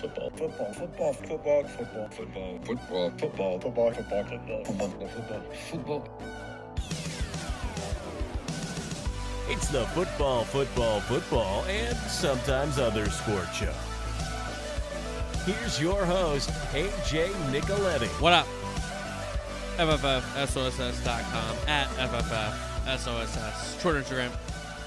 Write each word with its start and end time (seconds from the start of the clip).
football, 0.00 0.30
football, 0.30 0.72
football, 0.72 1.12
football, 1.12 1.58
football, 1.62 2.08
football, 2.08 2.58
football, 2.64 3.10
football, 3.18 3.60
football, 3.60 3.60
football, 3.60 4.24
football, 4.24 4.64
football, 4.64 5.08
football, 5.08 5.42
football. 5.70 6.22
It's 9.48 9.68
the 9.68 9.84
football, 9.86 10.44
football, 10.44 11.00
football, 11.00 11.64
and 11.64 11.96
sometimes 12.08 12.78
other 12.78 13.10
sport 13.10 13.48
show. 13.52 13.74
Here's 15.44 15.80
your 15.80 16.04
host, 16.06 16.50
AJ 16.72 17.32
Nicoletti. 17.50 18.08
What 18.20 18.32
up? 18.32 18.46
FFFSOSS.com 19.76 21.56
at 21.68 21.88
FFFSOSS. 21.88 23.80
Twitter, 23.80 24.02
Instagram, 24.02 24.30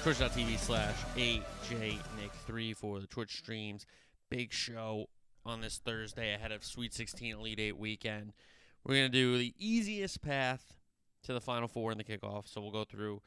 twitch.tv 0.02 0.58
slash 0.58 0.94
AJNick3 1.16 2.76
for 2.76 3.00
the 3.00 3.06
Twitch 3.06 3.36
streams. 3.36 3.86
Big 4.34 4.52
show 4.52 5.06
on 5.46 5.60
this 5.60 5.78
Thursday 5.78 6.34
ahead 6.34 6.50
of 6.50 6.64
Sweet 6.64 6.92
16 6.92 7.36
Elite 7.36 7.60
8 7.60 7.78
weekend. 7.78 8.32
We're 8.84 8.96
going 8.96 9.12
to 9.12 9.16
do 9.16 9.38
the 9.38 9.54
easiest 9.60 10.22
path 10.22 10.74
to 11.22 11.32
the 11.32 11.40
Final 11.40 11.68
Four 11.68 11.92
in 11.92 11.98
the 11.98 12.02
kickoff. 12.02 12.48
So 12.48 12.60
we'll 12.60 12.72
go 12.72 12.82
through 12.82 13.22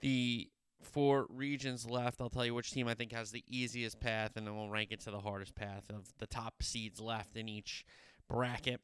the 0.00 0.48
four 0.82 1.28
regions 1.28 1.88
left. 1.88 2.20
I'll 2.20 2.30
tell 2.30 2.44
you 2.44 2.52
which 2.52 2.72
team 2.72 2.88
I 2.88 2.94
think 2.94 3.12
has 3.12 3.30
the 3.30 3.44
easiest 3.46 4.00
path, 4.00 4.32
and 4.34 4.44
then 4.44 4.56
we'll 4.56 4.68
rank 4.68 4.90
it 4.90 4.98
to 5.02 5.12
the 5.12 5.20
hardest 5.20 5.54
path 5.54 5.84
of 5.88 6.12
the 6.18 6.26
top 6.26 6.64
seeds 6.64 7.00
left 7.00 7.36
in 7.36 7.48
each 7.48 7.84
bracket. 8.28 8.80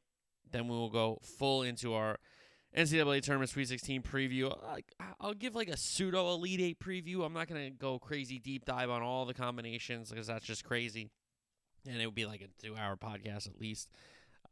Then 0.49 0.69
we 0.69 0.77
will 0.77 0.91
go 0.91 1.19
full 1.21 1.65
into 1.65 1.95
our 1.95 2.19
NCAA 2.77 3.23
tournament 3.23 3.51
Sweet 3.51 3.67
16 3.67 4.03
preview. 4.03 4.57
I'll 5.19 5.35
give 5.35 5.57
like 5.57 5.69
a 5.69 5.77
pseudo 5.77 6.33
Elite 6.33 6.61
Eight 6.61 6.79
preview. 6.79 7.27
I'm 7.27 7.33
not 7.33 7.49
gonna 7.49 7.71
go 7.71 7.99
crazy 7.99 8.39
deep 8.39 8.67
dive 8.67 8.89
on 8.89 9.03
all 9.03 9.27
the 9.27 9.35
combinations 9.35 10.11
because 10.11 10.29
that's 10.29 10.47
just 10.47 10.65
crazy, 10.65 11.11
and 11.87 12.01
it 12.01 12.07
would 12.07 12.15
be 12.15 12.27
like 12.27 12.41
a 12.41 12.63
two 12.63 12.77
hour 12.77 12.97
podcast 12.97 13.47
at 13.47 13.61
least. 13.61 13.91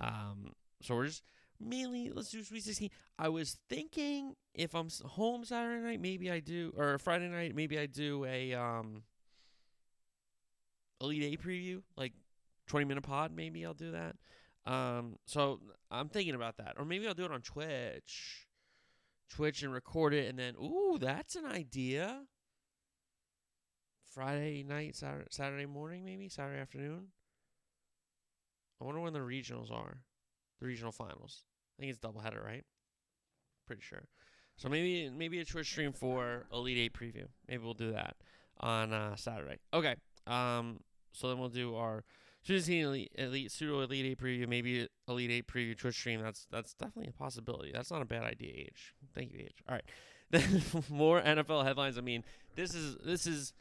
Um, 0.00 0.52
so 0.82 0.94
we're 0.94 1.06
just 1.06 1.22
mainly 1.60 2.10
let's 2.12 2.30
do 2.30 2.42
Sweet 2.42 2.64
16. 2.64 2.90
I 3.18 3.28
was 3.28 3.58
thinking 3.68 4.34
if 4.54 4.74
I'm 4.74 4.88
home 5.04 5.44
Saturday 5.44 5.82
night, 5.82 6.00
maybe 6.00 6.30
I 6.30 6.40
do, 6.40 6.72
or 6.76 6.98
Friday 6.98 7.28
night, 7.28 7.54
maybe 7.54 7.78
I 7.78 7.86
do 7.86 8.24
a 8.24 8.54
um 8.54 9.02
Elite 11.00 11.22
Eight 11.22 11.42
preview, 11.42 11.82
like 11.96 12.12
20 12.68 12.86
minute 12.86 13.02
pod. 13.04 13.32
Maybe 13.34 13.64
I'll 13.64 13.74
do 13.74 13.92
that. 13.92 14.16
Um, 14.66 15.16
so 15.26 15.60
I'm 15.90 16.08
thinking 16.08 16.34
about 16.34 16.56
that, 16.56 16.74
or 16.78 16.84
maybe 16.84 17.06
I'll 17.06 17.14
do 17.14 17.26
it 17.26 17.32
on 17.32 17.42
Twitch, 17.42 18.46
Twitch 19.28 19.62
and 19.62 19.72
record 19.72 20.14
it, 20.14 20.28
and 20.28 20.38
then 20.38 20.54
ooh, 20.56 20.96
that's 20.98 21.36
an 21.36 21.44
idea. 21.44 22.22
Friday 24.14 24.62
night, 24.62 24.94
Saturday, 24.94 25.26
Saturday 25.30 25.66
morning, 25.66 26.04
maybe 26.04 26.28
Saturday 26.28 26.60
afternoon. 26.60 27.08
I 28.84 28.86
wonder 28.86 29.00
when 29.00 29.12
the 29.14 29.20
regionals 29.20 29.72
are, 29.72 29.98
the 30.60 30.66
regional 30.66 30.92
finals. 30.92 31.44
I 31.78 31.82
think 31.82 31.90
it's 31.90 31.98
doubleheader, 31.98 32.44
right? 32.44 32.64
Pretty 33.66 33.82
sure. 33.82 34.04
So 34.56 34.68
maybe 34.68 35.10
maybe 35.10 35.40
a 35.40 35.44
Twitch 35.44 35.66
stream 35.66 35.92
for 35.92 36.46
Elite 36.52 36.78
Eight 36.78 36.92
preview. 36.92 37.26
Maybe 37.48 37.64
we'll 37.64 37.74
do 37.74 37.92
that 37.92 38.16
on 38.60 38.92
uh, 38.92 39.16
Saturday. 39.16 39.58
Okay. 39.72 39.96
Um. 40.26 40.80
So 41.12 41.28
then 41.28 41.38
we'll 41.38 41.48
do 41.48 41.74
our 41.74 42.04
Choosing 42.44 42.80
elite, 42.80 43.12
elite 43.14 43.50
pseudo 43.50 43.80
elite 43.80 44.04
eight 44.04 44.18
preview, 44.18 44.46
maybe 44.46 44.86
elite 45.08 45.30
eight 45.30 45.46
preview 45.46 45.74
Twitch 45.74 45.94
stream. 45.94 46.20
That's 46.20 46.46
that's 46.50 46.74
definitely 46.74 47.08
a 47.08 47.18
possibility. 47.18 47.72
That's 47.72 47.90
not 47.90 48.02
a 48.02 48.04
bad 48.04 48.22
idea, 48.22 48.52
Age. 48.54 48.94
Thank 49.14 49.32
you, 49.32 49.38
Age. 49.40 49.64
All 49.66 49.74
right, 49.74 49.84
then 50.30 50.62
more 50.90 51.22
NFL 51.22 51.64
headlines. 51.64 51.96
I 51.96 52.02
mean, 52.02 52.22
this 52.54 52.74
is 52.74 52.98
this 53.02 53.26
is 53.26 53.54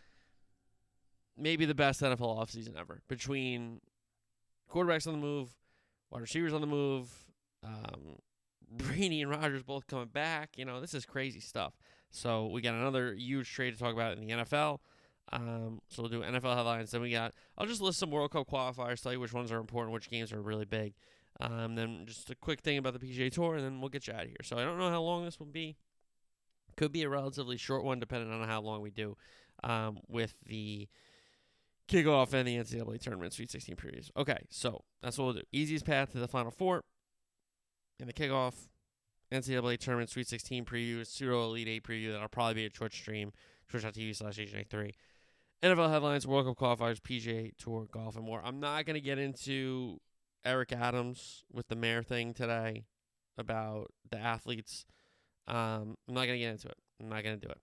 maybe 1.38 1.64
the 1.64 1.74
best 1.74 2.02
NFL 2.02 2.38
offseason 2.38 2.78
ever. 2.78 3.02
Between 3.08 3.80
quarterbacks 4.74 5.08
on 5.08 5.14
the 5.14 5.20
move, 5.20 5.50
wide 6.10 6.22
receivers 6.22 6.54
on 6.54 6.62
the 6.62 6.68
move, 6.68 7.10
um, 7.64 8.18
Brady 8.72 9.22
and 9.22 9.30
Rodgers 9.30 9.64
both 9.64 9.88
coming 9.88 10.08
back. 10.08 10.58
You 10.58 10.66
know, 10.66 10.82
this 10.82 10.94
is 10.94 11.06
crazy 11.06 11.40
stuff. 11.40 11.74
So 12.10 12.48
we 12.48 12.62
got 12.62 12.74
another 12.74 13.14
huge 13.14 13.52
trade 13.52 13.72
to 13.72 13.80
talk 13.80 13.94
about 13.94 14.18
in 14.18 14.26
the 14.26 14.34
NFL. 14.34 14.80
Um, 15.32 15.80
so 15.90 16.04
we'll 16.04 16.12
do 16.12 16.22
NFL 16.22 16.56
headlines. 16.56 16.92
Then 16.92 17.02
we 17.02 17.12
got, 17.12 17.34
I'll 17.58 17.66
just 17.66 17.82
list 17.82 18.00
some 18.00 18.12
World 18.12 18.32
Cup 18.32 18.48
qualifiers, 18.48 19.02
tell 19.02 19.14
you 19.14 19.20
which 19.20 19.34
ones 19.34 19.52
are 19.52 19.60
important, 19.60 19.94
which 19.94 20.10
games 20.10 20.32
are 20.34 20.42
really 20.42 20.66
big. 20.66 20.94
Um, 21.42 21.76
then 21.76 22.04
just 22.06 22.30
a 22.30 22.36
quick 22.36 22.62
thing 22.62 22.78
about 22.78 23.00
the 23.00 23.00
PGA 23.00 23.32
Tour, 23.32 23.56
and 23.56 23.66
then 23.66 23.80
we'll 23.80 23.90
get 23.90 24.08
you 24.08 24.14
out 24.14 24.24
of 24.24 24.28
here. 24.28 24.38
So 24.44 24.58
I 24.58 24.64
don't 24.64 24.78
know 24.78 24.90
how 24.90 25.02
long 25.02 25.26
this 25.26 25.40
will 25.40 25.48
be. 25.48 25.76
Could 26.78 26.92
be 26.92 27.04
a 27.04 27.10
relatively 27.10 27.58
short 27.58 27.84
one, 27.84 28.00
depending 28.00 28.32
on 28.32 28.48
how 28.48 28.62
long 28.62 28.82
we 28.82 28.92
do 28.92 29.18
um, 29.64 30.00
with 30.08 30.36
the 30.46 30.88
kickoff 31.88 32.34
and 32.34 32.48
the 32.48 32.58
NCAA 32.58 33.02
tournament 33.02 33.34
Sweet 33.34 33.52
16 33.52 33.76
previews. 33.76 34.10
Okay, 34.18 34.46
so 34.50 34.84
that's 35.02 35.18
what 35.18 35.26
we'll 35.26 35.34
do. 35.34 35.42
Easiest 35.52 35.86
path 35.86 36.12
to 36.12 36.20
the 36.20 36.28
Final 36.28 36.52
Four 36.52 36.84
in 38.00 38.08
the 38.08 38.14
kickoff, 38.14 38.68
NCAA 39.32 39.78
tournament 39.78 40.10
Sweet 40.10 40.28
16 40.28 40.66
preview, 40.66 41.06
pseudo 41.06 41.44
Elite 41.44 41.68
8 41.68 41.84
preview. 41.84 42.12
That'll 42.12 42.28
probably 42.28 42.56
be 42.56 42.66
a 42.66 42.70
Twitch 42.70 42.94
stream, 42.94 43.32
twitch.tv 43.70 44.16
slash 44.16 44.38
AJ3. 44.38 44.92
NFL 45.64 45.90
headlines, 45.90 46.28
World 46.28 46.46
Cup 46.46 46.80
qualifiers, 46.80 47.00
PGA 47.00 47.52
Tour, 47.58 47.88
golf, 47.90 48.18
and 48.18 48.26
more. 48.26 48.42
I'm 48.44 48.60
not 48.60 48.86
going 48.86 48.96
to 48.96 49.02
get 49.02 49.18
into 49.18 50.02
Eric 50.44 50.74
Adams 50.74 51.46
with 51.52 51.70
the 51.70 51.76
mayor 51.76 52.04
thing 52.04 52.34
today 52.34 52.84
about 53.38 53.92
the 54.12 54.20
athletes. 54.20 54.86
Um, 55.48 55.96
I'm 56.08 56.14
not 56.14 56.26
going 56.26 56.38
to 56.38 56.40
get 56.40 56.52
into 56.52 56.68
it. 56.68 56.78
I'm 57.00 57.08
not 57.08 57.24
going 57.24 57.40
to 57.40 57.48
do 57.48 57.52
it 57.52 57.60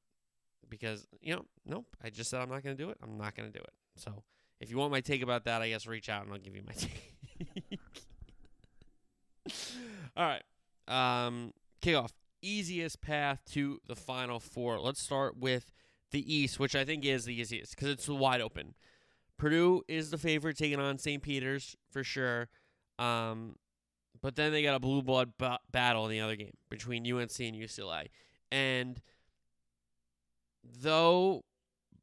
because, 0.68 1.06
you 1.20 1.34
know, 1.34 1.44
nope. 1.66 1.86
I 2.02 2.08
just 2.08 2.30
said 2.30 2.40
I'm 2.40 2.48
not 2.48 2.62
going 2.62 2.76
to 2.76 2.82
do 2.82 2.88
it. 2.88 2.96
I'm 3.02 3.18
not 3.18 3.34
going 3.34 3.52
to 3.52 3.58
do 3.58 3.62
it. 3.62 3.72
So 4.00 4.24
if 4.60 4.70
you 4.70 4.76
want 4.76 4.92
my 4.92 5.00
take 5.00 5.22
about 5.22 5.44
that, 5.44 5.62
I 5.62 5.68
guess 5.68 5.86
reach 5.86 6.08
out 6.08 6.24
and 6.24 6.32
I'll 6.32 6.38
give 6.38 6.54
you 6.54 6.62
my 6.66 6.72
take. 6.76 7.14
All 10.16 10.24
right. 10.26 10.42
Um, 10.88 11.52
kickoff. 11.82 12.10
Easiest 12.42 13.02
path 13.02 13.40
to 13.52 13.80
the 13.86 13.96
final 13.96 14.40
four. 14.40 14.80
Let's 14.80 15.02
start 15.02 15.36
with 15.36 15.70
the 16.10 16.34
East, 16.34 16.58
which 16.58 16.74
I 16.74 16.84
think 16.84 17.04
is 17.04 17.24
the 17.24 17.34
easiest 17.38 17.76
because 17.76 17.90
it's 17.90 18.08
wide 18.08 18.40
open. 18.40 18.74
Purdue 19.36 19.82
is 19.88 20.10
the 20.10 20.18
favorite, 20.18 20.56
taking 20.56 20.80
on 20.80 20.98
St. 20.98 21.22
Peter's 21.22 21.76
for 21.90 22.04
sure. 22.04 22.48
Um, 22.98 23.56
but 24.20 24.36
then 24.36 24.52
they 24.52 24.62
got 24.62 24.74
a 24.74 24.80
blue 24.80 25.02
blood 25.02 25.32
b- 25.38 25.56
battle 25.70 26.04
in 26.06 26.10
the 26.10 26.20
other 26.20 26.36
game 26.36 26.56
between 26.68 27.10
UNC 27.10 27.40
and 27.40 27.56
UCLA. 27.56 28.06
And 28.52 29.00
though, 30.62 31.44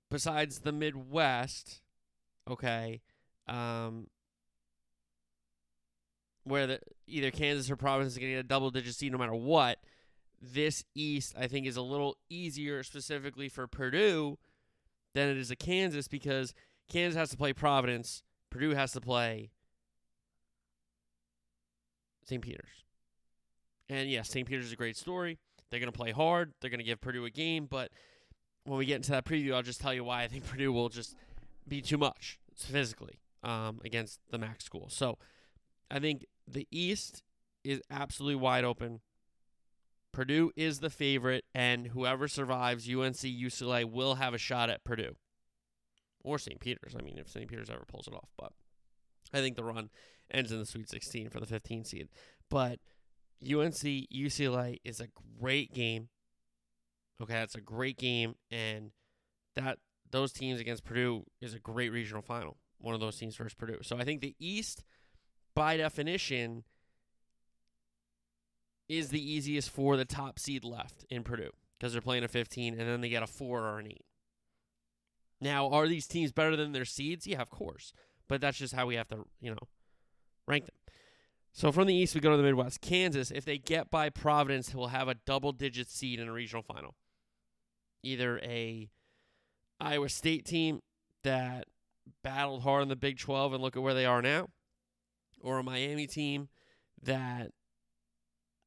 besides 0.10 0.60
the 0.60 0.72
Midwest, 0.72 1.82
okay, 2.48 3.02
um, 3.48 4.08
where 6.44 6.68
the 6.68 6.80
either 7.08 7.32
Kansas 7.32 7.70
or 7.70 7.76
Providence 7.76 8.14
is 8.14 8.20
going 8.20 8.32
to 8.32 8.36
get 8.36 8.46
a 8.46 8.48
double 8.48 8.72
digit 8.72 8.96
seed 8.96 9.12
no 9.12 9.18
matter 9.18 9.36
what, 9.36 9.80
this 10.42 10.84
East, 10.96 11.34
I 11.38 11.48
think, 11.48 11.66
is 11.66 11.78
a 11.78 11.82
little 11.82 12.18
easier 12.30 12.84
specifically 12.84 13.50
for 13.50 13.68
Purdue 13.68 14.38
than 15.14 15.30
it 15.30 15.38
is 15.38 15.52
a 15.52 15.56
Kansas 15.56 16.08
because 16.08 16.54
Kansas 16.90 17.18
has 17.18 17.30
to 17.30 17.38
play 17.38 17.54
Providence, 17.54 18.24
Purdue 18.50 18.76
has 18.76 18.92
to 18.94 19.02
play 19.02 19.52
St. 22.24 22.42
Peter's. 22.42 22.84
And 23.90 24.10
yes, 24.10 24.30
St. 24.30 24.48
Peter's 24.48 24.66
is 24.66 24.74
a 24.74 24.78
great 24.78 24.98
story. 24.98 25.40
They're 25.70 25.80
going 25.80 25.92
to 25.92 25.98
play 25.98 26.12
hard. 26.12 26.54
They're 26.60 26.70
going 26.70 26.80
to 26.80 26.86
give 26.86 27.02
Purdue 27.02 27.26
a 27.26 27.30
game. 27.30 27.68
But 27.70 27.92
when 28.66 28.78
we 28.78 28.86
get 28.86 28.98
into 28.98 29.12
that 29.12 29.26
preview, 29.26 29.54
I'll 29.54 29.64
just 29.64 29.82
tell 29.82 29.94
you 29.94 30.04
why 30.04 30.24
I 30.24 30.28
think 30.28 30.46
Purdue 30.50 30.72
will 30.72 30.90
just 30.90 31.16
be 31.68 31.82
too 31.82 31.98
much 31.98 32.40
physically 32.56 33.20
um, 33.44 33.80
against 33.84 34.20
the 34.30 34.40
MAAC 34.40 34.62
school. 34.62 34.88
So 34.90 35.18
I 35.90 36.00
think 36.00 36.26
the 36.48 36.68
East 36.72 37.24
is 37.64 37.82
absolutely 37.90 38.36
wide 38.36 38.64
open. 38.64 39.02
Purdue 40.12 40.52
is 40.56 40.80
the 40.80 40.90
favorite, 40.90 41.46
and 41.54 41.88
whoever 41.88 42.28
survives 42.28 42.88
UNC 42.88 43.18
UCLA 43.18 43.86
will 43.86 44.16
have 44.16 44.34
a 44.34 44.40
shot 44.40 44.70
at 44.70 44.84
Purdue 44.84 45.16
or 46.24 46.40
St. 46.40 46.60
Peter's. 46.60 46.96
I 46.98 47.04
mean, 47.04 47.18
if 47.18 47.30
St. 47.30 47.48
Peter's 47.48 47.70
ever 47.70 47.86
pulls 47.88 48.08
it 48.08 48.14
off, 48.14 48.30
but 48.38 48.52
I 49.34 49.40
think 49.40 49.56
the 49.56 49.64
run 49.64 49.90
ends 50.32 50.52
in 50.52 50.60
the 50.60 50.66
Sweet 50.66 50.90
16 50.90 51.30
for 51.30 51.40
the 51.40 51.46
15 51.46 51.84
seed. 51.84 52.08
But 52.50 52.80
UNC 53.44 53.76
UCLA 53.76 54.78
is 54.84 55.00
a 55.00 55.08
great 55.40 55.74
game. 55.74 56.10
Okay, 57.22 57.34
that's 57.34 57.56
a 57.56 57.62
great 57.62 57.98
game, 57.98 58.36
and 58.52 58.92
that 59.56 59.80
those 60.12 60.32
teams 60.32 60.60
against 60.60 60.86
Purdue 60.86 61.24
is 61.42 61.54
a 61.54 61.60
great 61.60 61.92
regional 61.92 62.22
final. 62.22 62.58
One 62.80 62.94
of 62.94 63.00
those 63.00 63.18
teams 63.18 63.36
versus 63.36 63.54
Purdue. 63.54 63.80
So 63.82 63.98
I 63.98 64.04
think 64.04 64.22
the 64.22 64.36
East, 64.40 64.84
by 65.56 65.78
definition, 65.78 66.64
is 68.88 69.10
the 69.10 69.22
easiest 69.22 69.70
for 69.70 69.98
the 69.98 70.06
top 70.06 70.40
seed 70.40 70.64
left 70.64 71.06
in 71.10 71.24
Purdue 71.24 71.52
because 71.78 71.92
they're 71.92 72.02
playing 72.02 72.24
a 72.24 72.28
15 72.28 72.80
and 72.80 72.88
then 72.88 73.02
they 73.02 73.10
get 73.10 73.24
a 73.24 73.28
4 73.28 73.62
or 73.62 73.80
an 73.80 73.88
8. 73.88 74.06
Now, 75.40 75.70
are 75.70 75.88
these 75.88 76.08
teams 76.08 76.32
better 76.32 76.56
than 76.56 76.72
their 76.72 76.86
seeds? 76.86 77.28
Yeah, 77.28 77.42
of 77.42 77.50
course. 77.50 77.94
But 78.28 78.42
that's 78.42 78.58
just 78.58 78.74
how 78.74 78.88
we 78.88 78.96
have 78.96 79.08
to, 79.10 79.26
you 79.40 79.52
know, 79.52 79.68
rank 80.48 80.66
them. 80.66 80.76
So 81.54 81.72
from 81.72 81.88
the 81.88 81.94
East, 81.96 82.14
we 82.14 82.22
go 82.22 82.32
to 82.32 82.38
the 82.38 82.44
Midwest. 82.44 82.82
Kansas, 82.82 83.32
if 83.32 83.46
they 83.46 83.58
get 83.58 83.90
by 83.90 84.10
Providence, 84.10 84.74
will 84.74 84.88
have 84.88 85.08
a 85.08 85.16
double 85.16 85.52
digit 85.52 85.90
seed 85.90 86.20
in 86.20 86.28
a 86.28 86.32
regional 86.32 86.64
final. 86.64 86.96
Either 88.04 88.40
a 88.40 88.90
Iowa 89.80 90.10
State 90.10 90.46
team 90.46 90.82
that 91.24 91.66
battled 92.24 92.64
hard 92.64 92.84
in 92.84 92.90
the 92.90 92.96
Big 92.96 93.20
12 93.20 93.54
and 93.54 93.62
look 93.62 93.76
at 93.76 93.84
where 93.84 93.94
they 93.94 94.06
are 94.06 94.22
now, 94.22 94.50
or 95.42 95.60
a 95.60 95.64
Miami 95.64 96.08
team 96.08 96.50
that 97.04 97.52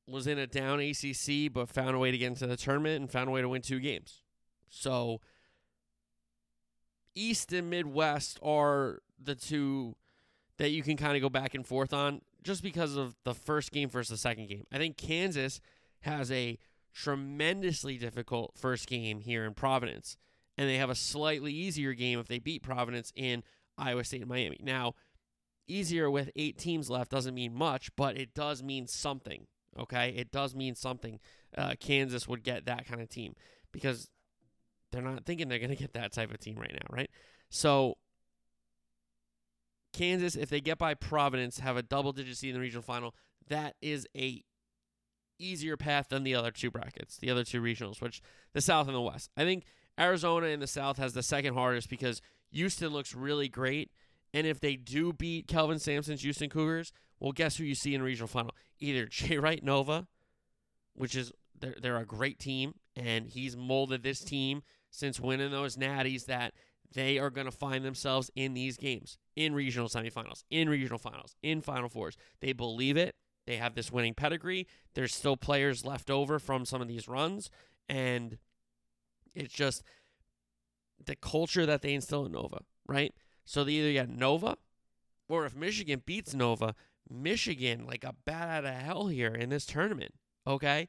was 0.07 0.27
in 0.27 0.39
a 0.39 0.47
down 0.47 0.81
ACC 0.81 1.53
but 1.53 1.69
found 1.69 1.95
a 1.95 1.99
way 1.99 2.11
to 2.11 2.19
get 2.19 2.27
into 2.27 2.47
the 2.47 2.57
tournament 2.57 3.01
and 3.01 3.11
found 3.11 3.29
a 3.29 3.33
way 3.33 3.41
to 3.41 3.49
win 3.49 3.63
two 3.63 3.81
games. 3.81 4.23
So 4.69 5.21
East 7.15 7.53
and 7.53 7.71
Midwest 7.71 8.39
are 8.43 9.01
the 9.23 9.35
two 9.35 9.97
that 10.59 10.71
you 10.71 10.83
can 10.83 10.97
kind 10.97 11.17
of 11.17 11.23
go 11.23 11.29
back 11.29 11.55
and 11.55 11.67
forth 11.67 11.93
on 11.93 12.21
just 12.43 12.63
because 12.63 12.97
of 12.97 13.17
the 13.25 13.35
first 13.35 13.73
game 13.73 13.89
versus 13.89 14.11
the 14.11 14.17
second 14.17 14.49
game. 14.49 14.65
I 14.73 14.79
think 14.79 14.97
Kansas 14.97 15.61
has 16.01 16.31
a 16.33 16.59
tremendously 16.93 17.99
difficult 17.99 18.53
first 18.57 18.89
game 18.89 19.21
here 19.21 19.45
in 19.45 19.55
Providence, 19.55 20.17
and 20.61 20.69
they 20.69 20.77
have 20.77 20.91
a 20.91 20.95
slightly 20.95 21.55
easier 21.55 21.95
game 21.95 22.19
if 22.19 22.29
they 22.29 22.39
beat 22.39 22.63
Providence 22.63 23.15
in 23.17 23.43
Iowa 23.79 24.05
State 24.05 24.21
and 24.21 24.29
Miami. 24.29 24.59
Now, 24.63 24.93
easier 25.67 26.11
with 26.11 26.31
eight 26.37 26.59
teams 26.59 26.91
left 26.91 27.11
doesn't 27.11 27.35
mean 27.35 27.55
much, 27.55 27.91
but 27.97 28.19
it 28.19 28.35
does 28.35 28.63
mean 28.63 28.87
something. 28.87 29.47
Okay, 29.79 30.11
it 30.15 30.31
does 30.31 30.55
mean 30.55 30.75
something. 30.75 31.19
Uh, 31.57 31.77
Kansas 31.81 32.29
would 32.29 32.43
get 32.43 32.67
that 32.67 32.87
kind 32.87 33.01
of 33.01 33.09
team 33.09 33.37
because 33.73 34.11
they're 34.93 35.01
not 35.01 35.25
thinking 35.25 35.49
they're 35.49 35.59
going 35.59 35.71
to 35.75 35.77
get 35.77 35.95
that 35.95 36.13
type 36.13 36.31
of 36.31 36.39
team 36.41 36.59
right 36.59 36.75
now, 36.75 36.95
right? 36.95 37.09
So 37.49 37.97
Kansas, 39.95 40.37
if 40.37 40.51
they 40.51 40.61
get 40.61 40.77
by 40.77 40.93
Providence, 40.93 41.61
have 41.61 41.79
a 41.79 41.83
double 41.83 42.13
digit 42.13 42.37
seed 42.37 42.51
in 42.51 42.55
the 42.57 42.61
regional 42.61 42.83
final. 42.83 43.15
That 43.49 43.77
is 43.81 44.07
a 44.15 44.45
easier 45.39 45.79
path 45.79 46.11
than 46.11 46.23
the 46.23 46.35
other 46.35 46.51
two 46.51 46.71
brackets, 46.71 47.17
the 47.17 47.31
other 47.31 47.45
two 47.45 47.63
regionals, 47.63 48.03
which 48.03 48.21
the 48.53 48.61
South 48.61 48.89
and 48.89 48.95
the 48.95 49.01
West. 49.01 49.31
I 49.39 49.45
think 49.45 49.65
Arizona 50.01 50.47
in 50.47 50.61
the 50.61 50.67
South 50.67 50.97
has 50.97 51.13
the 51.13 51.23
second 51.23 51.55
hardest 51.55 51.91
because 51.91 52.23
Houston 52.53 52.89
looks 52.89 53.15
really 53.15 53.49
great. 53.49 53.91
And 54.33 54.47
if 54.47 54.61
they 54.61 54.77
do 54.77 55.13
beat 55.13 55.49
Kelvin 55.49 55.79
Sampson's 55.79 56.23
Houston 56.23 56.49
Cougars, 56.49 56.93
well, 57.19 57.33
guess 57.33 57.57
who 57.57 57.65
you 57.65 57.75
see 57.75 57.95
in 57.95 58.03
regional 58.03 58.29
final? 58.29 58.55
Either 58.79 59.07
Jay 59.11 59.39
Wright 59.39 59.63
Nova, 59.63 60.07
which 60.95 61.15
is 61.15 61.33
they're, 61.59 61.77
they're 61.81 61.99
a 61.99 62.07
great 62.07 62.39
team, 62.39 62.75
and 62.97 63.27
he's 63.27 63.57
molded 63.57 64.03
this 64.03 64.21
team 64.21 64.63
since 64.91 65.21
winning 65.21 65.51
those 65.51 65.77
natties 65.77 66.27
that 66.27 66.55
they 66.93 67.19
are 67.19 67.31
going 67.31 67.45
to 67.45 67.53
find 67.53 67.85
themselves 67.85 68.31
in 68.35 68.55
these 68.55 68.77
games, 68.77 69.19
in 69.37 69.55
regional 69.55 69.89
semifinals, 69.89 70.43
in 70.51 70.69
regional 70.69 70.99
finals, 70.99 71.37
in 71.43 71.61
final 71.61 71.89
fours. 71.89 72.17
They 72.41 72.53
believe 72.53 72.97
it. 72.97 73.15
They 73.47 73.57
have 73.57 73.75
this 73.75 73.93
winning 73.93 74.15
pedigree. 74.15 74.67
There's 74.95 75.15
still 75.15 75.37
players 75.37 75.85
left 75.85 76.11
over 76.11 76.39
from 76.39 76.65
some 76.65 76.83
of 76.83 76.89
these 76.89 77.09
runs, 77.09 77.51
and 77.89 78.39
it's 79.35 79.53
just 79.53 79.83
the 81.05 81.17
culture 81.17 81.67
that 81.67 81.83
they 81.83 81.95
instill 81.95 82.27
in 82.27 82.33
Nova, 82.33 82.61
right? 82.87 83.15
So 83.45 83.65
they 83.65 83.73
either 83.73 83.93
get 83.93 84.09
Nova, 84.09 84.57
or 85.29 85.47
if 85.47 85.55
Michigan 85.57 86.03
beats 86.05 86.35
Nova, 86.35 86.75
Michigan 87.09 87.87
like 87.87 88.05
a 88.05 88.15
bat 88.25 88.49
out 88.49 88.65
of 88.65 88.75
hell 88.75 89.07
here 89.09 89.35
in 89.35 89.49
this 89.49 89.67
tournament. 89.67 90.15
Okay, 90.47 90.89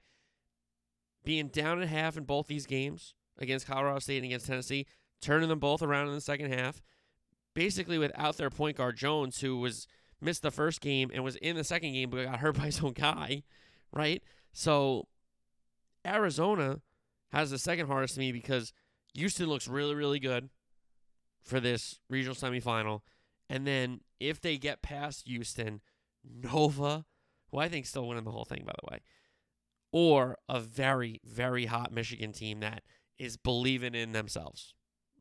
being 1.23 1.47
down 1.47 1.81
at 1.81 1.87
half 1.87 2.17
in 2.17 2.23
both 2.23 2.47
these 2.47 2.65
games 2.65 3.13
against 3.37 3.67
Colorado 3.67 3.99
State 3.99 4.17
and 4.17 4.25
against 4.25 4.47
Tennessee, 4.47 4.85
turning 5.21 5.49
them 5.49 5.59
both 5.59 5.81
around 5.81 6.07
in 6.07 6.15
the 6.15 6.21
second 6.21 6.51
half, 6.51 6.81
basically 7.53 7.97
without 7.97 8.37
their 8.37 8.49
point 8.49 8.77
guard 8.77 8.97
Jones, 8.97 9.41
who 9.41 9.57
was 9.57 9.87
missed 10.19 10.43
the 10.43 10.51
first 10.51 10.81
game 10.81 11.09
and 11.13 11.23
was 11.23 11.35
in 11.37 11.55
the 11.55 11.63
second 11.63 11.93
game 11.93 12.09
but 12.09 12.25
got 12.25 12.39
hurt 12.39 12.57
by 12.57 12.65
his 12.65 12.81
own 12.81 12.93
guy, 12.93 13.43
right? 13.91 14.23
So 14.53 15.07
Arizona 16.05 16.81
has 17.31 17.51
the 17.51 17.59
second 17.59 17.87
hardest 17.87 18.15
to 18.15 18.19
me 18.19 18.31
because 18.31 18.73
Houston 19.13 19.47
looks 19.47 19.67
really, 19.67 19.95
really 19.95 20.19
good 20.19 20.49
for 21.43 21.59
this 21.59 21.99
regional 22.09 22.35
semifinal. 22.35 23.01
And 23.49 23.65
then 23.65 24.01
if 24.19 24.39
they 24.39 24.57
get 24.57 24.81
past 24.81 25.27
Houston, 25.27 25.81
Nova, 26.23 27.05
who 27.51 27.57
I 27.57 27.67
think 27.67 27.85
still 27.85 28.07
winning 28.07 28.23
the 28.23 28.31
whole 28.31 28.45
thing, 28.45 28.63
by 28.65 28.73
the 28.73 28.91
way, 28.91 29.01
or 29.91 30.37
a 30.47 30.59
very, 30.59 31.19
very 31.25 31.65
hot 31.65 31.91
Michigan 31.91 32.31
team 32.31 32.61
that 32.61 32.83
is 33.17 33.37
believing 33.37 33.93
in 33.93 34.13
themselves. 34.13 34.73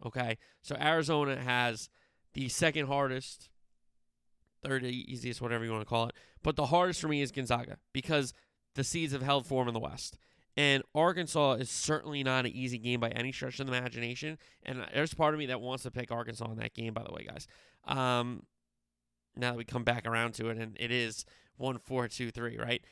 Okay. 0.05 0.39
So 0.62 0.77
Arizona 0.81 1.41
has 1.41 1.89
the 2.35 2.49
second 2.49 2.87
hardest, 2.87 3.51
third 4.62 4.85
easiest, 4.85 5.41
whatever 5.41 5.65
you 5.65 5.73
want 5.73 5.83
to 5.83 5.89
call 5.89 6.07
it. 6.07 6.15
But 6.43 6.57
the 6.57 6.67
hardest 6.67 7.01
for 7.01 7.09
me 7.09 7.21
is 7.21 7.33
Gonzaga 7.33 7.79
because 7.93 8.33
the 8.75 8.85
seeds 8.85 9.12
have 9.12 9.23
held 9.23 9.47
form 9.47 9.69
in 9.69 9.75
the 9.75 9.81
West. 9.81 10.19
And 10.56 10.82
Arkansas 10.94 11.52
is 11.55 11.70
certainly 11.70 12.23
not 12.23 12.44
an 12.44 12.52
easy 12.52 12.79
game 12.79 13.00
by 13.00 13.11
any 13.11 13.32
stretch 13.32 13.61
of 13.61 13.67
the 13.67 13.73
imagination. 13.73 14.37
And 14.64 14.85
there's 14.93 15.14
part 15.14 15.35
of 15.35 15.38
me 15.38 15.47
that 15.47 15.61
wants 15.61 15.85
to 15.85 15.91
pick 15.91 16.11
Arkansas 16.11 16.50
in 16.50 16.58
that 16.58 16.75
game, 16.75 16.93
by 16.93 17.02
the 17.02 17.12
way, 17.12 17.25
guys. 17.25 17.47
Um, 17.87 18.43
now 19.37 19.50
that 19.52 19.58
we 19.58 19.64
come 19.64 19.85
back 19.85 20.06
around 20.06 20.35
to 20.35 20.49
it, 20.49 20.58
and 20.58 20.76
it 20.79 20.91
is 20.91 21.25
one, 21.56 21.79
four, 21.79 22.08
two, 22.08 22.31
three, 22.31 22.58
right? 22.58 22.82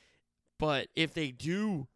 But 0.58 0.88
if 0.94 1.12
they 1.12 1.30
do 1.30 1.88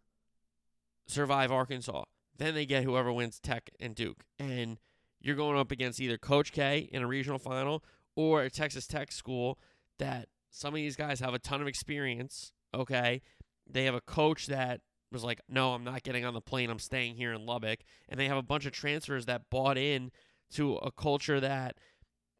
survive 1.07 1.53
Arkansas, 1.53 2.05
then 2.37 2.55
they 2.55 2.67
get 2.67 2.85
whoever 2.85 3.13
wins 3.13 3.39
Tech 3.39 3.71
and 3.79 3.95
Duke. 3.95 4.25
And 4.39 4.79
you're 5.21 5.37
going 5.37 5.59
up 5.59 5.71
against 5.71 6.01
either 6.01 6.19
Coach 6.19 6.53
K 6.53 6.89
in 6.93 7.03
a 7.03 7.07
regional 7.07 7.39
final 7.39 7.85
or 8.17 8.43
a 8.43 8.51
Texas 8.51 8.87
Tech 8.87 9.13
school 9.13 9.59
that 9.99 10.29
some 10.51 10.75
of 10.75 10.77
these 10.77 10.97
guys 10.97 11.21
have 11.21 11.35
a 11.35 11.39
ton 11.39 11.61
of 11.61 11.69
experience. 11.69 12.53
Okay. 12.75 13.23
They 13.69 13.85
have 13.85 13.95
a 13.95 14.01
coach 14.01 14.47
that 14.47 14.81
was 15.13 15.25
like, 15.25 15.41
no, 15.49 15.73
I'm 15.75 15.85
not 15.85 16.03
getting 16.03 16.25
on 16.25 16.35
the 16.35 16.41
plane. 16.41 16.71
I'm 16.71 16.79
staying 16.79 17.15
here 17.17 17.33
in 17.33 17.47
Lubbock. 17.47 17.81
And 18.09 18.19
they 18.19 18.29
have 18.29 18.37
a 18.37 18.43
bunch 18.43 18.67
of 18.67 18.73
transfers 18.73 19.27
that 19.27 19.51
bought 19.51 19.79
in 19.79 20.11
to 20.53 20.77
a 20.77 20.91
culture 20.91 21.41
that, 21.41 21.77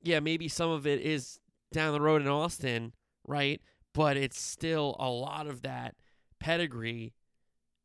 yeah, 0.03 0.21
maybe 0.21 0.49
some 0.49 0.71
of 0.71 0.87
it 0.87 1.01
is 1.01 1.39
down 1.73 1.93
the 1.93 2.01
road 2.01 2.23
in 2.23 2.29
Austin, 2.29 2.93
right? 3.27 3.61
But 3.95 4.17
it's 4.17 4.41
still 4.41 4.97
a 4.99 5.09
lot 5.09 5.47
of 5.47 5.63
that 5.63 5.95
pedigree 6.41 7.15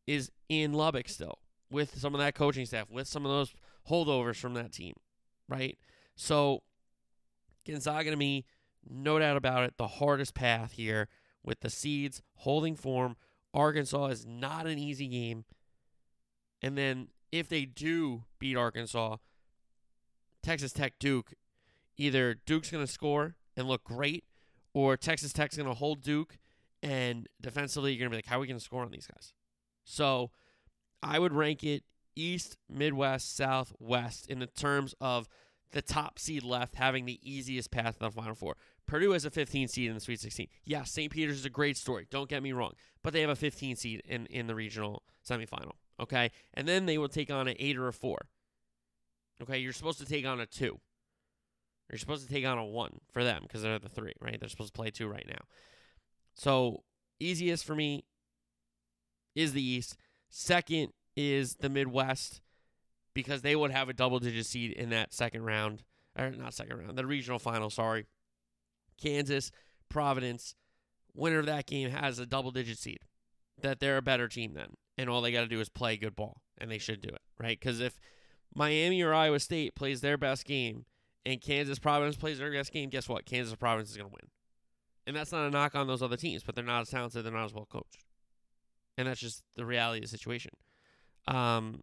is 0.05 0.31
in 0.49 0.73
Lubbock 0.73 1.09
still 1.09 1.39
with 1.69 1.97
some 1.97 2.15
of 2.15 2.19
that 2.19 2.35
coaching 2.35 2.65
staff, 2.65 2.89
with 2.89 3.07
some 3.07 3.25
of 3.25 3.31
those 3.31 3.53
holdovers 3.89 4.37
from 4.37 4.53
that 4.53 4.71
team, 4.71 4.93
right? 5.49 5.77
So 6.15 6.63
Gonzaga 7.65 8.09
to 8.09 8.15
me, 8.15 8.45
no 8.89 9.19
doubt 9.19 9.37
about 9.37 9.63
it, 9.63 9.73
the 9.77 9.87
hardest 9.87 10.33
path 10.33 10.73
here 10.73 11.09
with 11.43 11.59
the 11.59 11.69
seeds 11.69 12.21
holding 12.35 12.75
form. 12.75 13.15
Arkansas 13.57 14.05
is 14.05 14.25
not 14.25 14.67
an 14.67 14.77
easy 14.77 15.07
game. 15.07 15.43
And 16.61 16.77
then 16.77 17.07
if 17.31 17.49
they 17.49 17.65
do 17.65 18.23
beat 18.39 18.55
Arkansas, 18.55 19.17
Texas 20.43 20.71
Tech 20.71 20.93
Duke, 20.99 21.33
either 21.97 22.35
Duke's 22.45 22.69
going 22.69 22.85
to 22.85 22.91
score 22.91 23.35
and 23.57 23.67
look 23.67 23.83
great, 23.83 24.23
or 24.73 24.95
Texas 24.95 25.33
Tech's 25.33 25.57
going 25.57 25.67
to 25.67 25.73
hold 25.73 26.03
Duke, 26.03 26.37
and 26.83 27.27
defensively, 27.41 27.91
you're 27.91 27.99
going 27.99 28.11
to 28.11 28.13
be 28.13 28.17
like, 28.17 28.27
how 28.27 28.37
are 28.37 28.41
we 28.41 28.47
going 28.47 28.59
to 28.59 28.63
score 28.63 28.83
on 28.83 28.91
these 28.91 29.07
guys? 29.07 29.33
So 29.83 30.29
I 31.01 31.17
would 31.17 31.33
rank 31.33 31.63
it 31.63 31.83
East, 32.15 32.57
Midwest, 32.69 33.35
South, 33.35 33.73
West 33.79 34.27
in 34.27 34.37
the 34.37 34.45
terms 34.45 34.93
of 35.01 35.27
the 35.71 35.81
top 35.81 36.17
seed 36.19 36.43
left 36.43 36.75
having 36.75 37.05
the 37.05 37.19
easiest 37.21 37.71
path 37.71 37.99
to 37.99 38.05
the 38.05 38.11
Final 38.11 38.35
Four. 38.35 38.55
Purdue 38.85 39.11
has 39.11 39.25
a 39.25 39.31
15 39.31 39.67
seed 39.67 39.89
in 39.89 39.95
the 39.95 39.99
Sweet 39.99 40.19
16. 40.19 40.47
Yeah, 40.63 40.83
St. 40.83 41.11
Peter's 41.11 41.39
is 41.39 41.45
a 41.45 41.49
great 41.49 41.77
story. 41.77 42.07
Don't 42.09 42.29
get 42.29 42.41
me 42.41 42.53
wrong, 42.53 42.73
but 43.03 43.13
they 43.13 43.21
have 43.21 43.29
a 43.29 43.35
15 43.35 43.75
seed 43.75 44.01
in 44.05 44.25
in 44.27 44.47
the 44.47 44.55
regional 44.55 45.03
semifinal. 45.27 45.73
Okay, 45.99 46.31
and 46.53 46.67
then 46.67 46.85
they 46.85 46.97
will 46.97 47.09
take 47.09 47.31
on 47.31 47.47
an 47.47 47.55
eight 47.59 47.77
or 47.77 47.87
a 47.87 47.93
four. 47.93 48.19
Okay, 49.41 49.57
you're 49.57 49.73
supposed 49.73 49.99
to 49.99 50.05
take 50.05 50.25
on 50.25 50.39
a 50.39 50.45
two. 50.45 50.79
You're 51.89 51.99
supposed 51.99 52.27
to 52.27 52.33
take 52.33 52.45
on 52.45 52.57
a 52.57 52.65
one 52.65 52.99
for 53.11 53.23
them 53.23 53.43
because 53.43 53.61
they're 53.61 53.79
the 53.79 53.89
three, 53.89 54.13
right? 54.19 54.39
They're 54.39 54.49
supposed 54.49 54.73
to 54.73 54.77
play 54.77 54.89
two 54.89 55.07
right 55.07 55.25
now. 55.27 55.45
So 56.35 56.83
easiest 57.19 57.65
for 57.65 57.75
me 57.75 58.05
is 59.35 59.53
the 59.53 59.63
East. 59.63 59.97
Second 60.29 60.91
is 61.15 61.55
the 61.55 61.69
Midwest 61.69 62.41
because 63.17 63.41
they 63.41 63.55
would 63.55 63.71
have 63.71 63.89
a 63.89 63.93
double 63.93 64.19
digit 64.19 64.45
seed 64.45 64.71
in 64.73 64.91
that 64.91 65.11
second 65.11 65.43
round, 65.43 65.81
or 66.15 66.29
not 66.29 66.53
second 66.53 66.77
round, 66.77 66.95
the 66.95 67.03
regional 67.03 67.39
final, 67.39 67.71
sorry. 67.71 68.05
Kansas, 69.01 69.49
Providence, 69.89 70.53
winner 71.15 71.39
of 71.39 71.47
that 71.47 71.65
game 71.65 71.89
has 71.89 72.19
a 72.19 72.27
double 72.27 72.51
digit 72.51 72.77
seed. 72.77 72.99
That 73.63 73.79
they're 73.79 73.97
a 73.97 74.03
better 74.03 74.27
team 74.27 74.53
than. 74.53 74.75
And 74.99 75.09
all 75.09 75.21
they 75.21 75.31
got 75.31 75.41
to 75.41 75.47
do 75.47 75.59
is 75.59 75.67
play 75.67 75.97
good 75.97 76.15
ball. 76.15 76.41
And 76.59 76.69
they 76.69 76.77
should 76.77 77.01
do 77.01 77.09
it, 77.09 77.21
right? 77.39 77.59
Because 77.59 77.79
if 77.79 77.99
Miami 78.53 79.01
or 79.01 79.15
Iowa 79.15 79.39
State 79.39 79.73
plays 79.73 80.01
their 80.01 80.19
best 80.19 80.45
game 80.45 80.85
and 81.25 81.41
Kansas 81.41 81.79
Providence 81.79 82.17
plays 82.17 82.37
their 82.37 82.51
best 82.51 82.71
game, 82.71 82.89
guess 82.89 83.09
what? 83.09 83.25
Kansas 83.25 83.55
Providence 83.55 83.89
is 83.89 83.97
going 83.97 84.11
to 84.11 84.13
win. 84.13 84.29
And 85.07 85.15
that's 85.15 85.31
not 85.31 85.47
a 85.47 85.49
knock 85.49 85.73
on 85.73 85.87
those 85.87 86.03
other 86.03 86.17
teams, 86.17 86.43
but 86.43 86.53
they're 86.53 86.63
not 86.63 86.81
as 86.81 86.89
talented, 86.89 87.25
they're 87.25 87.33
not 87.33 87.45
as 87.45 87.53
well 87.53 87.67
coached. 87.67 88.03
And 88.95 89.07
that's 89.07 89.19
just 89.19 89.41
the 89.55 89.65
reality 89.65 90.03
of 90.03 90.03
the 90.03 90.15
situation. 90.15 90.51
Um, 91.27 91.81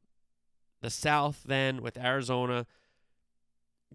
the 0.84 0.90
South, 0.90 1.42
then 1.46 1.80
with 1.80 1.96
Arizona, 1.96 2.66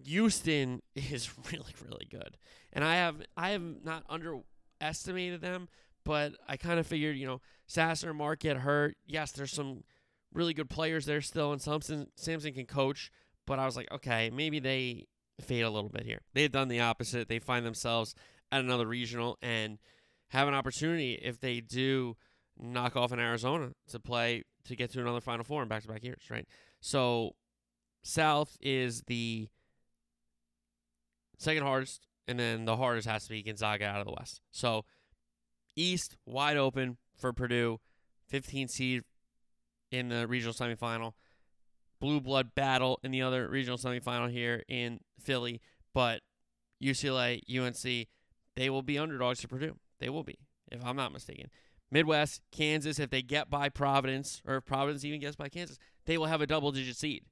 Houston 0.04 0.82
is 0.94 1.30
really, 1.52 1.72
really 1.88 2.06
good. 2.10 2.36
And 2.72 2.84
I 2.84 2.96
have 2.96 3.16
I 3.36 3.50
have 3.50 3.62
not 3.84 4.04
underestimated 4.08 5.40
them, 5.40 5.68
but 6.04 6.32
I 6.48 6.56
kind 6.56 6.80
of 6.80 6.86
figured, 6.86 7.16
you 7.16 7.26
know, 7.26 7.40
Sasser 7.68 8.10
and 8.10 8.18
Mark 8.18 8.40
get 8.40 8.58
hurt. 8.58 8.96
Yes, 9.06 9.30
there's 9.30 9.52
some 9.52 9.84
really 10.34 10.52
good 10.52 10.68
players 10.68 11.06
there 11.06 11.20
still, 11.20 11.52
and 11.52 11.62
Sampson 11.62 12.08
Sampson 12.16 12.52
can 12.52 12.66
coach. 12.66 13.12
But 13.46 13.60
I 13.60 13.66
was 13.66 13.76
like, 13.76 13.90
okay, 13.92 14.30
maybe 14.30 14.58
they 14.58 15.06
fade 15.40 15.62
a 15.62 15.70
little 15.70 15.90
bit 15.90 16.04
here. 16.04 16.20
They've 16.34 16.50
done 16.50 16.68
the 16.68 16.80
opposite. 16.80 17.28
They 17.28 17.38
find 17.38 17.64
themselves 17.64 18.14
at 18.52 18.60
another 18.60 18.86
regional 18.86 19.38
and 19.42 19.78
have 20.28 20.48
an 20.48 20.54
opportunity 20.54 21.14
if 21.14 21.40
they 21.40 21.60
do 21.60 22.16
knock 22.58 22.96
off 22.96 23.12
in 23.12 23.20
Arizona 23.20 23.70
to 23.88 23.98
play 24.00 24.44
to 24.64 24.76
get 24.76 24.90
to 24.92 25.00
another 25.00 25.20
Final 25.20 25.44
Four 25.44 25.62
in 25.62 25.68
back 25.68 25.82
to 25.82 25.88
back 25.88 26.04
years, 26.04 26.22
right? 26.30 26.46
So 26.80 27.34
South 28.02 28.56
is 28.60 29.02
the 29.06 29.48
second 31.38 31.62
hardest, 31.62 32.06
and 32.26 32.38
then 32.38 32.64
the 32.64 32.76
hardest 32.76 33.08
has 33.08 33.24
to 33.24 33.30
be 33.30 33.42
Gonzaga 33.42 33.86
out 33.86 34.00
of 34.00 34.06
the 34.06 34.14
West. 34.18 34.40
So 34.50 34.84
East 35.76 36.16
wide 36.26 36.56
open 36.56 36.96
for 37.16 37.32
Purdue, 37.32 37.80
15 38.28 38.68
seed 38.68 39.02
in 39.90 40.08
the 40.08 40.26
regional 40.26 40.54
semifinal. 40.54 41.12
Blue 42.00 42.20
blood 42.20 42.54
battle 42.54 42.98
in 43.02 43.10
the 43.10 43.20
other 43.20 43.48
regional 43.48 43.76
semifinal 43.76 44.30
here 44.30 44.62
in 44.68 45.00
Philly, 45.20 45.60
but 45.92 46.22
UCLA, 46.82 47.42
UNC, 47.50 48.08
they 48.56 48.70
will 48.70 48.82
be 48.82 48.98
underdogs 48.98 49.40
to 49.40 49.48
Purdue. 49.48 49.76
They 49.98 50.08
will 50.08 50.24
be, 50.24 50.38
if 50.72 50.84
I'm 50.84 50.96
not 50.96 51.12
mistaken. 51.12 51.50
Midwest, 51.90 52.40
Kansas, 52.52 52.98
if 52.98 53.10
they 53.10 53.20
get 53.20 53.50
by 53.50 53.68
Providence, 53.68 54.40
or 54.46 54.56
if 54.56 54.64
Providence 54.64 55.04
even 55.04 55.20
gets 55.20 55.36
by 55.36 55.48
Kansas, 55.48 55.78
they 56.10 56.18
will 56.18 56.26
have 56.26 56.40
a 56.40 56.46
double 56.46 56.72
digit 56.72 56.96
seed 56.96 57.22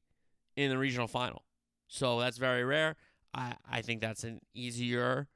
in 0.54 0.70
the 0.70 0.78
regional 0.78 1.08
final. 1.08 1.42
So 1.88 2.20
that's 2.20 2.38
very 2.38 2.62
rare. 2.62 2.94
I, 3.34 3.54
I 3.68 3.82
think 3.82 4.00
that's 4.00 4.22
an 4.22 4.40
easier, 4.54 5.26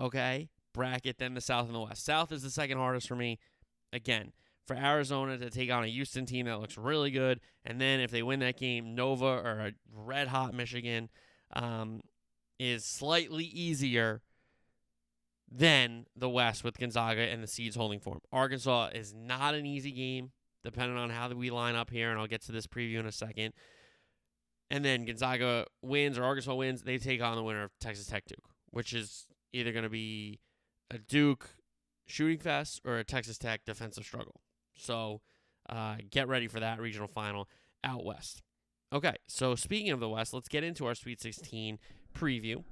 okay, 0.00 0.48
bracket 0.74 1.18
than 1.18 1.34
the 1.34 1.40
South 1.40 1.66
and 1.66 1.76
the 1.76 1.80
West. 1.80 2.04
South 2.04 2.32
is 2.32 2.42
the 2.42 2.50
second 2.50 2.78
hardest 2.78 3.06
for 3.06 3.14
me. 3.14 3.38
Again, 3.92 4.32
for 4.66 4.74
Arizona 4.74 5.38
to 5.38 5.48
take 5.48 5.70
on 5.70 5.84
a 5.84 5.86
Houston 5.86 6.26
team 6.26 6.46
that 6.46 6.58
looks 6.58 6.76
really 6.76 7.12
good, 7.12 7.38
and 7.64 7.80
then 7.80 8.00
if 8.00 8.10
they 8.10 8.24
win 8.24 8.40
that 8.40 8.58
game, 8.58 8.96
Nova 8.96 9.26
or 9.26 9.60
a 9.60 9.72
red 9.94 10.26
hot 10.26 10.52
Michigan 10.52 11.08
um, 11.52 12.00
is 12.58 12.84
slightly 12.84 13.44
easier 13.44 14.22
than 15.48 16.06
the 16.16 16.28
West 16.28 16.64
with 16.64 16.78
Gonzaga 16.78 17.20
and 17.20 17.44
the 17.44 17.46
seeds 17.46 17.76
holding 17.76 18.00
form. 18.00 18.18
Arkansas 18.32 18.88
is 18.92 19.14
not 19.14 19.54
an 19.54 19.66
easy 19.66 19.92
game, 19.92 20.32
depending 20.64 20.98
on 20.98 21.10
how 21.10 21.28
we 21.30 21.50
line 21.50 21.74
up 21.74 21.90
here, 21.90 22.10
and 22.10 22.20
I'll 22.20 22.26
get 22.26 22.42
to 22.42 22.52
this 22.52 22.66
preview 22.66 22.98
in 22.98 23.06
a 23.06 23.12
second. 23.12 23.52
And 24.70 24.84
then 24.84 25.04
Gonzaga 25.04 25.66
wins 25.82 26.18
or 26.18 26.24
Arkansas 26.24 26.54
wins, 26.54 26.82
they 26.82 26.98
take 26.98 27.22
on 27.22 27.36
the 27.36 27.42
winner 27.42 27.64
of 27.64 27.70
Texas 27.80 28.06
Tech 28.06 28.24
Duke, 28.26 28.48
which 28.70 28.94
is 28.94 29.26
either 29.52 29.72
going 29.72 29.84
to 29.84 29.90
be 29.90 30.40
a 30.90 30.98
Duke 30.98 31.50
shooting 32.06 32.38
fest 32.38 32.80
or 32.84 32.98
a 32.98 33.04
Texas 33.04 33.38
Tech 33.38 33.64
defensive 33.64 34.04
struggle. 34.04 34.40
So 34.74 35.20
uh, 35.68 35.96
get 36.10 36.28
ready 36.28 36.48
for 36.48 36.60
that 36.60 36.80
regional 36.80 37.08
final 37.08 37.48
out 37.84 38.04
west. 38.04 38.42
Okay, 38.92 39.14
so 39.26 39.54
speaking 39.54 39.90
of 39.90 40.00
the 40.00 40.08
West, 40.08 40.34
let's 40.34 40.48
get 40.48 40.62
into 40.64 40.84
our 40.86 40.94
Sweet 40.94 41.20
16 41.20 41.78
preview. 42.14 42.62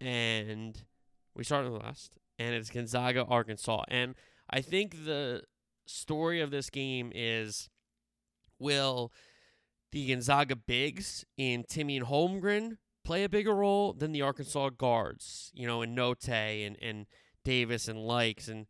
And 0.00 0.84
we 1.34 1.44
start 1.44 1.64
in 1.64 1.72
the 1.72 1.78
West, 1.78 2.12
and 2.38 2.54
it's 2.54 2.68
Gonzaga, 2.68 3.24
Arkansas. 3.24 3.84
And 3.88 4.14
I 4.50 4.60
think 4.60 5.06
the 5.06 5.44
story 5.86 6.40
of 6.40 6.50
this 6.50 6.70
game 6.70 7.12
is 7.14 7.68
will 8.58 9.12
the 9.90 10.08
Gonzaga 10.08 10.56
bigs 10.56 11.24
in 11.36 11.64
Timme 11.64 11.96
and 11.96 12.06
Holmgren 12.06 12.78
play 13.04 13.24
a 13.24 13.28
bigger 13.28 13.54
role 13.54 13.92
than 13.92 14.12
the 14.12 14.22
Arkansas 14.22 14.70
guards, 14.70 15.50
you 15.54 15.66
know, 15.66 15.82
in 15.82 15.94
Notae 15.94 16.66
and, 16.66 16.76
and 16.80 17.06
Davis 17.44 17.88
and 17.88 17.98
Lykes 17.98 18.48
and 18.48 18.66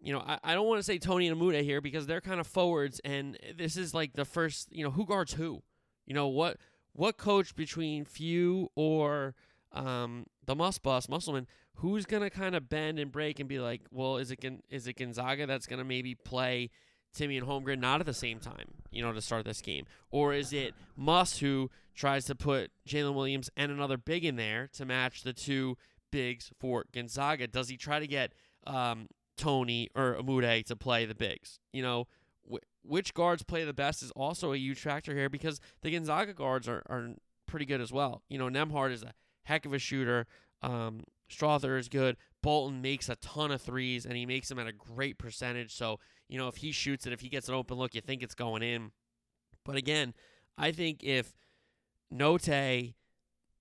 you 0.00 0.12
know, 0.12 0.20
I, 0.20 0.38
I 0.44 0.54
don't 0.54 0.66
want 0.66 0.80
to 0.80 0.82
say 0.82 0.98
Toney 0.98 1.28
and 1.28 1.40
Umude 1.40 1.62
here 1.62 1.80
because 1.80 2.06
they're 2.06 2.20
kind 2.20 2.38
of 2.38 2.46
forwards 2.46 3.00
and 3.04 3.38
this 3.56 3.78
is 3.78 3.94
like 3.94 4.12
the 4.12 4.26
first, 4.26 4.68
you 4.70 4.84
know, 4.84 4.90
who 4.90 5.06
guards 5.06 5.32
who? 5.32 5.62
You 6.04 6.14
know, 6.14 6.28
what 6.28 6.58
what 6.92 7.16
coach 7.16 7.56
between 7.56 8.04
Few 8.04 8.70
or 8.76 9.34
um, 9.72 10.26
the 10.46 10.54
Muss 10.54 10.78
Bus, 10.78 11.08
Musselman, 11.08 11.46
who's 11.76 12.06
gonna 12.06 12.30
kind 12.30 12.54
of 12.54 12.68
bend 12.68 12.98
and 12.98 13.10
break 13.10 13.40
and 13.40 13.48
be 13.48 13.58
like, 13.58 13.82
well, 13.90 14.16
is 14.16 14.30
it 14.30 14.44
is 14.70 14.86
it 14.86 14.96
Gonzaga 14.96 15.46
that's 15.46 15.66
gonna 15.66 15.84
maybe 15.84 16.14
play 16.14 16.70
Timme 17.14 17.38
and 17.38 17.46
Holmgren 17.46 17.78
not 17.78 18.00
at 18.00 18.06
the 18.06 18.14
same 18.14 18.40
time, 18.40 18.66
you 18.90 19.02
know, 19.02 19.12
to 19.12 19.20
start 19.20 19.44
this 19.44 19.60
game, 19.60 19.86
or 20.10 20.34
is 20.34 20.52
it 20.52 20.74
Muss 20.96 21.38
who 21.38 21.70
tries 21.94 22.24
to 22.26 22.34
put 22.34 22.70
Jaylin 22.88 23.14
Williams 23.14 23.50
and 23.56 23.70
another 23.70 23.96
big 23.96 24.24
in 24.24 24.36
there 24.36 24.68
to 24.74 24.84
match 24.84 25.22
the 25.22 25.32
two 25.32 25.76
bigs 26.10 26.50
for 26.58 26.84
Gonzaga? 26.92 27.46
Does 27.46 27.68
he 27.68 27.76
try 27.76 27.98
to 28.00 28.06
get 28.06 28.32
um, 28.66 29.08
Toney 29.36 29.90
or 29.94 30.16
Umude 30.20 30.64
to 30.66 30.76
play 30.76 31.06
the 31.06 31.14
bigs? 31.14 31.60
You 31.72 31.82
know, 31.82 32.06
wh- 32.50 32.64
which 32.82 33.14
guards 33.14 33.42
play 33.42 33.64
the 33.64 33.72
best 33.72 34.02
is 34.02 34.10
also 34.12 34.52
a 34.52 34.56
huge 34.56 34.80
factor 34.80 35.14
here 35.14 35.28
because 35.28 35.60
the 35.82 35.92
Gonzaga 35.92 36.34
guards 36.34 36.68
are, 36.68 36.82
are 36.86 37.10
pretty 37.46 37.66
good 37.66 37.80
as 37.80 37.92
well. 37.92 38.22
You 38.28 38.38
know, 38.38 38.48
Nembhard 38.48 38.92
is 38.92 39.02
a 39.02 39.14
heck 39.44 39.66
of 39.66 39.72
a 39.72 39.78
shooter. 39.78 40.26
Um, 40.62 41.04
Strawther 41.30 41.78
is 41.78 41.88
good. 41.88 42.16
Bolton 42.42 42.82
makes 42.82 43.08
a 43.08 43.16
ton 43.16 43.50
of 43.50 43.62
threes, 43.62 44.04
and 44.04 44.16
he 44.16 44.26
makes 44.26 44.48
them 44.48 44.58
at 44.58 44.66
a 44.66 44.72
great 44.72 45.18
percentage. 45.18 45.74
So, 45.74 45.98
you 46.28 46.38
know, 46.38 46.48
if 46.48 46.56
he 46.56 46.72
shoots 46.72 47.06
it, 47.06 47.12
if 47.12 47.20
he 47.20 47.28
gets 47.28 47.48
an 47.48 47.54
open 47.54 47.76
look, 47.76 47.94
you 47.94 48.00
think 48.00 48.22
it's 48.22 48.34
going 48.34 48.62
in. 48.62 48.92
But 49.64 49.76
again, 49.76 50.14
I 50.58 50.72
think 50.72 51.02
if 51.02 51.34
Notae, 52.12 52.94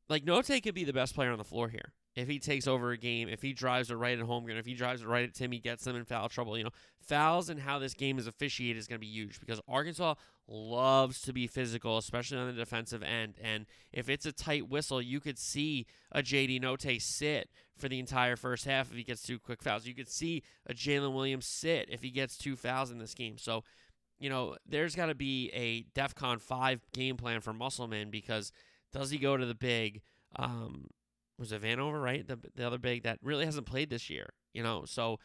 like 0.09 0.25
Notae 0.25 0.61
could 0.61 0.75
be 0.75 0.83
the 0.83 0.93
best 0.93 1.15
player 1.15 1.31
on 1.31 1.37
the 1.37 1.43
floor 1.43 1.69
here 1.69 1.93
if 2.15 2.27
he 2.27 2.37
takes 2.37 2.67
over 2.67 2.91
a 2.91 2.97
game, 2.97 3.27
if 3.27 3.41
he 3.41 3.53
drives 3.53 3.89
it 3.89 3.95
right 3.95 4.17
at 4.17 4.25
Holmgren, 4.25 4.59
if 4.59 4.65
he 4.65 4.75
drives 4.75 5.01
it 5.01 5.07
right 5.07 5.23
at 5.23 5.33
Tim, 5.33 5.51
he 5.51 5.59
gets 5.59 5.83
them 5.83 5.95
in 5.95 6.05
foul 6.05 6.29
trouble, 6.29 6.57
you 6.57 6.63
know, 6.63 6.69
fouls 7.01 7.49
and 7.49 7.59
how 7.59 7.79
this 7.79 7.93
game 7.93 8.19
is 8.19 8.27
officiated 8.27 8.77
is 8.77 8.87
going 8.87 8.99
to 8.99 9.05
be 9.05 9.11
huge 9.11 9.39
because 9.39 9.59
Arkansas 9.67 10.13
loves 10.47 11.21
to 11.21 11.33
be 11.33 11.47
physical, 11.47 11.97
especially 11.97 12.37
on 12.37 12.47
the 12.47 12.53
defensive 12.53 13.01
end. 13.01 13.35
And 13.41 13.65
if 13.91 14.09
it's 14.09 14.25
a 14.25 14.31
tight 14.31 14.69
whistle, 14.69 15.01
you 15.01 15.19
could 15.19 15.39
see 15.39 15.87
a 16.11 16.21
JD 16.21 16.61
Notae 16.61 17.01
sit 17.01 17.49
for 17.75 17.89
the 17.89 17.99
entire 17.99 18.35
first 18.35 18.65
half 18.65 18.91
if 18.91 18.97
he 18.97 19.03
gets 19.03 19.23
two 19.23 19.39
quick 19.39 19.63
fouls. 19.63 19.87
You 19.87 19.95
could 19.95 20.09
see 20.09 20.43
a 20.67 20.73
Jaylin 20.73 21.13
Williams 21.13 21.47
sit 21.47 21.89
if 21.89 22.03
he 22.03 22.11
gets 22.11 22.37
two 22.37 22.55
fouls 22.55 22.91
in 22.91 22.99
this 22.99 23.15
game. 23.15 23.37
So, 23.39 23.63
you 24.19 24.29
know, 24.29 24.55
there's 24.67 24.95
got 24.95 25.07
to 25.07 25.15
be 25.15 25.49
a 25.53 25.83
DEFCON 25.99 26.39
5 26.39 26.81
game 26.93 27.17
plan 27.17 27.41
for 27.41 27.53
Musselman 27.53 28.11
because 28.11 28.51
does 28.91 29.09
he 29.09 29.17
go 29.17 29.35
to 29.35 29.45
the 29.45 29.55
big? 29.55 30.01
Um, 30.35 30.89
was 31.37 31.51
it 31.51 31.61
Vanover, 31.61 32.01
right? 32.01 32.27
The 32.27 32.39
the 32.55 32.65
other 32.65 32.77
big 32.77 33.03
that 33.03 33.19
really 33.21 33.45
hasn't 33.45 33.65
played 33.65 33.89
this 33.89 34.09
year, 34.09 34.29
you 34.53 34.63
know. 34.63 34.85
So 34.85 35.19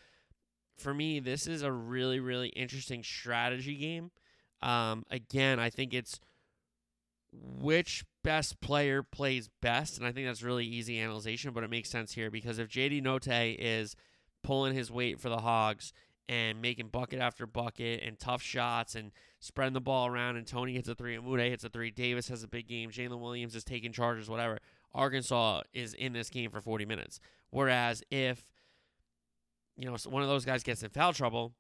for 0.77 0.95
me, 0.95 1.21
this 1.21 1.47
is 1.47 1.63
a 1.63 1.73
really 1.73 2.21
really 2.21 2.49
interesting 2.51 3.03
strategy 3.03 3.77
game. 3.77 4.11
Um, 4.63 5.05
again, 5.11 5.61
I 5.61 5.71
think 5.71 5.95
it's 5.95 6.21
which 7.33 8.05
best 8.25 8.61
player 8.61 9.03
plays 9.03 9.49
best, 9.61 9.99
and 9.99 10.07
I 10.07 10.13
think 10.13 10.27
that's 10.27 10.43
really 10.43 10.65
easy 10.67 10.99
analyzation, 10.99 11.53
but 11.53 11.65
it 11.65 11.71
makes 11.71 11.91
sense 11.91 12.13
here 12.13 12.31
because 12.31 12.59
if 12.59 12.69
JD 12.69 13.03
Notae 13.03 13.57
is 13.59 13.95
pulling 14.43 14.75
his 14.75 14.91
weight 14.91 15.21
for 15.21 15.29
the 15.29 15.39
Hogs 15.39 15.93
and 16.29 16.61
making 16.61 16.89
bucket 16.89 17.21
after 17.21 17.47
bucket 17.47 18.03
and 18.03 18.19
tough 18.19 18.43
shots 18.43 18.95
and 18.95 19.13
spreading 19.41 19.75
the 19.75 19.81
ball 19.81 20.07
around, 20.07 20.37
and 20.37 20.47
Toney 20.47 20.75
hits 20.75 20.89
a 20.89 20.95
three, 20.95 21.15
and 21.15 21.25
Mude 21.25 21.49
hits 21.49 21.65
a 21.65 21.69
three, 21.69 21.91
Davis 21.91 22.29
has 22.29 22.43
a 22.43 22.49
big 22.49 22.67
game, 22.67 22.91
Jaylin 22.91 23.21
Williams 23.21 23.55
is 23.55 23.65
taking 23.65 23.93
charges, 23.93 24.29
whatever. 24.29 24.59
Arkansas 24.95 25.63
is 25.73 25.95
in 25.95 26.13
this 26.13 26.31
game 26.31 26.51
for 26.51 26.61
40 26.61 26.85
minutes. 26.87 27.21
Whereas 27.51 28.03
if 28.11 28.45
you 29.77 29.87
know 29.87 29.97
one 30.07 30.23
of 30.23 30.29
those 30.29 30.45
guys 30.45 30.63
gets 30.63 30.83
in 30.83 30.91
foul 30.91 31.13
trouble 31.13 31.53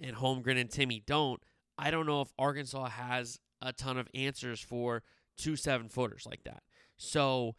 and 0.00 0.16
Holmgren 0.16 0.60
and 0.60 0.70
Timme 0.70 1.04
don't, 1.04 1.42
I 1.78 1.90
don't 1.90 2.06
know 2.06 2.20
if 2.20 2.32
Arkansas 2.38 2.88
has 2.88 3.38
a 3.60 3.72
ton 3.72 3.98
of 3.98 4.08
answers 4.14 4.60
for 4.60 5.02
two 5.36 5.56
seven 5.56 5.88
footers 5.88 6.26
like 6.28 6.44
that. 6.44 6.62
So 6.96 7.56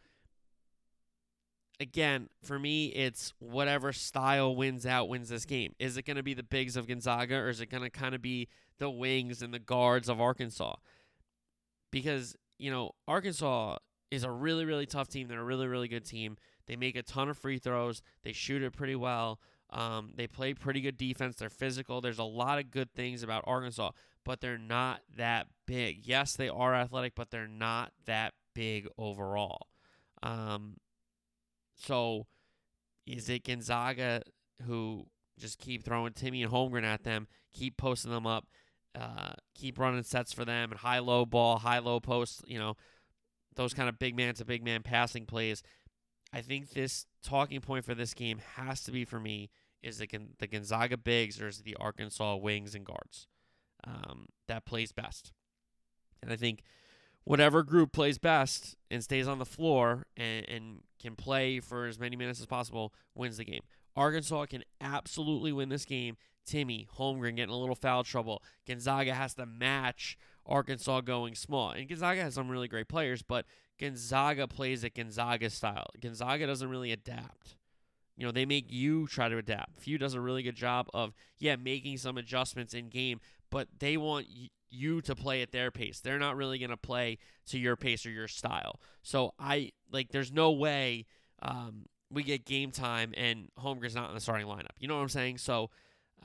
again, 1.80 2.28
for 2.42 2.58
me, 2.58 2.86
it's 2.86 3.32
whatever 3.38 3.92
style 3.92 4.54
wins 4.54 4.86
out 4.86 5.08
wins 5.08 5.28
this 5.28 5.44
game. 5.44 5.74
Is 5.78 5.96
it 5.96 6.04
going 6.04 6.16
to 6.16 6.22
be 6.22 6.34
the 6.34 6.42
bigs 6.42 6.76
of 6.76 6.86
Gonzaga 6.86 7.36
or 7.36 7.48
is 7.48 7.60
it 7.60 7.70
going 7.70 7.82
to 7.82 7.90
kind 7.90 8.14
of 8.14 8.22
be 8.22 8.48
the 8.78 8.90
wings 8.90 9.42
and 9.42 9.52
the 9.52 9.58
guards 9.58 10.08
of 10.08 10.20
Arkansas? 10.20 10.74
Because, 11.90 12.36
you 12.58 12.70
know, 12.70 12.92
Arkansas 13.06 13.76
is 14.14 14.24
a 14.24 14.30
really, 14.30 14.64
really 14.64 14.86
tough 14.86 15.08
team. 15.08 15.28
They're 15.28 15.40
a 15.40 15.44
really, 15.44 15.66
really 15.66 15.88
good 15.88 16.04
team. 16.04 16.36
They 16.66 16.76
make 16.76 16.96
a 16.96 17.02
ton 17.02 17.28
of 17.28 17.38
free 17.38 17.58
throws. 17.58 18.02
They 18.22 18.32
shoot 18.32 18.62
it 18.62 18.72
pretty 18.72 18.96
well. 18.96 19.40
Um, 19.70 20.12
they 20.16 20.26
play 20.26 20.54
pretty 20.54 20.80
good 20.80 20.96
defense. 20.96 21.36
They're 21.36 21.50
physical. 21.50 22.00
There's 22.00 22.18
a 22.18 22.24
lot 22.24 22.58
of 22.58 22.70
good 22.70 22.92
things 22.92 23.22
about 23.22 23.44
Arkansas, 23.46 23.90
but 24.24 24.40
they're 24.40 24.58
not 24.58 25.00
that 25.16 25.48
big. 25.66 26.06
Yes, 26.06 26.36
they 26.36 26.48
are 26.48 26.74
athletic, 26.74 27.14
but 27.14 27.30
they're 27.30 27.48
not 27.48 27.92
that 28.06 28.34
big 28.54 28.86
overall. 28.96 29.66
Um, 30.22 30.76
so 31.76 32.26
is 33.06 33.28
it 33.28 33.44
Gonzaga 33.44 34.22
who 34.66 35.06
just 35.38 35.58
keep 35.58 35.84
throwing 35.84 36.12
Timme 36.12 36.42
and 36.44 36.52
Holmgren 36.52 36.84
at 36.84 37.02
them, 37.02 37.26
keep 37.52 37.76
posting 37.76 38.12
them 38.12 38.26
up, 38.26 38.46
uh, 38.98 39.32
keep 39.54 39.78
running 39.78 40.02
sets 40.04 40.32
for 40.32 40.44
them 40.44 40.70
and 40.70 40.80
high 40.80 41.00
low 41.00 41.26
ball, 41.26 41.58
high 41.58 41.80
low 41.80 41.98
post, 42.00 42.42
you 42.46 42.58
know, 42.58 42.76
those 43.56 43.74
kind 43.74 43.88
of 43.88 43.98
big 43.98 44.16
man 44.16 44.34
to 44.34 44.44
big 44.44 44.64
man 44.64 44.82
passing 44.82 45.26
plays. 45.26 45.62
I 46.32 46.40
think 46.40 46.70
this 46.70 47.06
talking 47.22 47.60
point 47.60 47.84
for 47.84 47.94
this 47.94 48.14
game 48.14 48.40
has 48.56 48.82
to 48.84 48.92
be 48.92 49.04
for 49.04 49.20
me 49.20 49.50
is 49.82 49.98
the, 49.98 50.08
the 50.38 50.46
Gonzaga 50.46 50.96
bigs 50.96 51.40
or 51.40 51.48
is 51.48 51.58
the 51.58 51.76
Arkansas 51.78 52.36
wings 52.36 52.74
and 52.74 52.84
guards 52.84 53.28
um, 53.86 54.26
that 54.48 54.64
plays 54.64 54.92
best. 54.92 55.32
And 56.22 56.32
I 56.32 56.36
think 56.36 56.62
whatever 57.24 57.62
group 57.62 57.92
plays 57.92 58.18
best 58.18 58.76
and 58.90 59.04
stays 59.04 59.28
on 59.28 59.38
the 59.38 59.44
floor 59.44 60.06
and, 60.16 60.48
and 60.48 60.80
can 61.00 61.16
play 61.16 61.60
for 61.60 61.86
as 61.86 61.98
many 61.98 62.16
minutes 62.16 62.40
as 62.40 62.46
possible 62.46 62.92
wins 63.14 63.36
the 63.36 63.44
game. 63.44 63.62
Arkansas 63.94 64.46
can 64.46 64.64
absolutely 64.80 65.52
win 65.52 65.68
this 65.68 65.84
game. 65.84 66.16
Timme 66.46 66.86
Holmgren 66.98 67.36
getting 67.36 67.54
a 67.54 67.58
little 67.58 67.74
foul 67.74 68.04
trouble. 68.04 68.42
Gonzaga 68.66 69.14
has 69.14 69.34
to 69.34 69.46
match 69.46 70.18
Arkansas 70.46 71.00
going 71.02 71.34
small. 71.34 71.70
And 71.70 71.88
Gonzaga 71.88 72.22
has 72.22 72.34
some 72.34 72.48
really 72.48 72.68
great 72.68 72.88
players, 72.88 73.22
but 73.22 73.46
Gonzaga 73.80 74.46
plays 74.46 74.84
at 74.84 74.94
Gonzaga 74.94 75.50
style. 75.50 75.86
Gonzaga 76.00 76.46
doesn't 76.46 76.68
really 76.68 76.92
adapt. 76.92 77.56
You 78.16 78.26
know, 78.26 78.32
they 78.32 78.46
make 78.46 78.70
you 78.70 79.06
try 79.06 79.28
to 79.28 79.38
adapt. 79.38 79.76
Few 79.76 79.98
does 79.98 80.14
a 80.14 80.20
really 80.20 80.42
good 80.42 80.54
job 80.54 80.88
of, 80.94 81.14
yeah, 81.38 81.56
making 81.56 81.98
some 81.98 82.16
adjustments 82.16 82.72
in 82.72 82.88
game, 82.88 83.20
but 83.50 83.68
they 83.80 83.96
want 83.96 84.26
you 84.70 85.00
to 85.02 85.14
play 85.14 85.42
at 85.42 85.50
their 85.50 85.70
pace. 85.70 86.00
They're 86.00 86.18
not 86.18 86.36
really 86.36 86.58
going 86.58 86.70
to 86.70 86.76
play 86.76 87.18
to 87.46 87.58
your 87.58 87.76
pace 87.76 88.06
or 88.06 88.10
your 88.10 88.28
style. 88.28 88.80
So 89.02 89.34
I, 89.38 89.72
like, 89.90 90.12
there's 90.12 90.32
no 90.32 90.52
way 90.52 91.06
um, 91.42 91.86
we 92.10 92.22
get 92.22 92.44
game 92.44 92.70
time 92.70 93.12
and 93.16 93.48
Holmgren's 93.58 93.94
not 93.94 94.08
in 94.08 94.14
the 94.14 94.20
starting 94.20 94.46
lineup. 94.46 94.76
You 94.78 94.88
know 94.88 94.96
what 94.96 95.02
I'm 95.02 95.08
saying? 95.08 95.38
So 95.38 95.70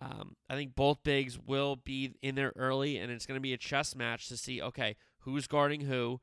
um, 0.01 0.35
I 0.49 0.55
think 0.55 0.75
both 0.75 1.03
bigs 1.03 1.37
will 1.37 1.75
be 1.75 2.13
in 2.21 2.35
there 2.35 2.53
early, 2.55 2.97
and 2.97 3.11
it's 3.11 3.25
going 3.25 3.37
to 3.37 3.41
be 3.41 3.53
a 3.53 3.57
chess 3.57 3.95
match 3.95 4.27
to 4.29 4.37
see, 4.37 4.61
okay, 4.61 4.95
who's 5.19 5.47
guarding 5.47 5.81
who. 5.81 6.21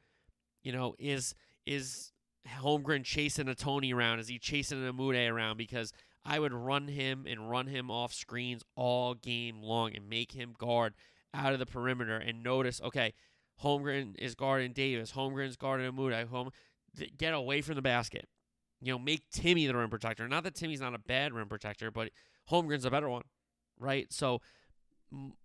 You 0.62 0.73
know, 0.73 0.95
is 0.99 1.35
is 1.64 2.12
Holmgren 2.61 3.04
chasing 3.04 3.49
a 3.49 3.54
Toney 3.54 3.92
around? 3.92 4.18
Is 4.18 4.28
he 4.28 4.38
chasing 4.38 4.87
a 4.87 4.92
Umude 4.92 5.30
around? 5.30 5.59
Because 5.59 5.92
I 6.25 6.38
would 6.38 6.52
run 6.52 6.88
him 6.88 7.25
and 7.28 7.50
run 7.50 7.68
him 7.68 7.90
off 7.90 8.12
screens 8.12 8.62
all 8.75 9.14
game 9.14 9.62
long 9.62 9.95
and 9.95 10.09
make 10.09 10.33
him 10.33 10.54
guard 10.59 10.95
out 11.33 11.52
of 11.52 11.59
the 11.59 11.66
perimeter 11.66 12.16
and 12.16 12.42
notice, 12.42 12.80
okay, 12.83 13.14
Holmgren 13.62 14.16
is 14.18 14.35
guarding 14.35 14.73
Davis, 14.73 15.12
Holmgren's 15.12 15.56
guarding 15.56 15.90
Umude, 15.90 16.26
home 16.28 16.50
get 17.16 17.35
away 17.35 17.61
from 17.61 17.75
the 17.75 17.83
basket. 17.83 18.26
You 18.80 18.92
know, 18.92 18.99
make 18.99 19.30
Timme 19.30 19.66
the 19.66 19.76
rim 19.76 19.90
protector. 19.90 20.28
Not 20.28 20.45
that 20.45 20.54
Timme's 20.54 20.80
not 20.80 20.95
a 20.95 20.99
bad 20.99 21.33
rim 21.33 21.49
protector, 21.49 21.90
but 21.90 22.11
Holmgren's 22.50 22.85
a 22.85 22.90
better 22.90 23.09
one, 23.09 23.23
right? 23.78 24.12
So 24.12 24.40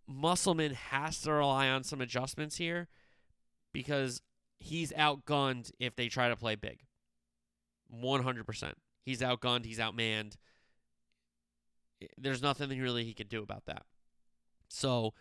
Musselman 0.07 0.73
has 0.73 1.21
to 1.21 1.33
rely 1.33 1.69
on 1.69 1.83
some 1.83 2.01
adjustments 2.01 2.57
here 2.57 2.87
because 3.73 4.21
he's 4.59 4.91
outgunned 4.93 5.71
if 5.79 5.95
they 5.95 6.07
try 6.07 6.29
to 6.29 6.35
play 6.35 6.55
big. 6.55 6.79
100%. 7.93 8.73
He's 9.03 9.21
outgunned, 9.21 9.65
he's 9.65 9.79
outmanned. 9.79 10.35
There's 12.17 12.41
nothing 12.41 12.69
really 12.69 13.03
he 13.03 13.13
could 13.13 13.29
do 13.29 13.43
about 13.43 13.65
that. 13.65 13.83
So 14.69 15.13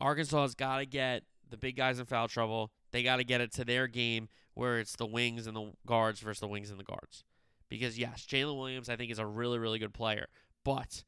Arkansas 0.00 0.42
has 0.42 0.54
got 0.54 0.78
to 0.78 0.86
get 0.86 1.22
the 1.48 1.56
big 1.56 1.76
guys 1.76 1.98
in 1.98 2.06
foul 2.06 2.28
trouble. 2.28 2.70
They 2.92 3.02
got 3.02 3.16
to 3.16 3.24
get 3.24 3.40
it 3.40 3.52
to 3.54 3.64
their 3.64 3.86
game 3.86 4.28
where 4.54 4.78
it's 4.78 4.96
the 4.96 5.06
wings 5.06 5.46
and 5.46 5.56
the 5.56 5.72
guards 5.86 6.20
versus 6.20 6.40
the 6.40 6.48
wings 6.48 6.70
and 6.70 6.78
the 6.78 6.84
guards. 6.84 7.24
Because, 7.68 7.98
yes, 7.98 8.26
Jaylin 8.28 8.56
Williams, 8.58 8.88
I 8.88 8.96
think, 8.96 9.12
is 9.12 9.18
a 9.18 9.26
really, 9.26 9.58
really 9.58 9.78
good 9.78 9.94
player. 9.94 10.26
But 10.64 11.04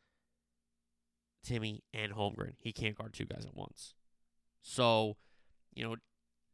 Timme 1.47 1.81
and 1.93 2.13
Holmgren, 2.13 2.55
he 2.59 2.73
can't 2.73 2.97
guard 2.97 3.13
two 3.13 3.25
guys 3.25 3.45
at 3.47 3.57
once. 3.57 3.95
So, 4.63 5.17
you 5.75 5.85
know, 5.85 5.97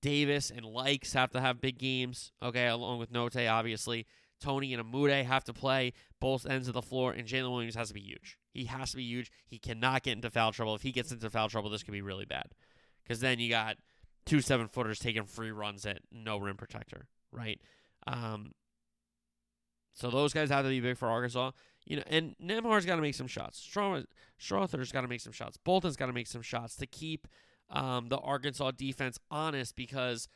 Davis 0.01 0.51
and 0.51 0.65
Lykes 0.65 1.15
have 1.15 1.31
to 1.33 1.41
have 1.41 1.61
big 1.61 1.79
games, 1.79 2.33
okay, 2.43 2.67
along 2.67 2.99
with 2.99 3.11
Note, 3.11 3.37
obviously. 3.37 4.07
Toney 4.41 4.73
and 4.73 4.85
Umude 4.85 5.25
have 5.25 5.45
to 5.45 5.53
play 5.53 5.93
both 6.21 6.47
ends 6.47 6.69
of 6.69 6.75
the 6.75 6.83
floor, 6.83 7.13
and 7.13 7.27
Jaylin 7.27 7.51
Williams 7.51 7.75
has 7.75 7.89
to 7.89 7.95
be 7.95 8.01
huge. 8.01 8.39
He 8.53 8.65
has 8.67 8.93
to 8.93 8.97
be 8.97 9.03
huge. 9.03 9.31
He 9.47 9.59
cannot 9.59 10.05
get 10.05 10.13
into 10.13 10.31
foul 10.31 10.53
trouble. 10.53 10.75
If 10.75 10.83
he 10.83 10.93
gets 10.93 11.11
into 11.11 11.29
foul 11.31 11.49
trouble, 11.49 11.71
this 11.71 11.83
could 11.83 11.93
be 11.93 12.03
really 12.03 12.25
bad. 12.25 12.55
Because 13.03 13.21
then 13.21 13.41
you 13.41 13.49
got 13.49 13.77
two 14.27 14.41
seven 14.41 14.69
footers 14.69 14.99
taking 14.99 15.25
free 15.25 15.51
runs 15.51 15.87
at 15.87 16.01
no 16.13 16.39
rim 16.39 16.57
protector, 16.57 17.09
right? 17.33 17.61
Um, 18.07 18.53
so 19.95 20.11
those 20.11 20.33
guys 20.33 20.51
have 20.51 20.65
to 20.65 20.71
be 20.71 20.81
big 20.81 20.97
for 20.97 21.09
Arkansas. 21.09 21.51
You 21.89 21.97
know, 21.97 22.03
and 22.07 22.37
Nembhard's 22.39 22.85
got 22.85 22.97
to 22.97 23.03
make 23.03 23.15
some 23.15 23.27
shots. 23.27 23.67
Strawther's 23.67 24.93
got 24.93 25.01
to 25.01 25.09
make 25.09 25.23
some 25.23 25.33
shots. 25.33 25.57
Bolton's 25.57 25.97
got 25.97 26.07
to 26.07 26.13
make 26.13 26.27
some 26.27 26.43
shots 26.43 26.77
to 26.77 26.87
keep 26.87 27.27
um, 27.71 28.11
the 28.11 28.19
Arkansas 28.19 28.73
defense 28.73 29.19
honest 29.31 29.75
because, 29.75 30.29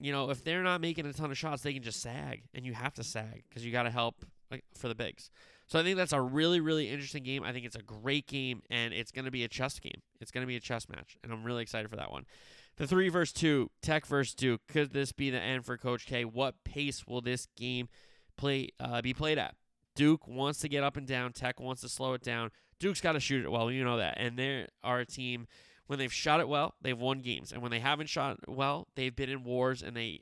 you 0.00 0.10
know, 0.10 0.30
if 0.30 0.42
they're 0.42 0.64
not 0.64 0.80
making 0.80 1.06
a 1.06 1.12
ton 1.12 1.30
of 1.30 1.38
shots, 1.38 1.62
they 1.62 1.72
can 1.72 1.84
just 1.84 2.02
sag, 2.02 2.42
and 2.54 2.66
you 2.66 2.74
have 2.74 2.92
to 2.94 3.04
sag 3.04 3.44
because 3.48 3.64
you 3.64 3.70
got 3.70 3.84
to 3.84 3.90
help 3.90 4.24
like 4.50 4.64
for 4.76 4.88
the 4.88 4.96
bigs. 4.96 5.30
So 5.68 5.78
I 5.78 5.84
think 5.84 5.96
that's 5.96 6.12
a 6.12 6.20
really, 6.20 6.58
really 6.58 6.88
interesting 6.88 7.22
game. 7.22 7.44
I 7.44 7.52
think 7.52 7.64
it's 7.64 7.76
a 7.76 7.82
great 7.82 8.26
game, 8.26 8.62
and 8.68 8.92
it's 8.92 9.12
going 9.12 9.26
to 9.26 9.30
be 9.30 9.44
a 9.44 9.48
chess 9.48 9.78
game. 9.78 10.02
It's 10.20 10.32
going 10.32 10.42
to 10.42 10.48
be 10.48 10.56
a 10.56 10.60
chess 10.60 10.88
match, 10.88 11.16
and 11.22 11.32
I'm 11.32 11.44
really 11.44 11.62
excited 11.62 11.88
for 11.88 11.96
that 11.96 12.10
one. 12.10 12.26
The 12.78 12.88
three 12.88 13.10
versus 13.10 13.32
two, 13.32 13.70
Tech 13.80 14.06
versus 14.06 14.34
Duke. 14.34 14.62
Could 14.66 14.92
this 14.92 15.12
be 15.12 15.30
the 15.30 15.40
end 15.40 15.64
for 15.64 15.78
Coach 15.78 16.04
K? 16.04 16.24
What 16.24 16.64
pace 16.64 17.06
will 17.06 17.20
this 17.20 17.46
game 17.56 17.88
play 18.36 18.70
uh, 18.80 19.02
be 19.02 19.14
played 19.14 19.38
at? 19.38 19.54
Duke 19.94 20.26
wants 20.26 20.60
to 20.60 20.68
get 20.68 20.82
up 20.82 20.96
and 20.96 21.06
down. 21.06 21.32
Tech 21.32 21.60
wants 21.60 21.82
to 21.82 21.88
slow 21.88 22.14
it 22.14 22.22
down. 22.22 22.50
Duke's 22.78 23.00
got 23.00 23.12
to 23.12 23.20
shoot 23.20 23.44
it 23.44 23.50
well. 23.50 23.70
You 23.70 23.84
know 23.84 23.98
that. 23.98 24.16
And 24.18 24.38
they 24.38 24.66
are 24.82 25.00
a 25.00 25.06
team 25.06 25.46
when 25.86 25.98
they've 25.98 26.12
shot 26.12 26.40
it 26.40 26.48
well, 26.48 26.74
they've 26.80 26.98
won 26.98 27.20
games, 27.20 27.52
and 27.52 27.60
when 27.60 27.70
they 27.70 27.80
haven't 27.80 28.08
shot 28.08 28.38
well, 28.48 28.88
they've 28.94 29.14
been 29.14 29.28
in 29.28 29.44
wars 29.44 29.82
and 29.82 29.94
they 29.96 30.20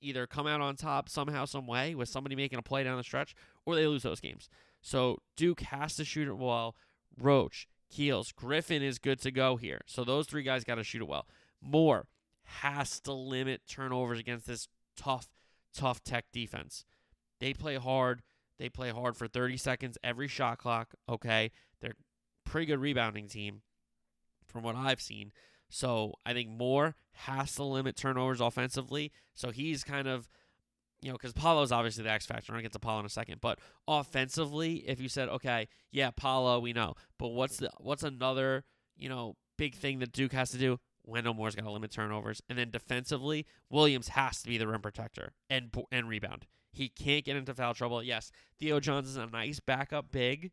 either 0.00 0.26
come 0.26 0.46
out 0.46 0.60
on 0.60 0.74
top 0.74 1.08
somehow, 1.08 1.44
some 1.44 1.66
way 1.66 1.94
with 1.94 2.08
somebody 2.08 2.34
making 2.34 2.58
a 2.58 2.62
play 2.62 2.82
down 2.82 2.96
the 2.96 3.04
stretch, 3.04 3.34
or 3.66 3.74
they 3.74 3.86
lose 3.86 4.02
those 4.02 4.20
games. 4.20 4.48
So 4.80 5.18
Duke 5.36 5.60
has 5.60 5.96
to 5.96 6.04
shoot 6.04 6.28
it 6.28 6.38
well. 6.38 6.74
Roach, 7.20 7.68
Keels, 7.90 8.32
Griffin 8.32 8.82
is 8.82 8.98
good 8.98 9.20
to 9.20 9.30
go 9.30 9.56
here. 9.56 9.82
So 9.86 10.02
those 10.02 10.26
three 10.26 10.42
guys 10.42 10.64
got 10.64 10.76
to 10.76 10.84
shoot 10.84 11.02
it 11.02 11.08
well. 11.08 11.26
Moore 11.60 12.08
has 12.44 12.98
to 13.00 13.12
limit 13.12 13.62
turnovers 13.68 14.18
against 14.18 14.46
this 14.46 14.66
tough, 14.96 15.28
tough 15.74 16.02
tech 16.02 16.24
defense. 16.32 16.84
They 17.38 17.52
play 17.52 17.76
hard. 17.76 18.22
They 18.62 18.68
play 18.68 18.90
hard 18.90 19.16
for 19.16 19.26
30 19.26 19.56
seconds 19.56 19.98
every 20.04 20.28
shot 20.28 20.58
clock. 20.58 20.94
Okay. 21.08 21.50
They're 21.80 21.96
pretty 22.44 22.66
good 22.66 22.78
rebounding 22.78 23.26
team 23.26 23.62
from 24.46 24.62
what 24.62 24.76
I've 24.76 25.00
seen. 25.00 25.32
So 25.68 26.14
I 26.24 26.32
think 26.32 26.48
Moore 26.48 26.94
has 27.10 27.56
to 27.56 27.64
limit 27.64 27.96
turnovers 27.96 28.40
offensively. 28.40 29.10
So 29.34 29.50
he's 29.50 29.82
kind 29.82 30.06
of, 30.06 30.28
you 31.00 31.08
know, 31.08 31.14
because 31.14 31.32
Paolo's 31.32 31.72
obviously 31.72 32.04
the 32.04 32.12
X 32.12 32.24
factor. 32.24 32.54
I'll 32.54 32.62
get 32.62 32.70
to 32.70 32.78
Paolo 32.78 33.00
in 33.00 33.06
a 33.06 33.08
second. 33.08 33.40
But 33.40 33.58
offensively, 33.88 34.84
if 34.86 35.00
you 35.00 35.08
said, 35.08 35.28
okay, 35.28 35.66
yeah, 35.90 36.12
Paolo, 36.12 36.60
we 36.60 36.72
know, 36.72 36.94
but 37.18 37.30
what's 37.30 37.56
the 37.56 37.70
what's 37.78 38.04
another, 38.04 38.62
you 38.96 39.08
know, 39.08 39.34
big 39.58 39.74
thing 39.74 39.98
that 39.98 40.12
Duke 40.12 40.34
has 40.34 40.50
to 40.50 40.58
do? 40.58 40.78
Wendell 41.04 41.34
Moore's 41.34 41.56
got 41.56 41.64
to 41.64 41.70
limit 41.72 41.90
turnovers, 41.90 42.40
and 42.48 42.56
then 42.56 42.70
defensively, 42.70 43.44
Williams 43.70 44.10
has 44.10 44.40
to 44.42 44.48
be 44.48 44.56
the 44.56 44.68
rim 44.68 44.82
protector 44.82 45.32
and 45.50 45.74
and 45.90 46.08
rebound. 46.08 46.46
He 46.72 46.88
can't 46.88 47.24
get 47.24 47.36
into 47.36 47.54
foul 47.54 47.74
trouble. 47.74 48.02
Yes, 48.02 48.32
Theo 48.58 48.80
Johnson's 48.80 49.16
a 49.16 49.26
nice 49.26 49.60
backup 49.60 50.10
big, 50.10 50.50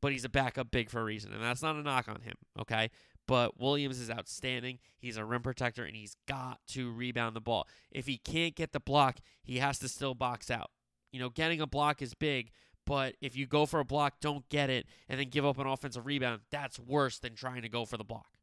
but 0.00 0.12
he's 0.12 0.24
a 0.24 0.30
backup 0.30 0.70
big 0.70 0.88
for 0.90 1.00
a 1.00 1.04
reason, 1.04 1.32
and 1.32 1.42
that's 1.42 1.62
not 1.62 1.76
a 1.76 1.82
knock 1.82 2.08
on 2.08 2.22
him. 2.22 2.34
Okay, 2.58 2.90
but 3.26 3.60
Williams 3.60 4.00
is 4.00 4.10
outstanding. 4.10 4.78
He's 4.98 5.18
a 5.18 5.24
rim 5.24 5.42
protector, 5.42 5.84
and 5.84 5.94
he's 5.94 6.16
got 6.26 6.60
to 6.68 6.90
rebound 6.90 7.36
the 7.36 7.40
ball. 7.40 7.68
If 7.90 8.06
he 8.06 8.16
can't 8.16 8.56
get 8.56 8.72
the 8.72 8.80
block, 8.80 9.18
he 9.42 9.58
has 9.58 9.78
to 9.80 9.88
still 9.88 10.14
box 10.14 10.50
out. 10.50 10.70
You 11.12 11.20
know, 11.20 11.28
getting 11.28 11.60
a 11.60 11.66
block 11.66 12.00
is 12.00 12.14
big, 12.14 12.50
but 12.86 13.14
if 13.20 13.36
you 13.36 13.46
go 13.46 13.66
for 13.66 13.80
a 13.80 13.84
block, 13.84 14.14
don't 14.20 14.48
get 14.48 14.70
it, 14.70 14.86
and 15.10 15.20
then 15.20 15.28
give 15.28 15.44
up 15.44 15.58
an 15.58 15.66
offensive 15.66 16.06
rebound, 16.06 16.40
that's 16.50 16.78
worse 16.78 17.18
than 17.18 17.34
trying 17.34 17.62
to 17.62 17.68
go 17.68 17.84
for 17.84 17.98
the 17.98 18.04
block, 18.04 18.38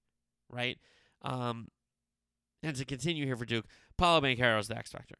right? 0.51 0.77
Um, 1.23 1.69
and 2.61 2.75
to 2.75 2.85
continue 2.85 3.25
here 3.25 3.35
for 3.35 3.45
Duke, 3.45 3.65
Banchero 3.99 4.59
is 4.59 4.67
the 4.67 4.77
X 4.77 4.91
factor. 4.91 5.15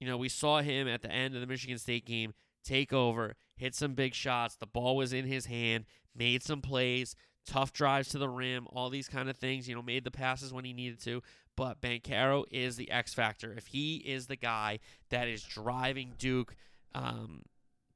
You 0.00 0.06
know, 0.06 0.16
we 0.16 0.30
saw 0.30 0.62
him 0.62 0.88
at 0.88 1.02
the 1.02 1.12
end 1.12 1.34
of 1.34 1.42
the 1.42 1.46
Michigan 1.46 1.78
State 1.78 2.06
game 2.06 2.32
take 2.64 2.92
over, 2.92 3.36
hit 3.56 3.74
some 3.74 3.94
big 3.94 4.14
shots. 4.14 4.56
The 4.56 4.66
ball 4.66 4.96
was 4.96 5.12
in 5.12 5.26
his 5.26 5.46
hand, 5.46 5.84
made 6.16 6.42
some 6.42 6.62
plays, 6.62 7.14
tough 7.46 7.72
drives 7.72 8.08
to 8.10 8.18
the 8.18 8.28
rim, 8.28 8.66
all 8.70 8.90
these 8.90 9.08
kind 9.08 9.28
of 9.28 9.36
things. 9.36 9.68
You 9.68 9.74
know, 9.74 9.82
made 9.82 10.04
the 10.04 10.10
passes 10.10 10.52
when 10.52 10.64
he 10.64 10.72
needed 10.72 11.00
to. 11.04 11.22
But 11.56 11.82
Banchero 11.82 12.44
is 12.50 12.76
the 12.76 12.90
X 12.90 13.12
factor. 13.12 13.52
If 13.52 13.68
he 13.68 13.96
is 13.96 14.26
the 14.26 14.36
guy 14.36 14.78
that 15.10 15.28
is 15.28 15.42
driving 15.42 16.14
Duke 16.18 16.54
um, 16.94 17.42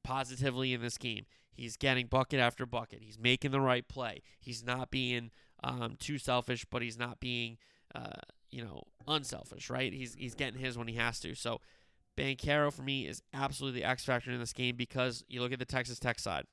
positively 0.03 0.73
in 0.73 0.81
this 0.81 0.99
game, 0.99 1.25
he's 1.51 1.75
getting 1.75 2.05
bucket 2.05 2.39
after 2.39 2.67
bucket. 2.67 2.99
He's 3.01 3.17
making 3.17 3.49
the 3.49 3.61
right 3.61 3.87
play. 3.87 4.21
He's 4.39 4.63
not 4.63 4.91
being 4.91 5.31
um, 5.63 5.95
too 5.99 6.19
selfish, 6.19 6.65
but 6.69 6.83
he's 6.83 6.99
not 6.99 7.19
being, 7.19 7.57
uh, 7.95 8.21
you 8.51 8.63
know, 8.63 8.83
unselfish. 9.07 9.71
Right? 9.71 9.91
He's 9.91 10.13
he's 10.13 10.35
getting 10.35 10.59
his 10.59 10.77
when 10.77 10.87
he 10.87 10.95
has 10.95 11.19
to. 11.21 11.33
So. 11.33 11.61
Banchero 12.17 12.71
for 12.71 12.83
me 12.83 13.07
is 13.07 13.21
absolutely 13.33 13.81
the 13.81 13.87
X 13.87 14.05
factor 14.05 14.31
in 14.31 14.39
this 14.39 14.53
game 14.53 14.75
because 14.75 15.23
you 15.27 15.41
look 15.41 15.51
at 15.51 15.59
the 15.59 15.65
Texas 15.65 15.99
Tech 15.99 16.19
side. 16.19 16.45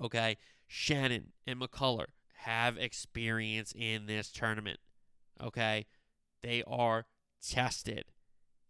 Okay, 0.00 0.36
Shannon 0.66 1.32
and 1.46 1.60
McCullar 1.60 2.06
have 2.46 2.76
experience 2.76 3.72
in 3.76 4.06
this 4.06 4.30
tournament. 4.30 4.78
Okay? 5.42 5.86
They 6.42 6.62
are 6.66 7.06
tested. 7.46 8.04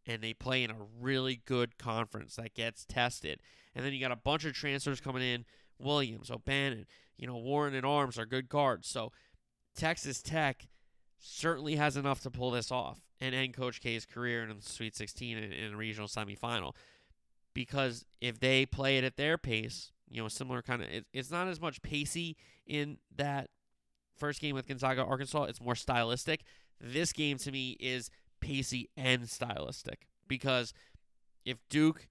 And 0.07 0.23
they 0.23 0.35
play 0.35 0.63
in 0.63 0.71
a 0.71 0.77
really 1.01 1.43
good 1.45 1.79
conference 1.79 2.37
that 2.37 2.55
gets 2.55 2.85
tested. 2.85 3.41
And 3.75 3.85
then 3.85 3.93
you 3.93 4.01
got 4.01 4.13
a 4.13 4.17
bunch 4.17 4.45
of 4.45 4.55
transfers 4.55 5.01
coming 5.01 5.23
in. 5.23 5.45
Williams, 5.79 6.31
Obanor, 6.31 6.87
you 7.19 7.27
know, 7.27 7.37
Warren 7.37 7.75
and 7.75 7.85
Arms 7.85 8.19
are 8.19 8.25
good 8.25 8.49
guards. 8.49 8.89
So 8.89 9.13
Texas 9.77 10.23
Tech 10.23 10.69
certainly 11.19 11.77
has 11.77 11.97
enough 11.97 12.23
to 12.23 12.31
pull 12.31 12.53
this 12.53 12.71
off. 12.71 13.01
And 13.21 13.35
end 13.35 13.55
Coach 13.55 13.81
K's 13.81 14.07
career 14.07 14.43
in 14.43 14.49
the 14.49 14.63
Sweet 14.63 14.97
16 14.97 15.37
in, 15.37 15.53
in 15.53 15.75
a 15.75 15.77
regional 15.77 16.09
semifinal. 16.09 16.73
Because 17.55 18.05
if 18.21 18.39
they 18.39 18.67
play 18.67 18.99
it 18.99 19.05
at 19.05 19.17
their 19.17 19.39
pace, 19.39 19.93
you 20.09 20.23
know, 20.23 20.29
similar 20.29 20.63
kind 20.63 20.83
of, 20.83 20.89
it, 20.89 21.07
it's 21.13 21.31
not 21.31 21.49
as 21.49 21.61
much 21.61 21.83
pacey 21.83 22.37
in 22.67 22.99
that 23.17 23.49
first 24.17 24.41
game 24.41 24.55
with 24.55 24.69
Gonzaga, 24.69 25.05
Arkansas. 25.05 25.45
It's 25.45 25.61
more 25.61 25.75
stylistic. 25.75 26.43
This 26.81 27.13
game 27.13 27.39
to 27.39 27.51
me 27.51 27.77
is 27.81 28.11
pacey 28.41 28.91
and 28.97 29.29
stylistic 29.29 30.07
because 30.29 30.75
if 31.45 31.59
Duke 31.71 32.09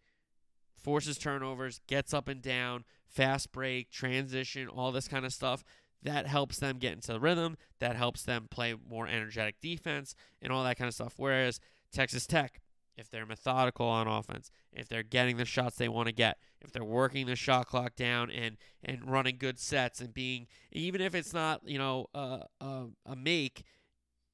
forces 0.76 1.18
turnovers, 1.18 1.82
gets 1.88 2.14
up 2.14 2.28
and 2.28 2.42
down, 2.42 2.84
fast 3.08 3.52
break, 3.52 3.90
transition, 3.92 4.68
all 4.68 4.92
this 4.92 5.08
kind 5.08 5.26
of 5.26 5.34
stuff, 5.34 5.64
that 6.06 6.28
helps 6.28 6.60
them 6.60 6.78
get 6.78 6.94
into 6.94 7.12
the 7.12 7.20
rhythm. 7.20 7.58
That 7.80 7.96
helps 7.96 8.24
them 8.24 8.48
play 8.50 8.76
more 8.88 9.08
energetic 9.08 9.60
defense 9.60 10.16
and 10.42 10.54
all 10.54 10.64
that 10.64 10.78
kind 10.78 10.88
of 10.88 10.94
stuff. 10.94 11.16
Whereas 11.18 11.60
Texas 11.92 12.28
Tech, 12.28 12.62
if 12.96 13.10
they're 13.10 13.26
methodical 13.26 13.88
on 13.88 14.08
offense, 14.08 14.52
if 14.72 14.88
they're 14.88 15.04
getting 15.04 15.38
the 15.38 15.46
shots 15.46 15.76
they 15.76 15.90
want 15.90 16.08
to 16.08 16.14
get, 16.14 16.38
if 16.62 16.72
they're 16.72 16.84
working 16.84 17.26
the 17.26 17.36
shot 17.36 17.68
clock 17.68 17.96
down 17.96 18.30
and 18.30 18.58
and 18.84 19.10
running 19.10 19.38
good 19.38 19.60
sets 19.60 20.00
and 20.00 20.14
being 20.14 20.48
even 20.72 21.02
if 21.02 21.14
it's 21.16 21.34
not 21.34 21.62
you 21.66 21.78
know 21.78 22.06
uh, 22.14 22.40
uh, 22.62 22.86
a 23.06 23.16
make, 23.16 23.64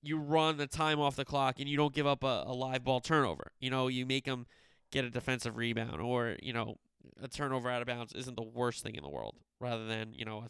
you 0.04 0.18
run 0.18 0.58
the 0.58 0.68
time 0.68 1.00
off 1.00 1.16
the 1.16 1.26
clock 1.26 1.60
and 1.60 1.70
you 1.70 1.78
don't 1.78 1.94
give 1.94 2.08
up 2.08 2.24
a, 2.24 2.44
a 2.46 2.54
live 2.54 2.84
ball 2.84 3.00
turnover. 3.00 3.52
You 3.60 3.70
know 3.70 3.88
you 3.88 4.06
make 4.06 4.26
them 4.26 4.46
get 4.92 5.06
a 5.06 5.10
defensive 5.10 5.56
rebound 5.56 6.02
or 6.02 6.36
you 6.44 6.52
know 6.52 6.76
a 7.22 7.28
turnover 7.28 7.70
out 7.70 7.82
of 7.82 7.88
bounds 7.88 8.14
isn't 8.14 8.36
the 8.36 8.44
worst 8.44 8.84
thing 8.84 8.96
in 8.96 9.04
the 9.04 9.10
world. 9.10 9.36
Rather 9.60 9.86
than 9.86 10.14
you 10.14 10.26
know 10.26 10.40
a 10.46 10.50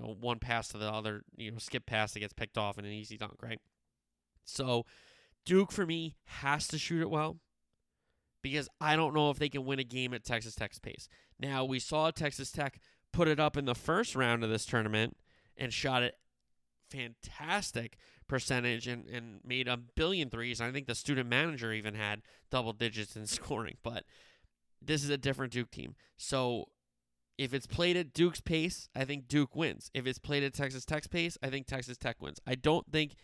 know, 0.00 0.16
one 0.20 0.38
pass 0.38 0.68
to 0.68 0.78
the 0.78 0.90
other, 0.90 1.22
you 1.36 1.50
know, 1.50 1.58
skip 1.58 1.86
pass 1.86 2.12
that 2.12 2.20
gets 2.20 2.32
picked 2.32 2.58
off 2.58 2.78
and 2.78 2.86
an 2.86 2.92
easy 2.92 3.16
dunk, 3.16 3.34
right? 3.42 3.60
So 4.44 4.86
Duke 5.44 5.72
for 5.72 5.86
me 5.86 6.16
has 6.24 6.66
to 6.68 6.78
shoot 6.78 7.02
it 7.02 7.10
well 7.10 7.38
because 8.42 8.68
I 8.80 8.96
don't 8.96 9.14
know 9.14 9.30
if 9.30 9.38
they 9.38 9.48
can 9.48 9.64
win 9.64 9.78
a 9.78 9.84
game 9.84 10.14
at 10.14 10.24
Texas 10.24 10.54
Tech's 10.54 10.78
pace. 10.78 11.08
Now 11.38 11.64
we 11.64 11.78
saw 11.78 12.10
Texas 12.10 12.50
Tech 12.50 12.80
put 13.12 13.28
it 13.28 13.40
up 13.40 13.56
in 13.56 13.64
the 13.64 13.74
first 13.74 14.14
round 14.14 14.44
of 14.44 14.50
this 14.50 14.66
tournament 14.66 15.16
and 15.56 15.72
shot 15.72 16.02
it 16.02 16.14
fantastic 16.90 17.96
percentage 18.28 18.86
and, 18.86 19.06
and 19.08 19.40
made 19.44 19.68
a 19.68 19.76
billion 19.76 20.30
threes. 20.30 20.60
I 20.60 20.70
think 20.70 20.86
the 20.86 20.94
student 20.94 21.28
manager 21.28 21.72
even 21.72 21.94
had 21.94 22.22
double 22.50 22.72
digits 22.72 23.16
in 23.16 23.26
scoring, 23.26 23.76
but 23.82 24.04
this 24.80 25.02
is 25.02 25.10
a 25.10 25.18
different 25.18 25.52
Duke 25.52 25.70
team. 25.70 25.94
So 26.16 26.66
if 27.38 27.54
it's 27.54 27.68
played 27.68 27.96
at 27.96 28.12
Duke's 28.12 28.40
pace, 28.40 28.88
I 28.94 29.04
think 29.04 29.28
Duke 29.28 29.54
wins. 29.54 29.90
If 29.94 30.06
it's 30.06 30.18
played 30.18 30.42
at 30.42 30.52
Texas 30.52 30.84
Tech's 30.84 31.06
pace, 31.06 31.38
I 31.40 31.48
think 31.48 31.66
Texas 31.66 31.96
Tech 31.96 32.20
wins. 32.20 32.40
I 32.46 32.56
don't 32.56 32.90
think 32.90 33.14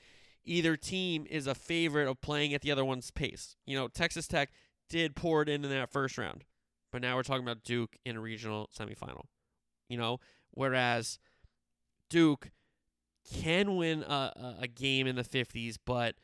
either 0.45 0.77
team 0.77 1.27
is 1.29 1.49
a 1.49 1.55
favorite 1.55 2.09
of 2.09 2.21
playing 2.21 2.55
at 2.55 2.63
the 2.63 2.71
other 2.71 2.85
one's 2.85 3.11
pace. 3.11 3.57
You 3.67 3.77
know, 3.77 3.89
Texas 3.89 4.29
Tech 4.29 4.51
did 4.89 5.17
pour 5.17 5.43
it 5.43 5.49
in 5.49 5.65
in 5.65 5.71
that 5.71 5.91
first 5.91 6.17
round, 6.17 6.45
but 6.93 7.03
now 7.03 7.17
we're 7.17 7.25
talking 7.25 7.43
about 7.43 7.65
Duke 7.65 7.97
in 8.05 8.17
a 8.17 8.21
regional 8.21 8.71
semifinal. 8.79 9.25
You 9.89 9.99
know, 9.99 10.21
whereas 10.53 11.19
Duke 12.09 12.53
can 13.33 13.77
win 13.77 14.03
a, 14.05 14.57
a 14.61 14.69
game 14.69 15.07
in 15.09 15.17
the 15.17 15.25
50s, 15.25 15.77
but 15.85 16.15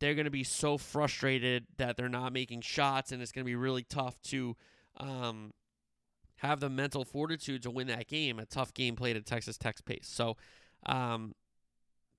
they're 0.00 0.14
going 0.14 0.26
to 0.26 0.30
be 0.30 0.44
so 0.44 0.76
frustrated 0.76 1.66
that 1.78 1.96
they're 1.96 2.08
not 2.08 2.32
making 2.32 2.60
shots, 2.60 3.10
and 3.10 3.22
it's 3.22 3.32
going 3.32 3.44
to 3.44 3.50
be 3.50 3.56
really 3.56 3.84
tough 3.84 4.20
to 4.22 4.56
um, 4.98 5.52
have 6.42 6.58
the 6.58 6.68
mental 6.68 7.04
fortitude 7.04 7.62
to 7.62 7.70
win 7.70 7.86
that 7.86 8.08
game. 8.08 8.38
A 8.38 8.44
tough 8.44 8.74
game 8.74 8.96
played 8.96 9.16
at 9.16 9.24
Texas 9.24 9.56
Tech's 9.56 9.80
pace. 9.80 10.08
So, 10.12 10.36
um, 10.86 11.34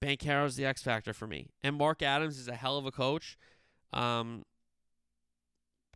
is 0.01 0.55
the 0.55 0.65
X 0.65 0.81
factor 0.81 1.13
for 1.13 1.27
me, 1.27 1.49
and 1.63 1.77
Mark 1.77 2.01
Adams 2.01 2.37
is 2.37 2.47
a 2.47 2.55
hell 2.55 2.77
of 2.77 2.85
a 2.85 2.91
coach. 2.91 3.37
Um, 3.93 4.43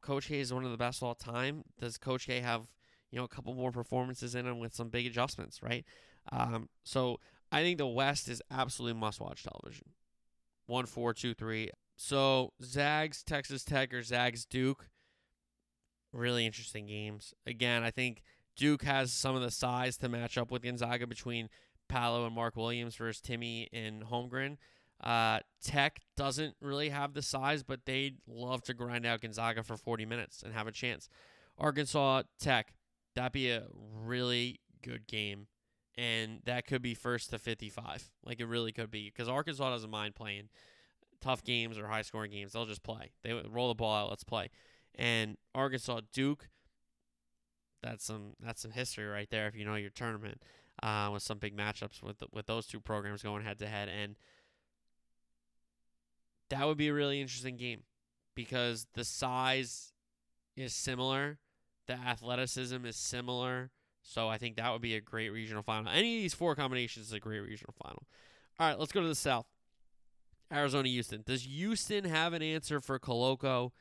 Coach 0.02 0.28
K 0.28 0.40
is 0.40 0.54
one 0.54 0.64
of 0.64 0.72
the 0.72 0.78
best 0.78 1.02
of 1.02 1.08
all 1.08 1.16
time. 1.16 1.64
Does 1.80 1.98
Coach 1.98 2.28
K 2.28 2.40
have 2.40 2.68
you 3.12 3.20
know 3.20 3.26
a 3.26 3.28
couple 3.28 3.54
more 3.54 3.72
performances 3.72 4.36
in 4.36 4.46
him 4.46 4.60
with 4.60 4.74
some 4.74 4.90
big 4.90 5.06
adjustments, 5.06 5.62
right? 5.62 5.86
Um, 6.32 6.70
so 6.84 7.20
I 7.52 7.64
think 7.64 7.78
the 7.78 7.88
West 7.88 8.30
is 8.30 8.42
absolutely 8.52 9.00
must 9.00 9.20
watch 9.20 9.44
television. 9.44 9.88
One, 10.68 10.86
four, 10.86 11.14
two, 11.14 11.34
three. 11.34 11.70
So 11.96 12.54
Zags, 12.64 13.24
Texas 13.24 13.64
Tech, 13.64 13.94
or 13.94 14.04
Zags, 14.04 14.46
Duke 14.46 14.90
really 16.12 16.46
interesting 16.46 16.86
games. 16.88 17.34
Again, 17.46 17.84
I 17.84 17.92
think 17.92 18.22
Duke 18.56 18.84
has 18.84 19.14
some 19.14 19.36
of 19.36 19.42
the 19.42 19.52
size 19.52 19.98
to 19.98 20.10
match 20.10 20.38
up 20.38 20.52
with 20.52 20.64
Gonzaga 20.64 21.08
between 21.08 21.50
Paolo 21.88 22.26
and 22.26 22.36
Mark 22.36 22.56
Williams 22.56 22.96
versus 22.96 23.22
Timme 23.22 23.68
and 23.72 24.04
Holmgren. 24.04 24.58
Uh, 25.02 25.40
Tech 25.62 26.00
doesn't 26.16 26.56
really 26.60 26.90
have 26.90 27.14
the 27.14 27.22
size, 27.22 27.62
but 27.64 27.86
they'd 27.86 28.18
love 28.28 28.64
to 28.64 28.74
grind 28.74 29.06
out 29.06 29.22
Gonzaga 29.22 29.64
for 29.64 29.78
40 29.78 30.06
minutes 30.06 30.42
and 30.42 30.54
have 30.54 30.68
a 30.68 30.72
chance. 30.72 31.08
Arkansas 31.58 32.24
Tech, 32.40 32.74
that'd 33.16 33.32
be 33.32 33.52
a 33.52 33.66
really 33.74 34.60
good 34.82 35.08
game. 35.08 35.48
And 36.00 36.42
that 36.46 36.68
could 36.68 36.84
be 36.84 36.94
first 36.94 37.32
to 37.32 37.40
55. 37.40 38.12
Like 38.24 38.40
it 38.40 38.46
really 38.46 38.72
could 38.72 38.92
be. 38.92 39.06
Because 39.06 39.28
Arkansas 39.28 39.70
doesn't 39.72 39.90
mind 39.90 40.14
playing 40.14 40.50
tough 41.22 41.44
games 41.44 41.78
or 41.78 41.88
high 41.88 42.04
scoring 42.04 42.32
games. 42.32 42.54
They'll 42.54 42.66
just 42.66 42.84
play. 42.84 43.12
They 43.24 43.34
roll 43.34 43.70
the 43.70 43.76
ball 43.76 43.96
out. 43.96 44.10
Let's 44.10 44.24
play 44.24 44.50
and 44.98 45.38
Arkansas 45.56 46.02
Duke. 46.12 46.50
That's 47.82 48.04
some 48.04 48.34
that's 48.40 48.62
some 48.62 48.72
history 48.72 49.06
right 49.06 49.30
there 49.30 49.48
if 49.48 49.56
you 49.56 49.64
know 49.64 49.76
your 49.76 49.92
tournament 49.92 50.42
uh, 50.82 51.10
with 51.14 51.24
some 51.24 51.38
big 51.38 51.56
matchups 51.56 52.02
with 52.02 52.18
the, 52.20 52.28
with 52.34 52.48
those 52.48 52.66
two 52.66 52.80
programs 52.80 53.24
going 53.24 53.44
head 53.44 53.60
to 53.60 53.68
head 53.68 53.88
and 53.88 54.16
that 56.50 56.66
would 56.66 56.78
be 56.78 56.88
a 56.88 56.94
really 56.94 57.22
interesting 57.22 57.58
game 57.58 57.84
because 58.36 58.88
the 58.94 59.04
size 59.04 59.94
is 60.56 60.74
similar, 60.74 61.40
the 61.88 61.94
athleticism 61.94 62.86
is 62.86 62.96
similar. 62.96 63.72
So 64.02 64.30
I 64.30 64.38
think 64.38 64.56
that 64.56 64.72
would 64.72 64.82
be 64.82 64.96
a 64.96 65.02
great 65.02 65.30
regional 65.30 65.64
final. 65.64 65.92
Any 65.92 66.18
of 66.18 66.22
these 66.22 66.34
four 66.34 66.56
combinations 66.56 67.08
is 67.08 67.14
a 67.14 67.20
great 67.20 67.40
regional 67.40 67.74
final. 67.84 68.04
All 68.60 68.68
right, 68.68 68.80
let's 68.80 68.92
go 68.92 69.02
to 69.02 69.08
the 69.08 69.16
South. 69.16 69.46
Arizona 70.52 70.88
Houston. 70.88 71.24
Does 71.26 71.44
Houston 71.44 72.06
have 72.06 72.32
an 72.32 72.42
answer 72.42 72.80
for 72.80 73.00
Koloko? 73.00 73.72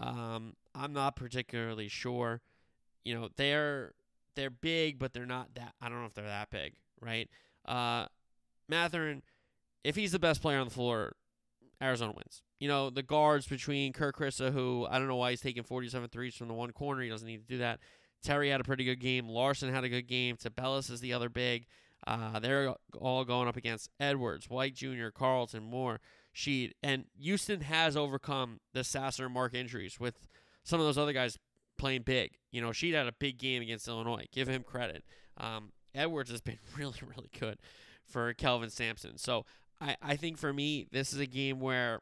Um, 0.00 0.54
I'm 0.74 0.92
not 0.92 1.16
particularly 1.16 1.88
sure. 1.88 2.40
You 3.04 3.14
know, 3.14 3.28
they're 3.36 3.92
they're 4.34 4.50
big, 4.50 4.98
but 4.98 5.12
they're 5.12 5.26
not 5.26 5.54
that. 5.54 5.74
I 5.80 5.88
don't 5.88 6.00
know 6.00 6.06
if 6.06 6.14
they're 6.14 6.24
that 6.24 6.50
big, 6.50 6.74
right? 7.00 7.28
Uh, 7.66 8.06
Mathurin, 8.68 9.22
if 9.84 9.96
he's 9.96 10.12
the 10.12 10.18
best 10.18 10.40
player 10.40 10.58
on 10.58 10.68
the 10.68 10.74
floor, 10.74 11.12
Arizona 11.82 12.12
wins. 12.12 12.42
You 12.58 12.68
know, 12.68 12.90
the 12.90 13.02
guards 13.02 13.46
between 13.46 13.92
Kirk 13.92 14.18
Kriisa, 14.18 14.52
who 14.52 14.86
I 14.90 14.98
don't 14.98 15.08
know 15.08 15.16
why 15.16 15.30
he's 15.30 15.40
taking 15.40 15.62
47 15.62 16.08
threes 16.10 16.34
from 16.34 16.48
the 16.48 16.54
one 16.54 16.72
corner. 16.72 17.02
He 17.02 17.08
doesn't 17.08 17.26
need 17.26 17.46
to 17.46 17.54
do 17.54 17.58
that. 17.58 17.80
Terry 18.22 18.50
had 18.50 18.60
a 18.60 18.64
pretty 18.64 18.84
good 18.84 19.00
game. 19.00 19.28
Larsson 19.28 19.72
had 19.72 19.84
a 19.84 19.88
good 19.88 20.06
game. 20.06 20.36
Tubelis 20.36 20.90
is 20.90 21.00
the 21.00 21.14
other 21.14 21.30
big. 21.30 21.66
Uh, 22.06 22.38
they're 22.38 22.74
all 22.98 23.24
going 23.24 23.48
up 23.48 23.56
against 23.56 23.90
Edwards, 23.98 24.48
White 24.48 24.74
Jr., 24.74 25.08
Carlton, 25.14 25.62
Moore 25.62 26.00
sheet. 26.32 26.74
And 26.82 27.04
Houston 27.18 27.62
has 27.62 27.96
overcome 27.96 28.60
the 28.72 28.84
Sasser 28.84 29.28
Mark 29.28 29.54
injuries 29.54 29.98
with 29.98 30.26
some 30.64 30.80
of 30.80 30.86
those 30.86 30.98
other 30.98 31.12
guys 31.12 31.38
playing 31.78 32.02
big. 32.02 32.32
You 32.50 32.60
know, 32.60 32.72
Sheet 32.72 32.94
had 32.94 33.06
a 33.06 33.12
big 33.12 33.38
game 33.38 33.62
against 33.62 33.88
Illinois. 33.88 34.26
Give 34.32 34.48
him 34.48 34.62
credit. 34.62 35.04
Um, 35.36 35.72
Edwards 35.94 36.30
has 36.30 36.40
been 36.40 36.58
really, 36.76 36.98
really 37.04 37.30
good 37.38 37.58
for 38.04 38.32
Kelvin 38.34 38.70
Sampson. 38.70 39.18
So 39.18 39.44
I, 39.80 39.96
I 40.02 40.16
think 40.16 40.38
for 40.38 40.52
me, 40.52 40.86
this 40.90 41.12
is 41.12 41.20
a 41.20 41.26
game 41.26 41.60
where 41.60 42.00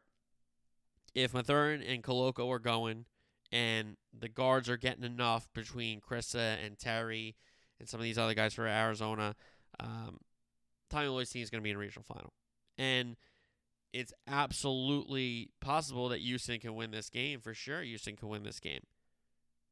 if 1.14 1.34
Mathurin 1.34 1.82
and 1.82 2.02
Koloko 2.02 2.48
are 2.50 2.58
going 2.58 3.06
and 3.50 3.96
the 4.18 4.28
guards 4.28 4.68
are 4.68 4.76
getting 4.76 5.04
enough 5.04 5.48
between 5.54 6.00
Kriisa 6.00 6.56
and 6.64 6.78
Terry 6.78 7.36
and 7.80 7.88
some 7.88 7.98
of 7.98 8.04
these 8.04 8.18
other 8.18 8.34
guys 8.34 8.54
for 8.54 8.66
Arizona, 8.66 9.34
um, 9.80 10.18
Tommy 10.90 11.08
Lloyd's 11.08 11.30
team 11.30 11.42
is 11.42 11.50
going 11.50 11.60
to 11.60 11.64
be 11.64 11.70
in 11.70 11.76
a 11.76 11.78
regional 11.78 12.04
final. 12.04 12.32
And– 12.76 13.16
it's 13.92 14.12
absolutely 14.26 15.50
possible 15.60 16.08
that 16.10 16.20
Houston 16.20 16.60
can 16.60 16.74
win 16.74 16.90
this 16.90 17.08
game 17.08 17.40
for 17.40 17.54
sure. 17.54 17.82
Houston 17.82 18.16
can 18.16 18.28
win 18.28 18.42
this 18.42 18.60
game. 18.60 18.82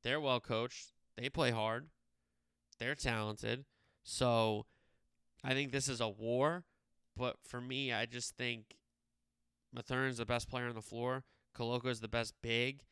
They're 0.02 0.20
well 0.20 0.40
coached. 0.40 0.92
They 1.16 1.28
play 1.28 1.50
hard. 1.50 1.88
They're 2.78 2.94
talented. 2.94 3.64
So 4.04 4.66
I 5.42 5.52
think 5.52 5.72
this 5.72 5.88
is 5.88 6.00
a 6.00 6.08
war. 6.08 6.64
But 7.16 7.36
for 7.42 7.60
me, 7.60 7.92
I 7.92 8.06
just 8.06 8.36
think 8.36 8.76
Mathurin's 9.72 10.18
the 10.18 10.26
best 10.26 10.50
player 10.50 10.68
on 10.68 10.74
the 10.74 10.82
floor. 10.82 11.24
Koloko 11.56 11.86
is 11.86 12.00
the 12.00 12.08
best 12.08 12.34
big. 12.42 12.82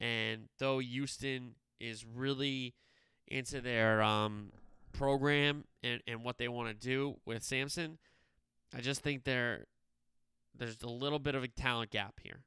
And 0.00 0.48
though 0.58 0.78
Houston 0.78 1.54
is 1.80 2.04
really 2.04 2.74
into 3.28 3.60
their 3.60 4.02
um, 4.02 4.52
program 4.92 5.64
and, 5.82 6.00
and 6.06 6.24
what 6.24 6.38
they 6.38 6.48
want 6.48 6.68
to 6.68 6.74
do 6.74 7.16
with 7.24 7.42
Sampson, 7.42 7.98
I 8.74 8.80
just 8.80 9.02
think 9.02 9.24
they're 9.24 9.66
there's 10.56 10.82
a 10.82 10.88
little 10.88 11.18
bit 11.18 11.34
of 11.34 11.42
a 11.42 11.48
talent 11.48 11.90
gap 11.90 12.20
here. 12.22 12.44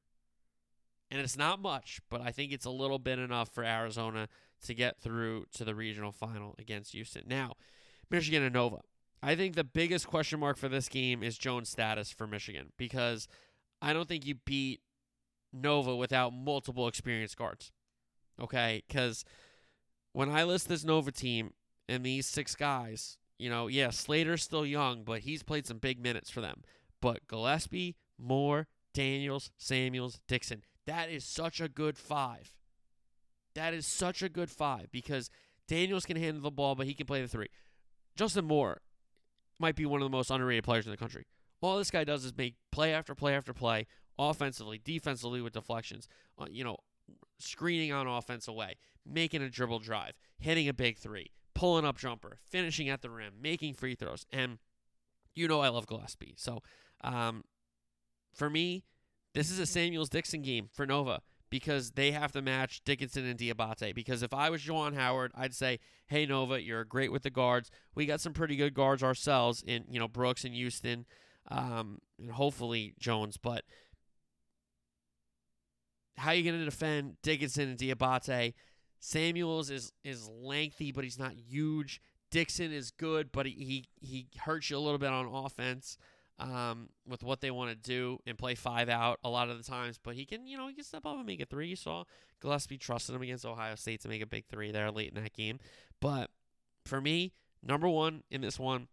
And 1.11 1.21
it's 1.21 1.37
not 1.37 1.61
much, 1.61 2.01
but 2.09 2.21
I 2.21 2.31
think 2.31 2.51
it's 2.51 2.65
a 2.65 2.71
little 2.71 2.99
bit 2.99 3.19
enough 3.19 3.49
for 3.49 3.63
Arizona 3.63 4.27
to 4.63 4.73
get 4.73 4.99
through 4.99 5.45
to 5.53 5.63
the 5.63 5.75
regional 5.75 6.11
final 6.11 6.55
against 6.57 6.93
Houston. 6.93 7.23
Now, 7.27 7.53
Michigan 8.09 8.43
and 8.43 8.53
Nova. 8.53 8.79
I 9.21 9.35
think 9.35 9.55
the 9.55 9.63
biggest 9.63 10.07
question 10.07 10.39
mark 10.39 10.57
for 10.57 10.69
this 10.69 10.89
game 10.89 11.23
is 11.23 11.37
Jones' 11.37 11.69
status 11.69 12.11
for 12.11 12.27
Michigan 12.27 12.71
because 12.77 13.27
I 13.81 13.93
don't 13.93 14.07
think 14.07 14.25
you 14.25 14.35
beat 14.45 14.81
Nova 15.53 15.95
without 15.95 16.33
multiple 16.33 16.87
experienced 16.87 17.37
guards. 17.37 17.71
Okay, 18.39 18.83
because 18.87 19.23
when 20.13 20.29
I 20.29 20.43
list 20.43 20.67
this 20.67 20.83
Nova 20.83 21.11
team 21.11 21.53
and 21.87 22.05
these 22.05 22.27
six 22.27 22.55
guys, 22.55 23.17
you 23.39 23.49
know, 23.49 23.67
yeah, 23.67 23.89
Slater's 23.89 24.43
still 24.43 24.65
young, 24.65 25.03
but 25.03 25.21
he's 25.21 25.43
played 25.43 25.65
some 25.65 25.77
big 25.77 25.99
minutes 25.99 26.29
for 26.29 26.41
them. 26.41 26.63
But 27.05 27.27
Gillespie, 27.27 27.95
Moore, 28.17 28.65
Daniels, 28.95 29.51
Samuels, 29.59 30.21
Dixon, 30.27 30.63
that 30.87 31.07
is 31.07 31.23
such 31.23 31.61
a 31.61 31.69
good 31.69 31.99
five. 31.99 32.55
That 33.53 33.75
is 33.75 33.85
such 33.85 34.23
a 34.23 34.27
good 34.27 34.49
five 34.49 34.91
because 34.91 35.29
Daniels 35.67 36.07
can 36.07 36.17
handle 36.17 36.41
the 36.41 36.49
ball, 36.49 36.73
but 36.73 36.87
he 36.87 36.95
can 36.95 37.05
play 37.05 37.21
the 37.21 37.27
three. 37.27 37.49
Justin 38.15 38.45
Moore 38.45 38.81
might 39.59 39.75
be 39.75 39.85
one 39.85 40.01
of 40.01 40.05
the 40.07 40.17
most 40.17 40.31
underrated 40.31 40.63
players 40.63 40.87
in 40.87 40.91
the 40.91 40.97
country. 40.97 41.27
All 41.61 41.77
this 41.77 41.91
guy 41.91 42.05
does 42.05 42.25
is 42.25 42.35
make 42.35 42.55
play 42.71 42.91
after 42.91 43.13
play 43.13 43.35
after 43.35 43.53
play, 43.53 43.85
offensively, 44.17 44.81
defensively 44.83 45.43
with 45.43 45.53
deflections, 45.53 46.07
uh, 46.39 46.47
you 46.49 46.63
know, 46.63 46.77
screening 47.37 47.91
on 47.91 48.07
offense 48.07 48.47
away, 48.47 48.77
making 49.05 49.43
a 49.43 49.49
dribble 49.51 49.77
drive, 49.77 50.13
hitting 50.39 50.67
a 50.67 50.73
big 50.73 50.97
three, 50.97 51.29
pulling 51.53 51.85
up 51.85 51.99
jumper, 51.99 52.39
finishing 52.49 52.89
at 52.89 53.03
the 53.03 53.11
rim, 53.11 53.35
making 53.39 53.75
free 53.75 53.93
throws. 53.93 54.25
And 54.33 54.57
you 55.35 55.47
know 55.47 55.59
I 55.59 55.69
love 55.69 55.85
Gillespie. 55.85 56.33
So 56.35 56.63
um, 57.05 57.43
for 58.33 58.49
me, 58.49 58.83
this 59.33 59.51
is 59.51 59.59
a 59.59 59.65
Samuels 59.65 60.09
Dixon 60.09 60.41
game 60.41 60.69
for 60.73 60.85
Nova 60.85 61.21
because 61.49 61.91
they 61.91 62.11
have 62.11 62.31
to 62.31 62.41
match 62.41 62.81
Dickinson 62.83 63.25
and 63.25 63.39
Diabate. 63.39 63.93
Because 63.93 64.23
if 64.23 64.33
I 64.33 64.49
was 64.49 64.61
Juwan 64.63 64.95
Howard, 64.95 65.31
I'd 65.35 65.53
say, 65.53 65.79
"Hey 66.07 66.25
Nova, 66.25 66.61
you're 66.61 66.83
great 66.83 67.11
with 67.11 67.23
the 67.23 67.29
guards. 67.29 67.69
We 67.93 68.05
got 68.05 68.21
some 68.21 68.33
pretty 68.33 68.55
good 68.55 68.73
guards 68.73 69.03
ourselves 69.03 69.63
in 69.65 69.85
you 69.89 69.99
know 69.99 70.07
Brooks 70.07 70.43
and 70.43 70.53
Houston, 70.53 71.05
um, 71.49 71.99
and 72.19 72.31
hopefully 72.31 72.95
Jones. 72.99 73.37
But 73.37 73.63
how 76.17 76.31
are 76.31 76.35
you 76.35 76.43
going 76.43 76.59
to 76.59 76.65
defend 76.65 77.17
Dickinson 77.21 77.69
and 77.69 77.77
Diabate? 77.77 78.53
Samuels 78.99 79.69
is 79.69 79.93
is 80.03 80.27
lengthy, 80.27 80.91
but 80.91 81.03
he's 81.03 81.19
not 81.19 81.33
huge. 81.33 82.01
Dixon 82.31 82.73
is 82.73 82.89
good, 82.89 83.31
but 83.31 83.45
he 83.45 83.53
he, 83.53 83.87
he 84.01 84.27
hurts 84.39 84.69
you 84.69 84.77
a 84.77 84.79
little 84.79 84.97
bit 84.97 85.11
on 85.11 85.27
offense 85.27 85.97
um, 86.39 86.89
with 87.07 87.23
what 87.23 87.41
they 87.41 87.51
want 87.51 87.69
to 87.71 87.75
do 87.75 88.19
and 88.25 88.37
play 88.37 88.55
five 88.55 88.89
out 88.89 89.19
a 89.23 89.29
lot 89.29 89.49
of 89.49 89.57
the 89.57 89.63
times. 89.63 89.99
But 90.01 90.15
he 90.15 90.25
can, 90.25 90.47
you 90.47 90.57
know, 90.57 90.67
he 90.67 90.73
can 90.73 90.83
step 90.83 91.05
up 91.05 91.17
and 91.17 91.25
make 91.25 91.41
a 91.41 91.45
three. 91.45 91.67
You 91.67 91.75
saw 91.75 92.03
Gillespie 92.41 92.77
trusted 92.77 93.15
him 93.15 93.21
against 93.21 93.45
Ohio 93.45 93.75
State 93.75 94.01
to 94.01 94.09
make 94.09 94.21
a 94.21 94.27
big 94.27 94.45
three 94.47 94.71
there 94.71 94.91
late 94.91 95.13
in 95.15 95.23
that 95.23 95.33
game. 95.33 95.59
But 96.01 96.29
for 96.85 97.01
me, 97.01 97.33
number 97.63 97.87
one 97.87 98.23
in 98.29 98.41
this 98.41 98.59
one, 98.59 98.87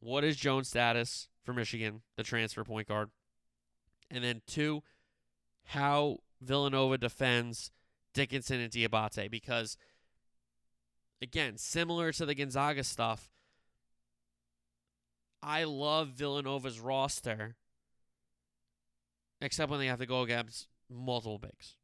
what 0.00 0.24
is 0.24 0.36
Jones' 0.36 0.68
status 0.68 1.28
for 1.42 1.52
Michigan, 1.52 2.02
the 2.16 2.22
transfer 2.22 2.64
point 2.64 2.88
guard? 2.88 3.10
And 4.10 4.22
then 4.22 4.42
two, 4.46 4.82
how 5.64 6.18
Villanova 6.40 6.98
defends 6.98 7.70
Dickinson 8.12 8.60
and 8.60 8.70
Diabate 8.70 9.30
because 9.30 9.76
again, 11.20 11.56
similar 11.56 12.12
to 12.12 12.26
the 12.26 12.34
Gonzaga 12.34 12.84
stuff, 12.84 13.30
I 15.44 15.64
love 15.64 16.08
Villanova's 16.08 16.80
roster, 16.80 17.56
except 19.42 19.70
when 19.70 19.78
they 19.78 19.86
have 19.86 19.98
to 19.98 20.06
go 20.06 20.22
against 20.22 20.68
multiple 20.88 21.38
bigs. 21.38 21.76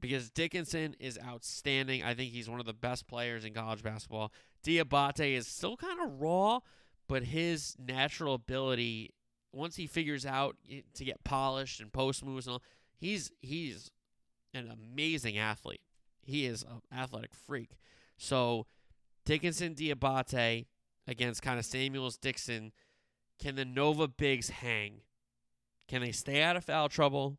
Because 0.00 0.30
Dickinson 0.30 0.94
is 0.98 1.18
outstanding. 1.22 2.02
I 2.02 2.14
think 2.14 2.32
he's 2.32 2.48
one 2.48 2.60
of 2.60 2.66
the 2.66 2.72
best 2.72 3.06
players 3.06 3.44
in 3.44 3.52
college 3.52 3.82
basketball. 3.82 4.32
Diabate 4.64 5.36
is 5.36 5.46
still 5.46 5.76
kind 5.76 6.00
of 6.00 6.20
raw, 6.20 6.60
but 7.08 7.24
his 7.24 7.76
natural 7.78 8.34
ability, 8.34 9.10
once 9.52 9.76
he 9.76 9.86
figures 9.86 10.24
out 10.24 10.56
to 10.94 11.04
get 11.04 11.24
polished 11.24 11.80
and 11.80 11.92
post 11.92 12.24
moves 12.24 12.46
and 12.46 12.54
all, 12.54 12.62
he's 12.96 13.32
he's 13.42 13.90
an 14.54 14.70
amazing 14.70 15.36
athlete. 15.36 15.82
He 16.22 16.46
is 16.46 16.62
an 16.62 16.80
athletic 16.96 17.34
freak. 17.34 17.72
So 18.16 18.66
Dickinson 19.26 19.74
Diabate 19.74 20.66
against 21.08 21.42
kind 21.42 21.58
of 21.58 21.64
Samuels 21.64 22.16
Dixon. 22.16 22.72
Can 23.40 23.56
the 23.56 23.64
Nova 23.64 24.06
Bigs 24.06 24.50
hang? 24.50 25.00
Can 25.88 26.02
they 26.02 26.12
stay 26.12 26.42
out 26.42 26.56
of 26.56 26.64
foul 26.64 26.88
trouble? 26.88 27.38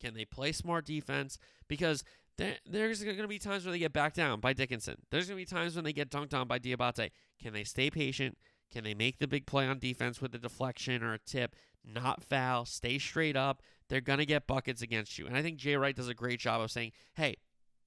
Can 0.00 0.14
they 0.14 0.24
play 0.24 0.52
smart 0.52 0.86
defense? 0.86 1.38
Because 1.68 2.04
there, 2.38 2.56
there's 2.64 3.02
going 3.02 3.16
to 3.16 3.28
be 3.28 3.38
times 3.38 3.64
where 3.64 3.72
they 3.72 3.78
get 3.78 3.92
backed 3.92 4.16
down 4.16 4.40
by 4.40 4.52
Dickinson. 4.52 4.96
There's 5.10 5.26
going 5.26 5.38
to 5.38 5.50
be 5.50 5.56
times 5.56 5.74
when 5.74 5.84
they 5.84 5.92
get 5.92 6.10
dunked 6.10 6.34
on 6.34 6.46
by 6.46 6.58
Diabate. 6.58 7.10
Can 7.42 7.52
they 7.52 7.64
stay 7.64 7.90
patient? 7.90 8.38
Can 8.72 8.84
they 8.84 8.94
make 8.94 9.18
the 9.18 9.28
big 9.28 9.46
play 9.46 9.66
on 9.66 9.78
defense 9.78 10.20
with 10.20 10.34
a 10.34 10.38
deflection 10.38 11.02
or 11.02 11.14
a 11.14 11.18
tip? 11.18 11.54
Not 11.84 12.22
foul, 12.22 12.64
stay 12.64 12.98
straight 12.98 13.36
up. 13.36 13.60
They're 13.88 14.00
going 14.00 14.20
to 14.20 14.26
get 14.26 14.46
buckets 14.46 14.82
against 14.82 15.18
you. 15.18 15.26
And 15.26 15.36
I 15.36 15.42
think 15.42 15.58
Jay 15.58 15.76
Wright 15.76 15.94
does 15.94 16.08
a 16.08 16.14
great 16.14 16.40
job 16.40 16.60
of 16.60 16.70
saying, 16.70 16.92
hey, 17.14 17.36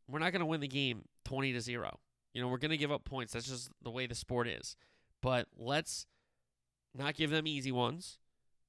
we're 0.08 0.20
not 0.20 0.32
going 0.32 0.42
to 0.42 0.46
win 0.46 0.62
the 0.62 0.68
game 0.68 1.04
20 1.24 1.54
to 1.54 1.62
0. 1.62 2.00
You 2.36 2.42
know, 2.42 2.50
we're 2.50 2.58
going 2.58 2.72
to 2.72 2.78
give 2.78 2.92
up 2.92 3.06
points. 3.06 3.32
That's 3.32 3.48
just 3.48 3.70
the 3.82 3.90
way 3.90 4.08
the 4.08 4.14
sport 4.14 4.50
is. 4.50 4.76
But 5.22 5.48
let's 5.58 6.06
not 6.94 7.16
give 7.16 7.32
them 7.32 7.48
easy 7.48 7.72
ones 7.72 8.20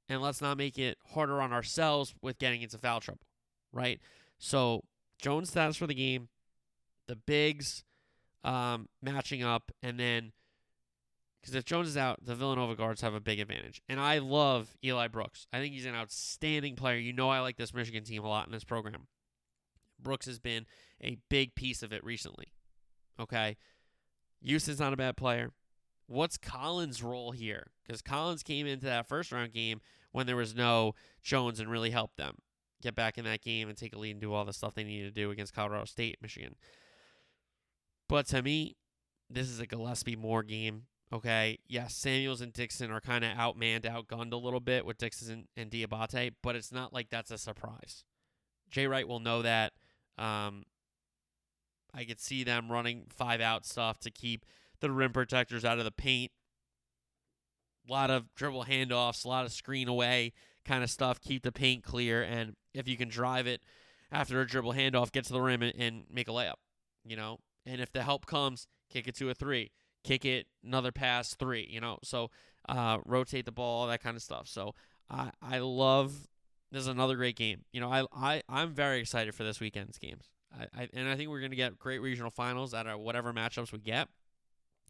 and 0.08 0.22
let's 0.22 0.40
not 0.40 0.56
make 0.56 0.78
it 0.78 0.98
harder 1.14 1.42
on 1.42 1.52
ourselves 1.52 2.14
with 2.22 2.38
getting 2.38 2.62
into 2.62 2.78
foul 2.78 3.00
trouble, 3.00 3.26
right? 3.72 4.00
So, 4.38 4.84
Jones 5.20 5.50
stats 5.50 5.76
for 5.76 5.88
the 5.88 5.94
game, 5.94 6.28
the 7.08 7.16
bigs 7.16 7.82
um, 8.44 8.88
matching 9.02 9.42
up, 9.42 9.72
and 9.82 9.98
then 9.98 10.30
because 11.40 11.56
if 11.56 11.64
Jones 11.64 11.88
is 11.88 11.96
out, 11.96 12.24
the 12.24 12.36
Villanova 12.36 12.76
guards 12.76 13.00
have 13.00 13.14
a 13.14 13.20
big 13.20 13.40
advantage. 13.40 13.82
And 13.88 13.98
I 13.98 14.18
love 14.18 14.76
Eli 14.84 15.08
Brooks. 15.08 15.46
I 15.52 15.58
think 15.58 15.74
he's 15.74 15.86
an 15.86 15.94
outstanding 15.94 16.76
player. 16.76 16.98
You 16.98 17.12
know, 17.12 17.30
I 17.30 17.40
like 17.40 17.56
this 17.56 17.74
Michigan 17.74 18.04
team 18.04 18.24
a 18.24 18.28
lot 18.28 18.46
in 18.46 18.52
this 18.52 18.64
program. 18.64 19.06
Brooks 20.00 20.26
has 20.26 20.38
been 20.38 20.66
a 21.02 21.18
big 21.28 21.54
piece 21.54 21.82
of 21.82 21.92
it 21.92 22.04
recently. 22.04 22.46
Okay. 23.20 23.56
Houston's 24.42 24.80
not 24.80 24.92
a 24.92 24.96
bad 24.96 25.16
player. 25.16 25.50
What's 26.06 26.36
Collins' 26.36 27.02
role 27.02 27.32
here? 27.32 27.72
Because 27.84 28.02
Collins 28.02 28.42
came 28.42 28.66
into 28.66 28.86
that 28.86 29.08
first 29.08 29.32
round 29.32 29.52
game 29.52 29.80
when 30.12 30.26
there 30.26 30.36
was 30.36 30.54
no 30.54 30.94
Jones 31.22 31.58
and 31.58 31.70
really 31.70 31.90
helped 31.90 32.16
them 32.16 32.36
get 32.82 32.94
back 32.94 33.18
in 33.18 33.24
that 33.24 33.42
game 33.42 33.68
and 33.68 33.76
take 33.76 33.94
a 33.94 33.98
lead 33.98 34.12
and 34.12 34.20
do 34.20 34.32
all 34.32 34.44
the 34.44 34.52
stuff 34.52 34.74
they 34.74 34.84
needed 34.84 35.14
to 35.14 35.20
do 35.20 35.30
against 35.30 35.54
Colorado 35.54 35.84
State, 35.84 36.18
Michigan. 36.22 36.54
But 38.08 38.26
to 38.28 38.42
me, 38.42 38.76
this 39.28 39.48
is 39.48 39.58
a 39.58 39.66
Gillespie 39.66 40.16
Moore 40.16 40.42
game. 40.42 40.82
Okay, 41.12 41.58
yes, 41.68 41.94
Samuels 41.94 42.40
and 42.40 42.52
Dixon 42.52 42.90
are 42.90 43.00
kind 43.00 43.24
of 43.24 43.32
outmanned, 43.32 43.82
outgunned 43.82 44.32
a 44.32 44.36
little 44.36 44.60
bit 44.60 44.84
with 44.84 44.98
Dixon 44.98 45.46
and 45.56 45.70
Diabate, 45.70 46.32
but 46.42 46.56
it's 46.56 46.72
not 46.72 46.92
like 46.92 47.10
that's 47.10 47.30
a 47.30 47.38
surprise. 47.38 48.04
Jay 48.70 48.86
Wright 48.86 49.06
will 49.06 49.20
know 49.20 49.42
that. 49.42 49.72
Um, 50.18 50.64
I 51.96 52.04
could 52.04 52.20
see 52.20 52.44
them 52.44 52.70
running 52.70 53.06
five 53.08 53.40
out 53.40 53.64
stuff 53.64 53.98
to 54.00 54.10
keep 54.10 54.44
the 54.80 54.90
rim 54.90 55.12
protectors 55.12 55.64
out 55.64 55.78
of 55.78 55.84
the 55.84 55.90
paint. 55.90 56.30
A 57.88 57.92
lot 57.92 58.10
of 58.10 58.34
dribble 58.34 58.64
handoffs, 58.64 59.24
a 59.24 59.28
lot 59.28 59.46
of 59.46 59.52
screen 59.52 59.88
away 59.88 60.32
kind 60.64 60.84
of 60.84 60.90
stuff, 60.90 61.20
keep 61.20 61.42
the 61.42 61.52
paint 61.52 61.84
clear. 61.84 62.22
And 62.22 62.56
if 62.74 62.86
you 62.86 62.96
can 62.96 63.08
drive 63.08 63.46
it 63.46 63.62
after 64.12 64.40
a 64.40 64.46
dribble 64.46 64.74
handoff, 64.74 65.12
get 65.12 65.24
to 65.26 65.32
the 65.32 65.40
rim 65.40 65.62
and, 65.62 65.74
and 65.78 66.04
make 66.10 66.28
a 66.28 66.32
layup, 66.32 66.56
you 67.04 67.16
know. 67.16 67.38
And 67.64 67.80
if 67.80 67.92
the 67.92 68.02
help 68.02 68.26
comes, 68.26 68.66
kick 68.90 69.08
it 69.08 69.16
to 69.16 69.30
a 69.30 69.34
three, 69.34 69.70
kick 70.04 70.24
it 70.24 70.46
another 70.64 70.92
pass 70.92 71.34
three, 71.34 71.66
you 71.70 71.80
know. 71.80 71.98
So 72.02 72.30
uh, 72.68 72.98
rotate 73.06 73.46
the 73.46 73.52
ball, 73.52 73.82
all 73.82 73.86
that 73.86 74.02
kind 74.02 74.16
of 74.16 74.22
stuff. 74.22 74.48
So 74.48 74.74
I 75.08 75.30
I 75.40 75.58
love 75.58 76.28
this 76.70 76.82
is 76.82 76.88
another 76.88 77.16
great 77.16 77.36
game. 77.36 77.64
You 77.72 77.80
know, 77.80 77.90
I 77.90 78.04
I 78.12 78.42
I'm 78.48 78.74
very 78.74 79.00
excited 79.00 79.34
for 79.34 79.44
this 79.44 79.60
weekend's 79.60 79.98
games. 79.98 80.28
I, 80.58 80.82
I 80.82 80.88
and 80.92 81.08
I 81.08 81.16
think 81.16 81.30
we're 81.30 81.40
going 81.40 81.50
to 81.50 81.56
get 81.56 81.78
great 81.78 82.00
regional 82.00 82.30
finals 82.30 82.74
out 82.74 82.86
of 82.86 83.00
whatever 83.00 83.32
matchups 83.32 83.72
we 83.72 83.78
get. 83.78 84.08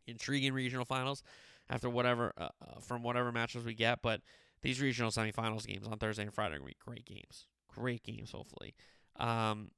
Intriguing 0.06 0.52
regional 0.52 0.84
finals 0.84 1.22
after 1.68 1.90
whatever 1.90 2.32
uh, 2.38 2.48
uh, 2.62 2.80
from 2.80 3.02
whatever 3.02 3.32
matchups 3.32 3.64
we 3.64 3.74
get, 3.74 4.00
but 4.02 4.20
these 4.62 4.80
regional 4.80 5.10
semifinals 5.10 5.66
games 5.66 5.86
on 5.86 5.98
Thursday 5.98 6.22
and 6.22 6.32
Friday 6.32 6.54
are 6.54 6.58
going 6.58 6.70
to 6.70 6.74
be 6.74 6.84
great 6.84 7.04
games. 7.04 7.46
Great 7.74 8.02
games, 8.02 8.30
hopefully. 8.30 8.74
Um, 9.16 9.70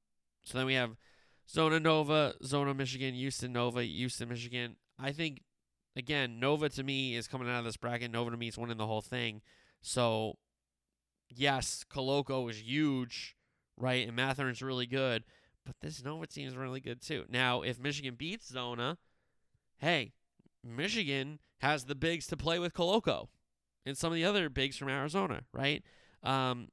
so 0.43 0.57
then 0.57 0.67
we 0.67 0.75
have 0.75 0.95
Zona 1.49 1.79
Nova, 1.79 2.35
Zona 2.43 2.73
Michigan, 2.73 3.13
Houston 3.13 3.53
Nova, 3.53 3.83
Houston 3.83 4.29
Michigan. 4.29 4.75
I 4.99 5.11
think 5.11 5.41
again, 5.95 6.39
Nova 6.39 6.69
to 6.69 6.83
me 6.83 7.15
is 7.15 7.27
coming 7.27 7.49
out 7.49 7.59
of 7.59 7.65
this 7.65 7.77
bracket. 7.77 8.11
Nova 8.11 8.31
to 8.31 8.37
me 8.37 8.49
is 8.49 8.57
winning 8.57 8.77
the 8.77 8.87
whole 8.87 9.01
thing. 9.01 9.41
So 9.81 10.37
yes, 11.29 11.83
Koloko 11.89 12.49
is 12.49 12.61
huge, 12.61 13.35
right? 13.77 14.07
And 14.07 14.15
Mathurin's 14.15 14.61
really 14.61 14.85
good, 14.85 15.23
but 15.69 15.75
this 15.81 16.03
Nova 16.03 16.25
team 16.25 16.47
is 16.47 16.57
really 16.57 16.79
good 16.79 16.99
too. 16.99 17.25
Now, 17.29 17.61
if 17.61 17.79
Michigan 17.79 18.15
beats 18.15 18.47
Zona, 18.47 18.97
hey, 19.77 20.13
Michigan 20.63 21.39
has 21.59 21.85
the 21.85 21.93
bigs 21.93 22.25
to 22.27 22.37
play 22.37 22.57
with 22.57 22.73
Koloko 22.73 23.27
and 23.85 23.95
some 23.95 24.11
of 24.11 24.15
the 24.15 24.25
other 24.25 24.49
bigs 24.49 24.77
from 24.77 24.89
Arizona, 24.89 25.43
right? 25.53 25.83
Um, 26.23 26.69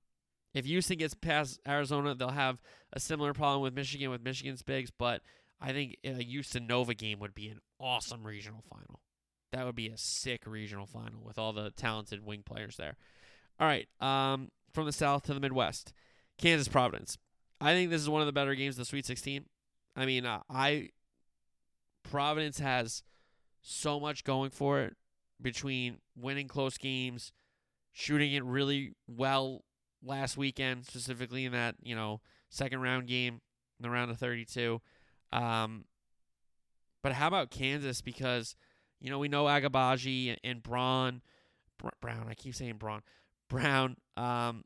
if 0.54 0.64
Houston 0.64 0.96
gets 0.96 1.12
past 1.12 1.60
Arizona, 1.68 2.14
they'll 2.14 2.30
have 2.30 2.62
a 2.94 2.98
similar 2.98 3.34
problem 3.34 3.60
with 3.60 3.74
Michigan 3.74 4.08
with 4.08 4.24
Michigan's 4.24 4.62
bigs, 4.62 4.90
but 4.90 5.20
I 5.60 5.72
think 5.72 5.98
a 6.02 6.22
Houston 6.22 6.66
Nova 6.66 6.94
game 6.94 7.18
would 7.18 7.34
be 7.34 7.48
an 7.48 7.58
awesome 7.78 8.26
regional 8.26 8.62
final. 8.62 9.00
That 9.52 9.66
would 9.66 9.76
be 9.76 9.88
a 9.88 9.98
sick 9.98 10.44
regional 10.46 10.86
final 10.86 11.20
with 11.22 11.38
all 11.38 11.52
the 11.52 11.70
talented 11.70 12.24
wing 12.24 12.44
players 12.46 12.78
there. 12.78 12.96
All 13.60 13.66
right, 13.66 13.88
um, 14.00 14.48
from 14.72 14.86
the 14.86 14.92
South 14.92 15.24
to 15.24 15.34
the 15.34 15.40
Midwest. 15.40 15.92
Kansas 16.38 16.68
Providence. 16.68 17.18
I 17.60 17.72
think 17.72 17.90
this 17.90 18.02
is 18.02 18.08
one 18.08 18.20
of 18.22 18.26
the 18.26 18.32
better 18.32 18.54
games 18.54 18.74
of 18.74 18.80
the 18.80 18.84
Sweet 18.84 19.06
16. 19.06 19.44
I 19.96 20.06
mean, 20.06 20.26
uh, 20.26 20.40
I 20.50 20.90
Providence 22.02 22.58
has 22.60 23.02
so 23.62 23.98
much 23.98 24.24
going 24.24 24.50
for 24.50 24.80
it 24.80 24.96
between 25.40 25.98
winning 26.16 26.48
close 26.48 26.78
games, 26.78 27.32
shooting 27.92 28.32
it 28.32 28.44
really 28.44 28.92
well 29.08 29.64
last 30.02 30.36
weekend, 30.36 30.86
specifically 30.86 31.44
in 31.44 31.52
that 31.52 31.76
you 31.82 31.94
know 31.94 32.20
second 32.50 32.80
round 32.80 33.06
game, 33.06 33.40
in 33.78 33.82
the 33.82 33.90
round 33.90 34.10
of 34.10 34.18
32. 34.18 34.80
Um, 35.32 35.84
but 37.02 37.12
how 37.12 37.26
about 37.28 37.50
Kansas? 37.50 38.00
Because 38.00 38.54
you 39.00 39.10
know 39.10 39.18
we 39.18 39.28
know 39.28 39.44
Agbaji 39.44 40.28
and, 40.28 40.40
and 40.44 40.62
Braun, 40.62 41.22
Br- 41.78 41.88
Brown. 42.00 42.26
I 42.28 42.34
keep 42.34 42.54
saying 42.54 42.76
Braun, 42.76 43.02
Brown. 43.48 43.96
Um, 44.16 44.64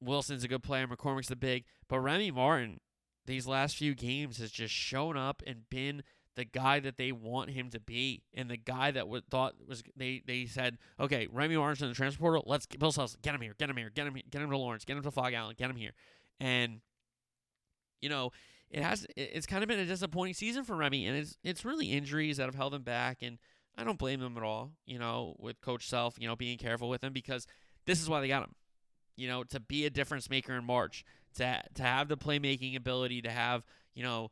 Wilson's 0.00 0.44
a 0.44 0.48
good 0.48 0.62
player. 0.62 0.86
McCormick's 0.86 1.28
the 1.28 1.36
big, 1.36 1.64
but 1.88 2.00
Remy 2.00 2.30
Martin 2.30 2.80
these 3.26 3.46
last 3.46 3.76
few 3.76 3.94
games 3.94 4.38
has 4.38 4.50
just 4.50 4.72
shown 4.72 5.16
up 5.16 5.42
and 5.46 5.68
been 5.68 6.02
the 6.36 6.44
guy 6.44 6.80
that 6.80 6.96
they 6.96 7.12
want 7.12 7.50
him 7.50 7.70
to 7.70 7.80
be, 7.80 8.22
and 8.34 8.50
the 8.50 8.56
guy 8.56 8.90
that 8.90 9.08
was 9.08 9.22
thought 9.30 9.54
was 9.66 9.82
they 9.96 10.22
they 10.26 10.46
said, 10.46 10.78
okay, 11.00 11.26
Remy 11.32 11.56
Martin's 11.56 11.82
in 11.82 11.88
the 11.88 11.94
transfer 11.94 12.20
portal. 12.20 12.44
Let's 12.46 12.66
Bill 12.66 12.92
Self, 12.92 13.16
get 13.22 13.34
him 13.34 13.40
here, 13.40 13.54
get 13.58 13.70
him 13.70 13.76
here, 13.76 13.90
get 13.90 14.06
him, 14.06 14.14
get 14.30 14.42
him 14.42 14.50
to 14.50 14.58
Lawrence, 14.58 14.84
get 14.84 14.96
him 14.96 15.02
to 15.02 15.10
Phog 15.10 15.32
Allen, 15.32 15.56
get 15.58 15.70
him 15.70 15.76
here, 15.76 15.92
and 16.38 16.80
you 18.00 18.08
know 18.08 18.30
it 18.70 18.82
has 18.82 19.06
it's 19.16 19.46
kind 19.46 19.62
of 19.62 19.68
been 19.68 19.78
a 19.78 19.86
disappointing 19.86 20.34
season 20.34 20.62
for 20.62 20.76
Remy, 20.76 21.06
and 21.06 21.16
it's 21.16 21.38
it's 21.42 21.64
really 21.64 21.92
injuries 21.92 22.36
that 22.36 22.44
have 22.44 22.54
held 22.54 22.74
him 22.74 22.82
back, 22.82 23.18
and 23.22 23.38
I 23.76 23.84
don't 23.84 23.98
blame 23.98 24.20
him 24.20 24.36
at 24.36 24.42
all. 24.42 24.72
You 24.84 24.98
know, 24.98 25.36
with 25.38 25.60
Coach 25.62 25.88
Self, 25.88 26.16
you 26.20 26.28
know, 26.28 26.36
being 26.36 26.58
careful 26.58 26.88
with 26.90 27.02
him 27.02 27.14
because 27.14 27.46
this 27.86 28.02
is 28.02 28.10
why 28.10 28.20
they 28.20 28.28
got 28.28 28.42
him. 28.42 28.54
You 29.16 29.28
know, 29.28 29.44
to 29.44 29.60
be 29.60 29.86
a 29.86 29.90
difference 29.90 30.28
maker 30.28 30.54
in 30.54 30.64
March, 30.64 31.04
to 31.36 31.62
to 31.74 31.82
have 31.82 32.08
the 32.08 32.16
playmaking 32.16 32.76
ability, 32.76 33.22
to 33.22 33.30
have 33.30 33.64
you 33.94 34.02
know 34.02 34.30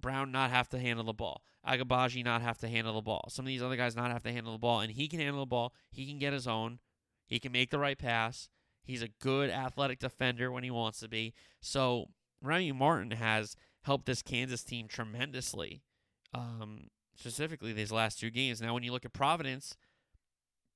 Brown 0.00 0.32
not 0.32 0.50
have 0.50 0.68
to 0.70 0.78
handle 0.78 1.04
the 1.04 1.12
ball, 1.12 1.42
Agbaji 1.66 2.24
not 2.24 2.42
have 2.42 2.58
to 2.58 2.68
handle 2.68 2.94
the 2.94 3.02
ball, 3.02 3.26
some 3.28 3.44
of 3.44 3.48
these 3.48 3.62
other 3.62 3.76
guys 3.76 3.96
not 3.96 4.10
have 4.10 4.22
to 4.22 4.32
handle 4.32 4.52
the 4.52 4.58
ball, 4.58 4.80
and 4.80 4.92
he 4.92 5.08
can 5.08 5.20
handle 5.20 5.40
the 5.40 5.46
ball. 5.46 5.74
He 5.90 6.06
can 6.06 6.18
get 6.18 6.32
his 6.32 6.46
own. 6.46 6.78
He 7.26 7.38
can 7.38 7.52
make 7.52 7.70
the 7.70 7.78
right 7.78 7.98
pass. 7.98 8.48
He's 8.84 9.02
a 9.02 9.08
good 9.20 9.50
athletic 9.50 9.98
defender 9.98 10.52
when 10.52 10.62
he 10.62 10.70
wants 10.70 11.00
to 11.00 11.08
be. 11.08 11.34
So 11.60 12.06
Remy 12.40 12.72
Martin 12.72 13.10
has 13.10 13.56
helped 13.82 14.06
this 14.06 14.22
Kansas 14.22 14.62
team 14.62 14.86
tremendously, 14.86 15.82
um, 16.32 16.88
specifically 17.16 17.72
these 17.72 17.90
last 17.90 18.20
two 18.20 18.30
games. 18.30 18.60
Now, 18.60 18.74
when 18.74 18.84
you 18.84 18.92
look 18.92 19.04
at 19.04 19.12
Providence, 19.12 19.76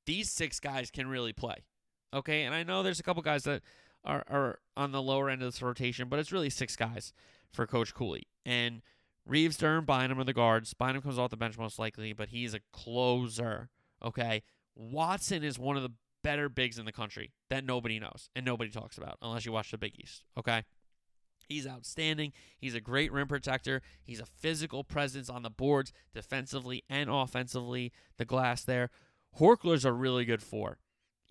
these 0.06 0.30
six 0.30 0.58
guys 0.58 0.90
can 0.90 1.06
really 1.06 1.32
play. 1.32 1.64
Okay, 2.12 2.42
and 2.42 2.54
I 2.54 2.62
know 2.62 2.82
there's 2.82 3.00
a 3.00 3.04
couple 3.04 3.22
guys 3.22 3.44
that 3.44 3.62
are, 4.04 4.24
are 4.28 4.58
on 4.76 4.92
the 4.92 5.02
lower 5.02 5.30
end 5.30 5.42
of 5.42 5.52
this 5.52 5.62
rotation, 5.62 6.08
but 6.08 6.18
it's 6.18 6.32
really 6.32 6.50
six 6.50 6.76
guys 6.76 7.12
for 7.52 7.66
Coach 7.66 7.94
Cooley. 7.94 8.24
And 8.44 8.82
Reeves, 9.26 9.56
Durham, 9.56 9.84
Bynum 9.84 10.18
are 10.18 10.24
the 10.24 10.32
guards. 10.32 10.74
Bynum 10.74 11.02
comes 11.02 11.18
off 11.18 11.30
the 11.30 11.36
bench 11.36 11.58
most 11.58 11.78
likely, 11.78 12.12
but 12.12 12.30
he's 12.30 12.54
a 12.54 12.60
closer. 12.72 13.68
Okay. 14.02 14.42
Watson 14.74 15.44
is 15.44 15.58
one 15.58 15.76
of 15.76 15.82
the 15.82 15.92
better 16.22 16.48
bigs 16.48 16.78
in 16.78 16.84
the 16.84 16.92
country 16.92 17.32
that 17.48 17.64
nobody 17.64 17.98
knows 17.98 18.28
and 18.34 18.44
nobody 18.44 18.70
talks 18.70 18.98
about 18.98 19.16
unless 19.22 19.46
you 19.46 19.52
watch 19.52 19.70
the 19.70 19.78
Big 19.78 19.94
East. 19.98 20.24
Okay. 20.38 20.64
He's 21.48 21.66
outstanding. 21.66 22.32
He's 22.58 22.74
a 22.74 22.80
great 22.80 23.12
rim 23.12 23.26
protector. 23.26 23.82
He's 24.02 24.20
a 24.20 24.26
physical 24.26 24.84
presence 24.84 25.28
on 25.28 25.42
the 25.42 25.50
boards, 25.50 25.92
defensively 26.14 26.84
and 26.88 27.10
offensively. 27.10 27.92
The 28.18 28.24
glass 28.24 28.62
there. 28.62 28.90
Horchler's 29.38 29.84
a 29.84 29.92
really 29.92 30.24
good 30.24 30.42
four. 30.42 30.78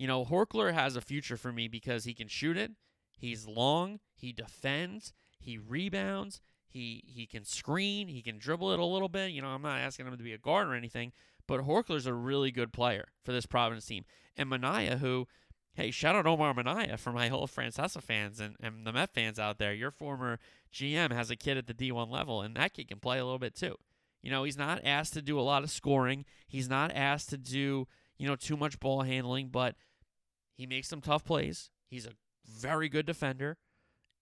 You 0.00 0.06
know, 0.06 0.24
Horchler 0.24 0.72
has 0.72 0.96
a 0.96 1.02
future 1.02 1.36
for 1.36 1.52
me 1.52 1.68
because 1.68 2.04
he 2.04 2.14
can 2.14 2.26
shoot 2.26 2.56
it. 2.56 2.70
He's 3.18 3.46
long. 3.46 4.00
He 4.14 4.32
defends. 4.32 5.12
He 5.38 5.58
rebounds. 5.58 6.40
He 6.66 7.04
he 7.06 7.26
can 7.26 7.44
screen. 7.44 8.08
He 8.08 8.22
can 8.22 8.38
dribble 8.38 8.72
it 8.72 8.78
a 8.78 8.84
little 8.84 9.10
bit. 9.10 9.32
You 9.32 9.42
know, 9.42 9.48
I'm 9.48 9.60
not 9.60 9.78
asking 9.78 10.06
him 10.06 10.16
to 10.16 10.24
be 10.24 10.32
a 10.32 10.38
guard 10.38 10.68
or 10.68 10.74
anything, 10.74 11.12
but 11.46 11.60
Horchler's 11.60 12.06
a 12.06 12.14
really 12.14 12.50
good 12.50 12.72
player 12.72 13.08
for 13.22 13.32
this 13.32 13.44
Providence 13.44 13.84
team. 13.84 14.06
And 14.38 14.48
Minaya, 14.48 14.96
who, 14.96 15.28
hey, 15.74 15.90
shout 15.90 16.16
out 16.16 16.26
Omar 16.26 16.54
Minaya 16.54 16.96
for 16.96 17.12
my 17.12 17.28
whole 17.28 17.46
Francesa 17.46 18.02
fans 18.02 18.40
and, 18.40 18.56
and 18.58 18.86
the 18.86 18.94
Met 18.94 19.12
fans 19.12 19.38
out 19.38 19.58
there. 19.58 19.74
Your 19.74 19.90
former 19.90 20.38
GM 20.72 21.12
has 21.12 21.30
a 21.30 21.36
kid 21.36 21.58
at 21.58 21.66
the 21.66 21.74
D1 21.74 22.10
level, 22.10 22.40
and 22.40 22.56
that 22.56 22.72
kid 22.72 22.88
can 22.88 23.00
play 23.00 23.18
a 23.18 23.24
little 23.24 23.38
bit 23.38 23.54
too. 23.54 23.76
You 24.22 24.30
know, 24.30 24.44
he's 24.44 24.56
not 24.56 24.80
asked 24.82 25.12
to 25.12 25.20
do 25.20 25.38
a 25.38 25.42
lot 25.42 25.62
of 25.62 25.70
scoring. 25.70 26.24
He's 26.48 26.70
not 26.70 26.90
asked 26.94 27.28
to 27.30 27.36
do, 27.36 27.86
you 28.16 28.26
know, 28.26 28.36
too 28.36 28.56
much 28.56 28.80
ball 28.80 29.02
handling, 29.02 29.48
but 29.48 29.74
he 30.60 30.66
makes 30.66 30.88
some 30.88 31.00
tough 31.00 31.24
plays. 31.24 31.70
He's 31.88 32.04
a 32.04 32.12
very 32.46 32.90
good 32.90 33.06
defender. 33.06 33.56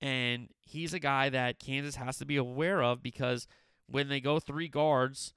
And 0.00 0.50
he's 0.60 0.94
a 0.94 1.00
guy 1.00 1.28
that 1.30 1.58
Kansas 1.58 1.96
has 1.96 2.16
to 2.18 2.24
be 2.24 2.36
aware 2.36 2.80
of 2.80 3.02
because 3.02 3.48
when 3.88 4.08
they 4.08 4.20
go 4.20 4.38
three 4.38 4.68
guards 4.68 5.34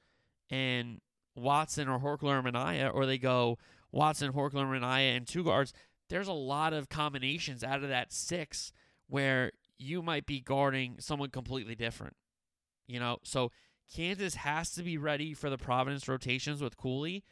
and 0.52 1.02
Watson 1.36 1.90
or 1.90 2.00
Horchler 2.00 2.38
or 2.38 2.44
Minaya, 2.44 2.90
or 2.90 3.08
they 3.08 3.18
go 3.18 3.58
Watson, 3.92 4.34
Horchler, 4.34 4.72
Minaya, 4.72 5.16
and 5.16 5.26
two 5.26 5.44
guards, 5.44 5.74
there's 6.10 6.28
a 6.28 6.34
lot 6.34 6.72
of 6.72 6.88
combinations 6.88 7.64
out 7.64 7.82
of 7.82 7.90
that 7.90 8.14
six 8.14 8.72
where 9.08 9.54
you 9.80 10.04
might 10.04 10.28
be 10.28 10.40
guarding 10.40 10.98
someone 11.00 11.32
completely 11.32 11.74
different. 11.74 12.16
You 12.88 13.00
know, 13.00 13.18
so 13.24 13.52
Kansas 13.92 14.36
has 14.36 14.70
to 14.74 14.84
be 14.84 15.00
ready 15.00 15.34
for 15.34 15.50
the 15.50 15.58
Providence 15.58 16.08
rotations 16.08 16.62
with 16.62 16.78
Cooley. 16.78 17.24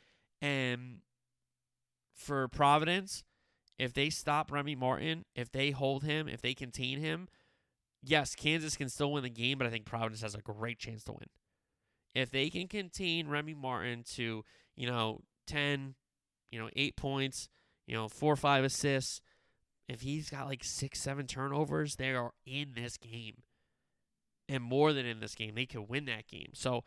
And 0.42 1.02
for 2.16 2.48
Providence, 2.48 3.24
if 3.80 3.94
they 3.94 4.10
stop 4.10 4.52
Remy 4.52 4.76
Martin, 4.76 5.26
if 5.36 5.52
they 5.52 5.72
hold 5.72 6.04
him, 6.04 6.28
if 6.28 6.42
they 6.42 6.54
contain 6.54 7.00
him, 7.00 7.30
yes, 8.04 8.36
Kansas 8.36 8.76
can 8.76 8.90
still 8.90 9.14
win 9.14 9.24
the 9.24 9.30
game, 9.30 9.58
but 9.58 9.66
I 9.66 9.70
think 9.70 9.86
Providence 9.86 10.22
has 10.22 10.36
a 10.36 10.42
great 10.42 10.78
chance 10.78 11.04
to 11.06 11.14
win. 11.14 11.30
If 12.14 12.30
they 12.30 12.50
can 12.50 12.68
contain 12.68 13.30
Remy 13.30 13.54
Martin 13.54 14.04
to, 14.16 14.44
you 14.76 14.88
know, 14.88 15.22
10, 15.48 15.96
you 16.52 16.60
know, 16.60 16.70
8 16.76 16.98
points, 16.98 17.48
you 17.88 17.96
know, 17.96 18.10
4 18.10 18.34
or 18.34 18.36
5 18.36 18.64
assists, 18.66 19.22
if 19.88 20.02
he's 20.02 20.30
got 20.30 20.48
like 20.48 20.64
6 20.64 21.00
7 21.00 21.26
turnovers, 21.26 21.96
they 21.96 22.14
are 22.14 22.32
in 22.46 22.74
this 22.76 22.98
game. 22.98 23.44
And 24.50 24.64
more 24.64 24.92
than 24.94 25.06
in 25.06 25.20
this 25.20 25.36
game, 25.36 25.56
they 25.56 25.66
could 25.66 25.88
win 25.88 26.06
that 26.06 26.28
game. 26.28 26.50
So 26.54 26.84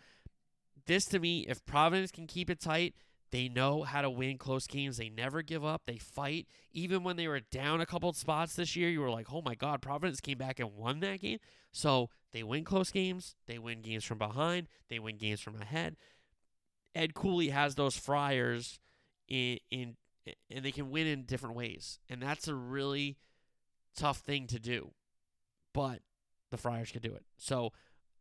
this 0.87 1.07
to 1.07 1.18
me, 1.18 1.46
if 1.48 1.64
Providence 1.64 2.11
can 2.11 2.26
keep 2.26 2.50
it 2.50 2.61
tight, 2.61 2.94
they 3.33 3.49
know 3.49 3.83
how 3.83 4.03
to 4.03 4.11
win 4.11 4.37
close 4.37 4.66
games. 4.66 4.99
They 4.99 5.09
never 5.09 5.40
give 5.40 5.64
up. 5.64 5.83
They 5.87 5.97
fight. 5.97 6.47
Even 6.73 7.03
when 7.03 7.16
they 7.16 7.27
were 7.27 7.40
down 7.40 7.81
a 7.81 7.87
couple 7.87 8.12
spots 8.12 8.55
this 8.55 8.77
year, 8.77 8.90
you 8.90 9.01
were 9.01 9.11
like, 9.11 9.33
oh 9.33 9.40
my 9.40 9.55
God, 9.55 9.81
Providence 9.81 10.21
came 10.21 10.37
back 10.37 10.61
and 10.61 10.77
won 10.77 11.01
that 11.01 11.23
game. 11.23 11.38
So 11.73 12.11
they 12.33 12.42
win 12.42 12.62
close 12.64 12.90
games. 12.90 13.35
They 13.49 13.59
win 13.59 13.81
games 13.81 14.05
from 14.05 14.18
behind. 14.18 14.68
They 14.90 14.99
win 14.99 15.16
games 15.16 15.40
from 15.40 15.61
ahead. 15.61 15.97
Ed 16.95 17.14
Cooley 17.14 17.49
has 17.49 17.75
those 17.75 17.97
Friars 17.97 18.79
in, 19.29 19.59
in 19.71 19.97
and 20.51 20.62
they 20.64 20.71
can 20.71 20.90
win 20.90 21.07
in 21.07 21.25
different 21.25 21.57
ways. 21.57 21.99
And 22.11 22.23
that's 22.23 22.49
a 22.49 22.55
really 22.55 23.16
tough 23.97 24.18
thing 24.18 24.47
to 24.49 24.59
do. 24.59 24.92
But 25.73 26.01
the 26.51 26.59
Friars 26.59 26.92
could 26.92 27.03
do 27.03 27.14
it. 27.14 27.25
So 27.38 27.73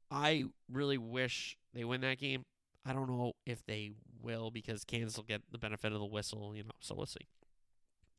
I 0.10 0.46
really 0.72 0.98
wish 0.98 1.58
they 1.74 1.84
win 1.84 2.00
that 2.02 2.18
game. 2.18 2.46
I 2.86 2.94
don't 2.94 3.08
know 3.08 3.34
if 3.46 3.66
they 3.66 3.92
will 4.22 4.52
because 4.52 4.84
Kansas 4.84 5.18
will 5.18 5.24
get 5.24 5.42
the 5.52 5.58
benefit 5.58 5.94
of 5.94 6.00
the 6.00 6.06
whistle, 6.06 6.56
you 6.56 6.64
know, 6.64 6.72
so 6.80 6.96
we'll 6.96 7.06
see. 7.06 7.28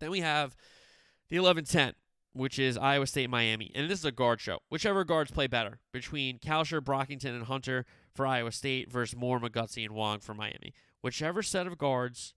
Then 0.01 0.11
we 0.11 0.21
have 0.21 0.57
the 1.29 1.37
11 1.37 1.65
10, 1.65 1.95
which 2.33 2.59
is 2.59 2.77
Iowa 2.77 3.07
State 3.07 3.31
Miami. 3.31 3.71
And 3.75 3.91
this 3.91 4.01
is 4.01 4.05
a 4.05 4.13
guard 4.13 4.41
show. 4.41 4.59
Whichever 4.69 5.05
guards 5.05 5.31
play 5.31 5.47
better 5.47 5.81
between 5.93 6.39
Kalscheur, 6.39 6.81
Brockington, 6.81 7.35
and 7.35 7.45
Hunter 7.45 7.85
for 8.15 8.27
Iowa 8.27 8.53
State 8.53 8.91
versus 8.91 9.17
Moore, 9.17 9.41
McGusty, 9.41 9.85
and 9.85 9.95
Wong 9.95 10.21
for 10.21 10.35
Miami. 10.35 10.73
Whichever 11.01 11.43
set 11.43 11.67
of 11.67 11.79
guards 11.79 12.35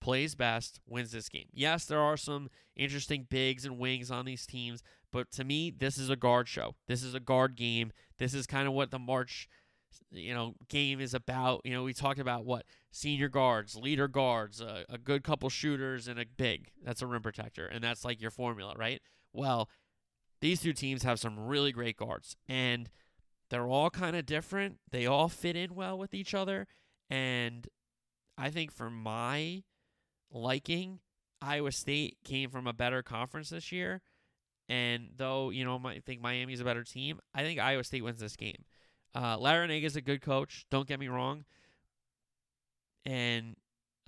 plays 0.00 0.34
best 0.34 0.80
wins 0.86 1.12
this 1.12 1.28
game. 1.28 1.48
Yes, 1.52 1.86
there 1.86 2.00
are 2.00 2.16
some 2.16 2.50
interesting 2.76 3.26
bigs 3.28 3.64
and 3.64 3.78
wings 3.78 4.10
on 4.10 4.26
these 4.26 4.46
teams, 4.46 4.82
but 5.10 5.30
to 5.32 5.44
me, 5.44 5.70
this 5.70 5.96
is 5.96 6.10
a 6.10 6.16
guard 6.16 6.46
show. 6.46 6.74
This 6.86 7.02
is 7.02 7.14
a 7.14 7.20
guard 7.20 7.56
game. 7.56 7.90
This 8.18 8.34
is 8.34 8.46
kind 8.46 8.68
of 8.68 8.74
what 8.74 8.90
the 8.90 8.98
March 8.98 9.48
you 10.10 10.34
know 10.34 10.54
game 10.68 11.00
is 11.00 11.14
about. 11.14 11.60
You 11.64 11.72
know, 11.72 11.82
we 11.84 11.92
talked 11.92 12.20
about 12.20 12.44
what 12.44 12.64
senior 12.90 13.28
guards, 13.28 13.76
leader 13.76 14.08
guards, 14.08 14.60
a, 14.60 14.84
a 14.88 14.98
good 14.98 15.24
couple 15.24 15.48
shooters, 15.50 16.08
and 16.08 16.18
a 16.18 16.24
big. 16.24 16.70
That's 16.82 17.02
a 17.02 17.06
rim 17.06 17.22
protector, 17.22 17.66
and 17.66 17.82
that's 17.82 18.04
like 18.04 18.20
your 18.20 18.30
formula, 18.30 18.74
right? 18.76 19.00
Well, 19.32 19.68
these 20.40 20.60
two 20.60 20.72
teams 20.72 21.02
have 21.02 21.18
some 21.18 21.38
really 21.38 21.72
great 21.72 21.96
guards, 21.96 22.36
and 22.48 22.90
they're 23.50 23.66
all 23.66 23.90
kind 23.90 24.16
of 24.16 24.26
different. 24.26 24.78
They 24.90 25.06
all 25.06 25.28
fit 25.28 25.56
in 25.56 25.74
well 25.74 25.98
with 25.98 26.14
each 26.14 26.34
other, 26.34 26.66
and 27.10 27.66
I 28.36 28.50
think 28.50 28.72
for 28.72 28.90
my 28.90 29.62
liking, 30.32 31.00
Iowa 31.40 31.72
State 31.72 32.18
came 32.24 32.50
from 32.50 32.66
a 32.66 32.72
better 32.72 33.02
conference 33.02 33.50
this 33.50 33.70
year. 33.70 34.02
And 34.68 35.10
though, 35.16 35.50
you 35.50 35.64
know, 35.64 35.80
I 35.84 36.00
think 36.00 36.20
Miami's 36.22 36.60
a 36.60 36.64
better 36.64 36.84
team, 36.84 37.20
I 37.34 37.42
think 37.42 37.60
Iowa 37.60 37.84
State 37.84 38.02
wins 38.02 38.20
this 38.20 38.36
game. 38.36 38.64
Uh, 39.14 39.38
Larrañaga 39.38 39.84
is 39.84 39.96
a 39.96 40.00
good 40.00 40.20
coach. 40.20 40.66
Don't 40.70 40.88
get 40.88 40.98
me 40.98 41.08
wrong. 41.08 41.44
And 43.06 43.56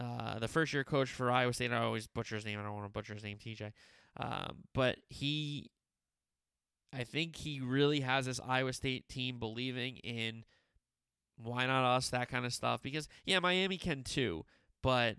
uh, 0.01 0.39
the 0.39 0.49
first 0.49 0.73
year 0.73 0.85
coach 0.85 1.11
for 1.11 1.31
Iowa 1.31 1.53
State, 1.53 1.73
I 1.73 1.83
always 1.83 2.07
butcher 2.07 2.35
his 2.35 2.45
name. 2.45 2.59
I 2.59 2.63
don't 2.63 2.75
want 2.75 2.87
to 2.87 2.93
butcher 2.93 3.15
his 3.15 3.23
name, 3.23 3.39
TJ. 3.39 3.73
Um, 4.19 4.65
but 4.73 4.97
he 5.09 5.71
I 6.97 7.05
think 7.05 7.37
he 7.37 7.61
really 7.61 8.01
has 8.01 8.27
this 8.27 8.41
Iowa 8.47 8.73
State 8.73 9.09
team 9.09 9.39
believing 9.39 9.97
in 9.99 10.45
why 11.37 11.67
not 11.67 11.85
us, 11.85 12.09
that 12.11 12.31
kind 12.31 12.47
of 12.47 12.55
stuff. 12.55 12.83
Because, 12.83 13.07
yeah, 13.27 13.39
Miami 13.39 13.77
can 13.77 14.03
too, 14.03 14.45
but 14.83 15.17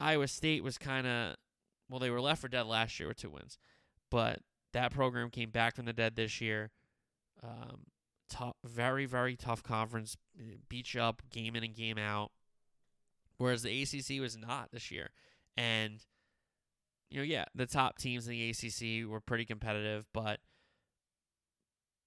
Iowa 0.00 0.26
State 0.26 0.64
was 0.64 0.76
kind 0.76 1.06
of, 1.06 1.36
well, 1.88 2.00
they 2.00 2.10
were 2.10 2.20
left 2.20 2.40
for 2.40 2.48
dead 2.48 2.66
last 2.66 2.98
year 2.98 3.08
with 3.08 3.18
two 3.18 3.30
wins. 3.30 3.58
But 4.10 4.40
that 4.72 4.92
program 4.92 5.30
came 5.30 5.50
back 5.50 5.76
from 5.76 5.84
the 5.84 5.92
dead 5.92 6.16
this 6.16 6.40
year. 6.40 6.72
Um, 7.42 7.82
tough, 8.34 8.56
very, 8.64 9.06
very 9.06 9.36
tough 9.36 9.62
conference. 9.62 10.16
Beat 10.68 10.94
you 10.94 11.00
up 11.00 11.22
game 11.30 11.54
in 11.54 11.64
and 11.64 11.74
game 11.74 11.98
out. 11.98 12.32
Whereas 13.38 13.62
the 13.62 13.82
ACC 13.82 14.20
was 14.20 14.36
not 14.36 14.70
this 14.72 14.90
year. 14.90 15.10
And, 15.56 16.04
you 17.10 17.18
know, 17.18 17.24
yeah, 17.24 17.44
the 17.54 17.66
top 17.66 17.98
teams 17.98 18.26
in 18.26 18.32
the 18.32 18.50
ACC 18.50 19.08
were 19.08 19.20
pretty 19.20 19.44
competitive, 19.44 20.06
but 20.12 20.40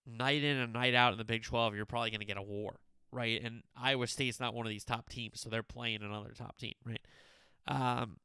night 0.05 0.43
in 0.43 0.57
and 0.57 0.73
night 0.73 0.93
out 0.93 1.13
in 1.13 1.17
the 1.17 1.25
Big 1.25 1.43
12, 1.43 1.75
you're 1.75 1.85
probably 1.85 2.11
going 2.11 2.19
to 2.19 2.25
get 2.25 2.37
a 2.37 2.41
war, 2.41 2.79
right? 3.11 3.41
And 3.43 3.63
Iowa 3.75 4.07
State's 4.07 4.39
not 4.39 4.53
one 4.53 4.65
of 4.65 4.69
these 4.69 4.85
top 4.85 5.09
teams, 5.09 5.41
so 5.41 5.49
they're 5.49 5.63
playing 5.63 6.01
another 6.01 6.31
top 6.37 6.57
team, 6.57 6.75
right? 6.85 7.01
Um, 7.67 8.17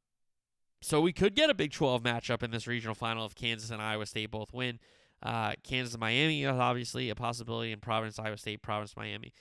so 0.81 0.99
we 0.99 1.13
could 1.13 1.35
get 1.35 1.49
a 1.49 1.53
Big 1.53 1.71
12 1.71 2.03
matchup 2.03 2.43
in 2.43 2.51
this 2.51 2.67
regional 2.67 2.95
final 2.95 3.25
if 3.25 3.35
Kansas 3.35 3.69
and 3.69 3.81
Iowa 3.81 4.05
State 4.05 4.31
both 4.31 4.53
win. 4.53 4.79
Uh, 5.23 5.53
Kansas 5.63 5.97
Miami 5.97 6.43
is 6.43 6.49
obviously 6.49 7.09
a 7.09 7.15
possibility, 7.15 7.71
and 7.71 7.81
Providence, 7.81 8.19
Iowa 8.19 8.37
State, 8.37 8.61
Providence, 8.61 8.95
Miami. 8.97 9.33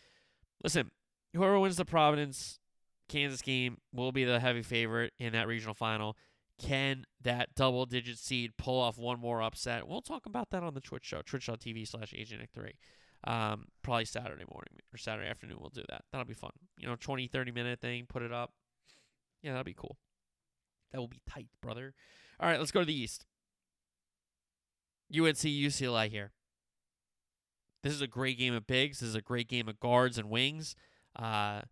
Listen, 0.62 0.90
whoever 1.34 1.58
wins 1.58 1.76
the 1.76 1.84
Providence 1.84 2.60
Kansas 3.08 3.42
game 3.42 3.78
will 3.92 4.12
be 4.12 4.24
the 4.24 4.38
heavy 4.38 4.62
favorite 4.62 5.12
in 5.18 5.32
that 5.32 5.48
regional 5.48 5.74
final. 5.74 6.16
Can 6.60 7.04
that 7.22 7.54
double 7.56 7.86
digit 7.86 8.18
seed 8.18 8.52
pull 8.56 8.80
off 8.80 8.96
one 8.96 9.18
more 9.18 9.42
upset? 9.42 9.88
We'll 9.88 10.02
talk 10.02 10.26
about 10.26 10.50
that 10.50 10.62
on 10.62 10.74
the 10.74 10.80
Twitch 10.80 11.04
show, 11.04 11.20
twitch.tv 11.22 11.88
slash 11.88 12.14
Agent 12.16 12.40
Nick 12.40 12.50
3. 12.54 12.72
Um, 13.24 13.66
probably 13.82 14.04
Saturday 14.04 14.44
morning 14.50 14.74
or 14.92 14.98
Saturday 14.98 15.28
afternoon. 15.28 15.58
We'll 15.60 15.70
do 15.70 15.82
that. 15.88 16.02
That'll 16.12 16.26
be 16.26 16.34
fun. 16.34 16.50
You 16.78 16.88
know, 16.88 16.96
20, 16.96 17.26
30 17.26 17.52
minute 17.52 17.80
thing, 17.80 18.06
put 18.08 18.22
it 18.22 18.32
up. 18.32 18.52
Yeah, 19.42 19.52
that'll 19.52 19.64
be 19.64 19.74
cool. 19.74 19.96
That 20.92 20.98
will 20.98 21.08
be 21.08 21.20
tight, 21.28 21.48
brother. 21.60 21.94
All 22.38 22.48
right, 22.48 22.58
let's 22.58 22.72
go 22.72 22.80
to 22.80 22.86
the 22.86 22.94
East. 22.94 23.24
UNC 25.14 25.36
UCLA 25.36 26.08
here. 26.08 26.32
This 27.82 27.92
is 27.92 28.02
a 28.02 28.06
great 28.06 28.38
game 28.38 28.54
of 28.54 28.66
bigs. 28.66 29.00
This 29.00 29.08
is 29.08 29.14
a 29.14 29.20
great 29.20 29.48
game 29.48 29.68
of 29.68 29.80
guards 29.80 30.18
and 30.18 30.30
wings. 30.30 30.76
Uh, 31.16 31.62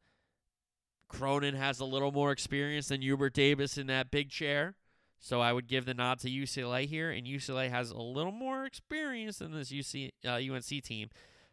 Cronin 1.09 1.55
has 1.55 1.81
a 1.81 1.85
little 1.85 2.13
more 2.13 2.33
experience 2.33 2.89
than 2.89 3.03
Hubert 3.03 3.35
Davis 3.35 3.79
in 3.79 3.87
that 3.89 4.11
big 4.11 4.31
chair. 4.31 4.77
So 5.19 5.41
I 5.41 5.53
would 5.53 5.69
give 5.69 5.85
the 5.85 5.93
nod 5.93 6.19
to 6.21 6.31
UCLA 6.31 6.87
here, 6.87 7.11
and 7.11 7.27
UCLA 7.27 7.69
has 7.69 7.91
a 7.91 7.99
little 7.99 8.33
more 8.33 8.65
experience 8.65 9.39
than 9.39 9.53
this 9.53 9.71
UC 9.71 10.13
uh, 10.25 10.41
UNC 10.55 10.83
team. 10.83 11.11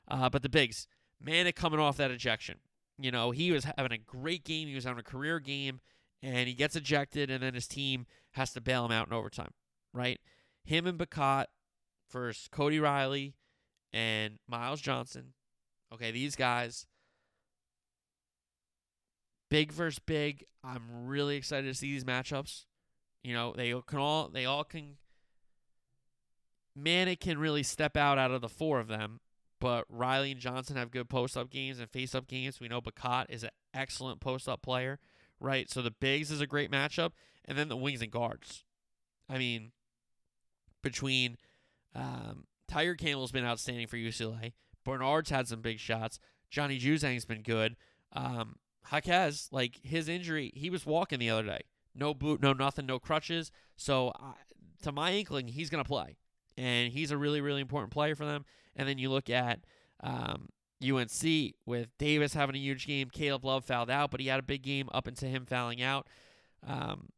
Uh, 0.08 0.30
but 0.30 0.42
the 0.42 0.50
bigs, 0.50 0.88
Manek 1.24 1.56
coming 1.56 1.80
off 1.80 1.98
that 1.98 2.10
ejection, 2.10 2.60
you 2.98 3.12
know 3.12 3.32
he 3.32 3.52
was 3.52 3.66
having 3.78 3.92
a 3.92 3.98
great 3.98 4.46
game. 4.46 4.70
He 4.70 4.76
was 4.76 4.86
having 4.86 5.00
a 5.00 5.04
career 5.04 5.42
game, 5.42 5.82
and 6.24 6.48
he 6.48 6.54
gets 6.54 6.78
ejected, 6.78 7.30
and 7.30 7.44
then 7.44 7.56
his 7.56 7.68
team 7.68 8.06
has 8.32 8.54
to 8.54 8.62
bail 8.62 8.86
him 8.86 8.92
out 8.94 9.08
in 9.08 9.14
overtime. 9.14 9.52
Right, 9.94 10.22
him 10.64 10.88
and 10.88 10.98
Bacot 10.98 11.48
versus 12.12 12.48
Cody 12.52 12.80
Riley 12.80 13.36
and 13.94 14.40
Myles 14.48 14.82
Johnson. 14.82 15.34
Okay, 15.94 16.12
these 16.12 16.36
guys 16.36 16.86
big 19.50 19.72
versus 19.72 20.00
big. 20.00 20.46
I'm 20.64 21.06
really 21.06 21.36
excited 21.36 21.68
to 21.68 21.74
see 21.74 21.92
these 21.92 22.04
matchups. 22.04 22.66
You 23.24 23.34
know, 23.34 23.54
they 23.56 23.74
can 23.88 24.00
all 24.00 24.30
they 24.30 24.46
all 24.46 24.64
can 24.64 24.98
Manek 26.78 27.20
can 27.20 27.40
really 27.40 27.64
step 27.64 27.98
out 27.98 28.18
out 28.18 28.32
of 28.32 28.42
the 28.42 28.50
four 28.50 28.80
of 28.80 28.88
them, 28.88 29.20
but 29.60 29.86
Riley 29.90 30.32
and 30.32 30.40
Johnson 30.40 30.76
have 30.76 30.92
good 30.92 31.10
post 31.10 31.36
up 31.36 31.50
games 31.50 31.80
and 31.80 31.90
face 31.90 32.14
up 32.14 32.28
games. 32.28 32.60
We 32.60 32.68
know 32.68 32.82
Bacot 32.82 33.26
is 33.30 33.44
an 33.44 33.50
excellent 33.74 34.20
post 34.20 34.48
up 34.48 34.62
player, 34.62 35.00
right? 35.40 35.70
So 35.70 35.82
the 35.82 35.92
bigs 35.92 36.30
is 36.30 36.42
a 36.42 36.48
great 36.48 36.72
matchup, 36.72 37.12
and 37.46 37.58
then 37.58 37.68
the 37.68 37.78
wings 37.78 38.02
and 38.02 38.12
guards. 38.12 38.64
I 39.30 39.38
mean, 39.38 39.72
between 40.84 41.38
um, 41.96 42.46
Tiger 42.68 42.96
Campbell's 42.96 43.32
been 43.32 43.46
outstanding 43.46 43.88
for 43.88 43.98
UCLA. 43.98 44.54
Bernard's 44.84 45.30
had 45.30 45.48
some 45.48 45.62
big 45.62 45.80
shots. 45.80 46.20
Johnny 46.50 46.80
Juzang's 46.80 47.26
been 47.26 47.42
good. 47.42 47.76
Um, 48.14 48.56
Jaquez, 48.92 49.50
like 49.52 49.80
his 49.84 50.08
injury, 50.08 50.52
he 50.56 50.70
was 50.70 50.86
walking 50.86 51.20
the 51.20 51.30
other 51.30 51.44
day. 51.44 51.62
No 51.94 52.14
boot, 52.14 52.42
no 52.42 52.54
nothing, 52.54 52.86
no 52.86 53.00
crutches. 53.00 53.52
So, 53.76 54.10
uh, 54.10 54.34
to 54.84 54.92
my 54.92 55.12
inkling, 55.14 55.48
he's 55.48 55.70
going 55.70 55.84
to 55.84 55.88
play. 55.88 56.18
And 56.58 56.92
he's 56.92 57.12
a 57.12 57.18
really, 57.18 57.42
really 57.42 57.62
important 57.62 57.92
player 57.92 58.16
for 58.16 58.26
them. 58.26 58.46
And 58.76 58.88
then 58.88 58.98
you 58.98 59.10
look 59.10 59.30
at 59.30 59.60
um, 60.02 60.50
UNC 60.84 61.54
with 61.66 61.90
Davis 61.98 62.34
having 62.34 62.56
a 62.56 62.60
huge 62.60 62.88
game. 62.88 63.10
Caleb 63.10 63.46
Love 63.46 63.66
fouled 63.66 63.90
out, 63.90 64.12
but 64.12 64.20
he 64.20 64.28
had 64.28 64.40
a 64.40 64.44
big 64.44 64.62
game 64.62 64.90
up 64.94 65.08
into 65.08 65.26
him 65.26 65.46
fouling 65.46 65.82
out. 65.82 66.08
Um, 66.66 67.10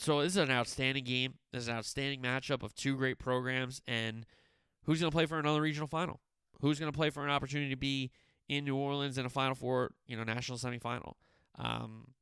so 0.00 0.22
this 0.22 0.34
is 0.34 0.36
an 0.36 0.50
outstanding 0.50 1.02
game. 1.02 1.34
This 1.52 1.62
is 1.62 1.68
an 1.68 1.74
outstanding 1.74 2.22
matchup 2.22 2.62
of 2.62 2.72
two 2.72 2.96
great 2.96 3.18
programs. 3.18 3.82
And 3.88 4.24
who's 4.84 5.00
going 5.00 5.10
to 5.10 5.14
play 5.14 5.26
for 5.26 5.40
another 5.40 5.60
regional 5.60 5.88
final? 5.88 6.20
Who's 6.60 6.78
going 6.78 6.90
to 6.90 6.96
play 6.96 7.10
for 7.10 7.24
an 7.24 7.30
opportunity 7.30 7.70
to 7.70 7.76
be 7.76 8.12
in 8.48 8.64
New 8.64 8.76
Orleans 8.76 9.18
in 9.18 9.26
a 9.26 9.28
Final 9.28 9.56
Four, 9.56 9.90
you 10.06 10.16
know, 10.16 10.22
national 10.22 10.56
semifinal. 10.56 11.14
Um, 11.58 12.12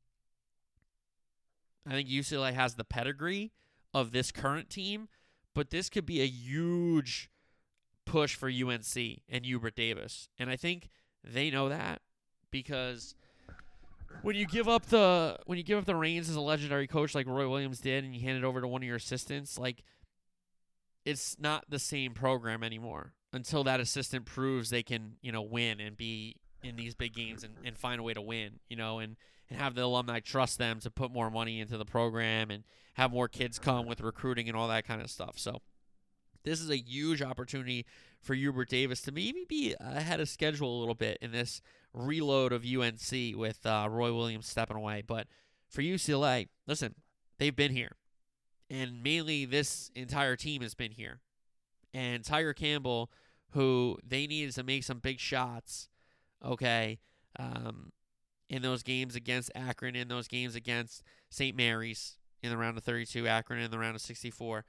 I 1.86 1.90
think 1.90 2.08
UCLA 2.08 2.54
has 2.54 2.76
the 2.76 2.84
pedigree 2.84 3.52
of 3.92 4.10
this 4.10 4.32
current 4.32 4.70
team, 4.70 5.08
but 5.54 5.68
this 5.68 5.90
could 5.90 6.06
be 6.06 6.22
a 6.22 6.26
huge 6.26 7.28
push 8.06 8.34
for 8.34 8.48
UNC 8.48 9.20
and 9.28 9.44
Hubert 9.44 9.76
Davis. 9.76 10.30
And 10.38 10.48
I 10.48 10.56
think 10.56 10.88
they 11.22 11.50
know 11.50 11.68
that 11.68 12.00
because 12.50 13.14
when 14.22 14.36
you 14.36 14.46
give 14.46 14.68
up 14.68 14.86
the 14.86 15.38
when 15.46 15.58
you 15.58 15.64
give 15.64 15.78
up 15.78 15.84
the 15.84 15.94
reins 15.94 16.28
as 16.28 16.36
a 16.36 16.40
legendary 16.40 16.86
coach 16.86 17.14
like 17.14 17.26
Roy 17.26 17.48
Williams 17.48 17.80
did 17.80 18.04
and 18.04 18.14
you 18.14 18.20
hand 18.20 18.38
it 18.38 18.44
over 18.44 18.60
to 18.60 18.68
one 18.68 18.82
of 18.82 18.86
your 18.86 18.96
assistants, 18.96 19.58
like 19.58 19.82
it's 21.04 21.36
not 21.38 21.64
the 21.68 21.78
same 21.78 22.14
program 22.14 22.62
anymore 22.62 23.12
until 23.32 23.64
that 23.64 23.80
assistant 23.80 24.24
proves 24.24 24.70
they 24.70 24.82
can, 24.82 25.16
you 25.22 25.30
know, 25.30 25.42
win 25.42 25.80
and 25.80 25.96
be 25.96 26.36
in 26.62 26.76
these 26.76 26.94
big 26.94 27.14
games 27.14 27.44
and, 27.44 27.54
and 27.64 27.78
find 27.78 28.00
a 28.00 28.02
way 28.02 28.12
to 28.12 28.20
win, 28.20 28.58
you 28.68 28.76
know, 28.76 28.98
and, 28.98 29.16
and 29.48 29.58
have 29.58 29.74
the 29.74 29.82
alumni 29.82 30.20
trust 30.20 30.58
them 30.58 30.80
to 30.80 30.90
put 30.90 31.12
more 31.12 31.30
money 31.30 31.60
into 31.60 31.78
the 31.78 31.84
program 31.84 32.50
and 32.50 32.64
have 32.94 33.12
more 33.12 33.28
kids 33.28 33.58
come 33.58 33.86
with 33.86 34.00
recruiting 34.00 34.48
and 34.48 34.56
all 34.56 34.68
that 34.68 34.86
kind 34.86 35.00
of 35.00 35.10
stuff. 35.10 35.38
So 35.38 35.60
this 36.46 36.62
is 36.62 36.70
a 36.70 36.78
huge 36.78 37.20
opportunity 37.20 37.84
for 38.22 38.34
Hubert 38.34 38.70
Davis 38.70 39.02
to 39.02 39.12
maybe 39.12 39.44
be 39.46 39.74
ahead 39.78 40.20
of 40.20 40.30
schedule 40.30 40.78
a 40.78 40.80
little 40.80 40.94
bit 40.94 41.18
in 41.20 41.32
this 41.32 41.60
reload 41.92 42.52
of 42.52 42.64
UNC 42.64 43.36
with 43.36 43.66
uh, 43.66 43.86
Roy 43.90 44.14
Williams 44.14 44.48
stepping 44.48 44.78
away. 44.78 45.02
But 45.06 45.26
for 45.68 45.82
UCLA, 45.82 46.48
listen, 46.66 46.94
they've 47.36 47.54
been 47.54 47.72
here. 47.72 47.92
And 48.70 49.02
mainly 49.02 49.44
this 49.44 49.90
entire 49.94 50.36
team 50.36 50.62
has 50.62 50.72
been 50.72 50.92
here. 50.92 51.20
And 51.92 52.24
Tiger 52.24 52.54
Campbell– 52.54 53.10
who 53.56 53.98
they 54.06 54.26
needed 54.26 54.54
to 54.54 54.62
make 54.62 54.84
some 54.84 54.98
big 54.98 55.18
shots, 55.18 55.88
okay, 56.44 56.98
um, 57.38 57.90
in 58.50 58.60
those 58.62 58.82
games 58.82 59.16
against 59.16 59.50
Akron, 59.54 59.96
in 59.96 60.08
those 60.08 60.28
games 60.28 60.54
against 60.54 61.02
St. 61.30 61.56
Mary's 61.56 62.18
in 62.42 62.50
the 62.50 62.56
round 62.56 62.76
of 62.76 62.84
32, 62.84 63.26
Akron 63.26 63.60
in 63.60 63.70
the 63.70 63.78
round 63.78 63.96
of 63.96 64.02
64. 64.02 64.64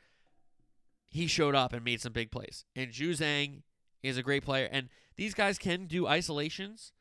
He 1.09 1.27
showed 1.27 1.55
up 1.55 1.73
and 1.73 1.83
made 1.83 2.01
some 2.01 2.13
big 2.13 2.31
plays. 2.31 2.65
And 2.75 2.91
Juzang 2.91 3.61
is 4.03 4.17
a 4.17 4.23
great 4.23 4.43
player. 4.43 4.67
And 4.71 4.89
these 5.15 5.33
guys 5.33 5.57
can 5.57 5.85
do 5.85 6.07
isolations 6.07 6.93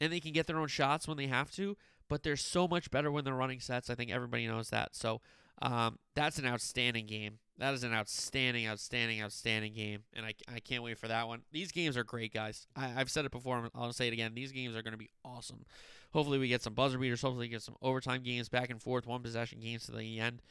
and 0.00 0.12
they 0.12 0.20
can 0.20 0.32
get 0.32 0.46
their 0.46 0.58
own 0.58 0.68
shots 0.68 1.08
when 1.08 1.16
they 1.16 1.26
have 1.26 1.50
to, 1.52 1.76
but 2.08 2.22
they're 2.22 2.36
so 2.36 2.68
much 2.68 2.90
better 2.90 3.10
when 3.10 3.24
they're 3.24 3.34
running 3.34 3.60
sets. 3.60 3.88
I 3.88 3.94
think 3.94 4.10
everybody 4.10 4.46
knows 4.46 4.70
that. 4.70 4.94
So 4.94 5.20
um, 5.62 5.98
that's 6.14 6.38
an 6.38 6.46
outstanding 6.46 7.06
game. 7.06 7.38
That 7.58 7.72
is 7.72 7.82
an 7.82 7.94
outstanding, 7.94 8.66
outstanding, 8.66 9.22
outstanding 9.22 9.72
game, 9.72 10.00
and 10.12 10.26
I, 10.26 10.34
I 10.54 10.60
can't 10.60 10.82
wait 10.82 10.98
for 10.98 11.08
that 11.08 11.26
one. 11.26 11.40
These 11.52 11.72
games 11.72 11.96
are 11.96 12.04
great, 12.04 12.34
guys. 12.34 12.66
I, 12.76 12.88
have 12.88 13.10
said 13.10 13.24
it 13.24 13.32
before. 13.32 13.70
I'll 13.74 13.94
say 13.94 14.08
it 14.08 14.12
again. 14.12 14.34
These 14.34 14.52
games 14.52 14.76
are 14.76 14.82
going 14.82 14.92
to 14.92 14.98
be 14.98 15.08
awesome. 15.24 15.64
Hopefully, 16.12 16.38
we 16.38 16.48
get 16.48 16.60
some 16.60 16.74
buzzer 16.74 16.98
beaters. 16.98 17.22
Hopefully, 17.22 17.46
we 17.46 17.48
get 17.48 17.62
some 17.62 17.76
overtime 17.80 18.22
games, 18.22 18.50
back 18.50 18.68
and 18.68 18.82
forth, 18.82 19.06
one 19.06 19.22
possession 19.22 19.60
games 19.60 19.86
to 19.86 19.92
the 19.92 20.20
end. 20.20 20.42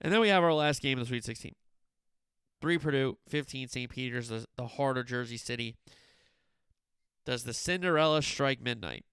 And 0.00 0.10
then 0.10 0.20
we 0.20 0.28
have 0.28 0.42
our 0.42 0.54
last 0.54 0.80
game 0.80 0.96
of 0.96 1.04
the 1.04 1.08
Sweet 1.08 1.24
16. 1.24 1.54
3 2.60 2.78
Purdue, 2.78 3.18
15 3.28 3.68
St. 3.68 3.90
Peter's, 3.90 4.28
the, 4.28 4.44
the 4.56 4.66
heart 4.66 4.98
of 4.98 5.06
Jersey 5.06 5.36
City. 5.36 5.76
Does 7.24 7.44
the 7.44 7.54
Cinderella 7.54 8.22
strike 8.22 8.60
midnight? 8.60 9.04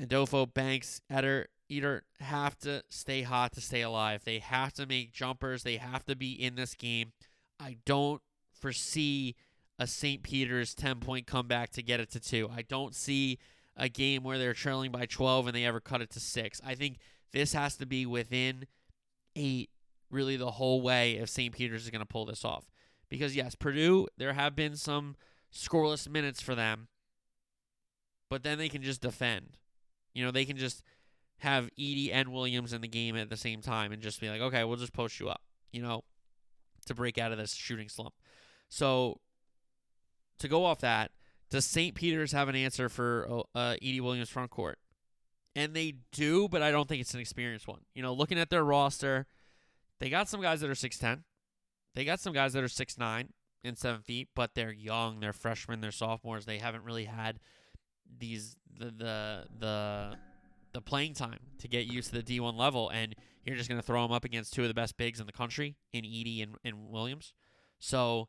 Adolfo 0.00 0.46
Banks, 0.46 1.00
Edert, 1.10 1.46
either 1.68 2.02
have 2.20 2.58
to 2.58 2.82
stay 2.88 3.22
hot 3.22 3.52
to 3.52 3.60
stay 3.60 3.82
alive. 3.82 4.22
They 4.24 4.38
have 4.38 4.72
to 4.74 4.86
make 4.86 5.12
jumpers. 5.12 5.62
They 5.62 5.76
have 5.76 6.04
to 6.06 6.16
be 6.16 6.32
in 6.32 6.54
this 6.54 6.74
game. 6.74 7.12
I 7.58 7.78
don't 7.86 8.20
foresee 8.52 9.36
a 9.78 9.86
St. 9.86 10.22
Peter's 10.22 10.74
10 10.74 11.00
point 11.00 11.26
comeback 11.26 11.70
to 11.70 11.82
get 11.82 12.00
it 12.00 12.10
to 12.12 12.20
two. 12.20 12.50
I 12.54 12.62
don't 12.62 12.94
see 12.94 13.38
a 13.76 13.88
game 13.88 14.22
where 14.22 14.38
they're 14.38 14.52
trailing 14.52 14.92
by 14.92 15.06
12 15.06 15.48
and 15.48 15.56
they 15.56 15.64
ever 15.64 15.80
cut 15.80 16.02
it 16.02 16.10
to 16.10 16.20
six. 16.20 16.60
I 16.64 16.74
think 16.74 16.98
this 17.32 17.52
has 17.54 17.76
to 17.76 17.86
be 17.86 18.04
within 18.04 18.66
eight, 19.34 19.70
really, 20.12 20.36
the 20.36 20.52
whole 20.52 20.80
way 20.80 21.14
if 21.14 21.28
St. 21.28 21.54
Peter's 21.54 21.84
is 21.84 21.90
going 21.90 22.00
to 22.00 22.06
pull 22.06 22.24
this 22.24 22.44
off. 22.44 22.64
Because 23.08 23.36
yes, 23.36 23.54
Purdue, 23.54 24.08
there 24.16 24.32
have 24.32 24.54
been 24.56 24.76
some 24.76 25.16
scoreless 25.52 26.08
minutes 26.08 26.40
for 26.40 26.54
them, 26.54 26.88
but 28.30 28.42
then 28.42 28.58
they 28.58 28.68
can 28.68 28.82
just 28.82 29.02
defend. 29.02 29.58
You 30.14 30.24
know, 30.24 30.30
they 30.30 30.44
can 30.44 30.56
just 30.56 30.82
have 31.38 31.68
Edey 31.78 32.10
and 32.12 32.28
Williams 32.28 32.72
in 32.72 32.80
the 32.80 32.88
game 32.88 33.16
at 33.16 33.28
the 33.28 33.36
same 33.36 33.60
time 33.60 33.92
and 33.92 34.00
just 34.00 34.20
be 34.20 34.30
like, 34.30 34.40
okay, 34.40 34.64
we'll 34.64 34.76
just 34.76 34.92
post 34.92 35.18
you 35.18 35.28
up, 35.28 35.42
you 35.72 35.82
know, 35.82 36.04
to 36.86 36.94
break 36.94 37.18
out 37.18 37.32
of 37.32 37.38
this 37.38 37.52
shooting 37.52 37.88
slump. 37.88 38.14
So 38.68 39.20
to 40.38 40.48
go 40.48 40.64
off 40.64 40.80
that, 40.80 41.10
does 41.50 41.66
St. 41.66 41.94
Peter's 41.94 42.32
have 42.32 42.48
an 42.48 42.56
answer 42.56 42.88
for 42.88 43.26
uh, 43.28 43.58
uh 43.58 43.74
Edey 43.82 44.00
Williams 44.00 44.30
front 44.30 44.50
court? 44.50 44.78
And 45.54 45.74
they 45.74 45.96
do, 46.12 46.48
but 46.48 46.62
I 46.62 46.70
don't 46.70 46.88
think 46.88 47.02
it's 47.02 47.12
an 47.12 47.20
experienced 47.20 47.68
one. 47.68 47.80
You 47.94 48.02
know, 48.02 48.14
looking 48.14 48.38
at 48.38 48.48
their 48.48 48.64
roster, 48.64 49.26
they 50.02 50.10
got 50.10 50.28
some 50.28 50.42
guys 50.42 50.60
that 50.60 50.68
are 50.68 50.74
6'10. 50.74 51.22
They 51.94 52.04
got 52.04 52.18
some 52.18 52.32
guys 52.32 52.54
that 52.54 52.64
are 52.64 52.66
6'9 52.66 53.28
and 53.62 53.78
7 53.78 54.02
feet, 54.02 54.30
but 54.34 54.50
they're 54.56 54.72
young. 54.72 55.20
They're 55.20 55.32
freshmen. 55.32 55.80
They're 55.80 55.92
sophomores. 55.92 56.44
They 56.44 56.58
haven't 56.58 56.82
really 56.82 57.04
had 57.04 57.38
these 58.18 58.56
the 58.76 58.86
the 58.86 59.44
the 59.60 60.16
the 60.72 60.80
playing 60.80 61.14
time 61.14 61.38
to 61.58 61.68
get 61.68 61.86
used 61.86 62.10
to 62.12 62.20
the 62.20 62.40
D1 62.40 62.56
level, 62.58 62.88
and 62.88 63.14
you're 63.44 63.54
just 63.54 63.68
going 63.68 63.80
to 63.80 63.86
throw 63.86 64.02
them 64.02 64.10
up 64.10 64.24
against 64.24 64.52
two 64.52 64.62
of 64.62 64.68
the 64.68 64.74
best 64.74 64.96
bigs 64.96 65.20
in 65.20 65.26
the 65.26 65.32
country 65.32 65.76
in 65.92 66.02
Edey 66.02 66.42
and, 66.42 66.56
and 66.64 66.88
Williams. 66.88 67.32
So 67.78 68.26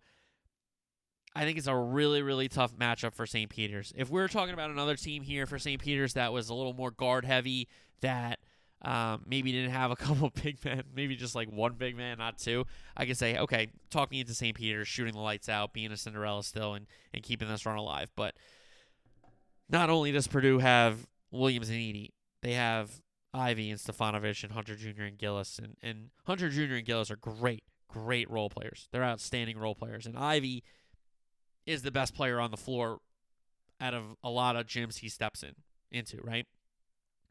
I 1.36 1.44
think 1.44 1.58
it's 1.58 1.66
a 1.66 1.76
really, 1.76 2.22
really 2.22 2.50
tough 2.50 2.76
matchup 2.76 3.16
for 3.16 3.26
St. 3.26 3.50
Peter's. 3.50 3.94
If 3.96 4.12
we 4.12 4.22
are 4.22 4.28
talking 4.28 4.54
about 4.54 4.70
another 4.70 4.96
team 4.96 5.24
here 5.24 5.48
for 5.48 5.58
St. 5.58 5.82
Peter's 5.82 6.14
that 6.14 6.34
was 6.34 6.50
a 6.50 6.54
little 6.54 6.74
more 6.74 6.92
guard 6.92 7.26
heavy, 7.26 7.68
that 8.02 8.38
um, 8.84 9.24
maybe 9.26 9.52
didn't 9.52 9.72
have 9.72 9.92
a 9.92 9.96
couple 9.98 10.32
big 10.44 10.64
men, 10.64 10.84
maybe 10.96 11.16
just 11.16 11.36
like 11.36 11.50
one 11.50 11.74
big 11.74 11.96
man, 11.96 12.18
not 12.18 12.38
two, 12.38 12.66
I 12.98 13.06
could 13.06 13.18
say, 13.18 13.38
okay, 13.38 13.70
talk 13.90 14.12
me 14.12 14.20
into 14.20 14.34
St. 14.34 14.56
Peter's, 14.56 14.88
shooting 14.88 15.14
the 15.14 15.20
lights 15.20 15.50
out, 15.50 15.74
being 15.74 15.92
a 15.92 15.98
Cinderella 15.98 16.44
still, 16.44 16.74
and, 16.74 16.88
and 17.14 17.24
keeping 17.24 17.48
this 17.48 17.66
run 17.66 17.78
alive. 17.78 18.10
But 18.16 18.36
not 19.70 19.90
only 19.90 20.12
does 20.12 20.28
Purdue 20.28 20.60
have 20.60 21.08
Williams 21.32 21.70
and 21.70 21.78
Edey, 21.78 22.10
they 22.42 22.54
have 22.54 23.02
Ivey 23.34 23.72
and 23.72 23.80
Stefanovic 23.80 24.44
and 24.44 24.52
Hunter 24.52 24.76
Jr. 24.76 25.04
and 25.04 25.18
Gillis. 25.18 25.58
And, 25.58 25.78
and 25.82 26.10
Hunter 26.26 26.50
Jr. 26.50 26.76
and 26.76 26.86
Gillis 26.86 27.10
are 27.10 27.16
great, 27.16 27.64
great 27.88 28.30
role 28.30 28.50
players. 28.50 28.90
They're 28.92 29.04
outstanding 29.04 29.58
role 29.58 29.76
players. 29.76 30.06
And 30.06 30.18
Ivey 30.18 30.64
is 31.66 31.82
the 31.82 31.92
best 31.92 32.14
player 32.14 32.40
on 32.40 32.52
the 32.52 32.58
floor 32.58 33.00
out 33.80 33.94
of 33.94 34.04
a 34.24 34.30
lot 34.30 34.56
of 34.56 34.68
gyms 34.68 35.00
he 35.00 35.10
steps 35.10 35.42
in 35.42 35.56
into, 35.92 36.20
right? 36.22 36.46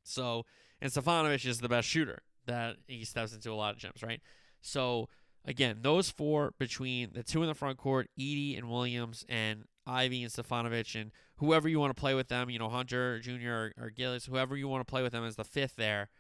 So, 0.03 0.44
and 0.83 0.91
Stefanovic 0.91 1.47
is 1.47 1.61
the 1.61 1.68
best 1.68 1.89
shooter 1.89 2.22
that 2.47 2.76
he 2.89 3.05
steps 3.05 3.33
into 3.33 3.53
a 3.53 3.55
lot 3.55 3.74
of 3.74 3.80
gyms, 3.80 4.05
right? 4.05 4.20
So, 4.61 5.09
again, 5.45 5.78
those 5.83 6.11
four 6.11 6.55
between 6.59 7.11
the 7.12 7.22
two 7.22 7.43
in 7.43 7.49
the 7.49 7.55
front 7.55 7.78
court, 7.78 8.09
Edey 8.18 8.59
and 8.59 8.68
Williams, 8.68 9.24
and 9.28 9.64
Ivey 9.87 10.24
and 10.24 10.33
Stefanovic, 10.33 11.01
and 11.01 11.12
whoever 11.37 11.68
you 11.68 11.78
want 11.78 11.95
to 11.95 12.01
play 12.01 12.14
with 12.14 12.26
them, 12.26 12.51
you 12.51 12.59
know, 12.59 12.68
Hunter 12.68 13.20
Jr. 13.20 13.51
or, 13.51 13.72
or 13.80 13.91
Gillis, 13.91 14.26
whoever 14.26 14.57
you 14.57 14.66
want 14.66 14.80
to 14.87 14.91
play 14.91 15.03
with 15.03 15.12
them 15.12 15.24
as 15.24 15.37
the 15.37 15.45
fifth 15.45 15.76
there. 15.76 16.11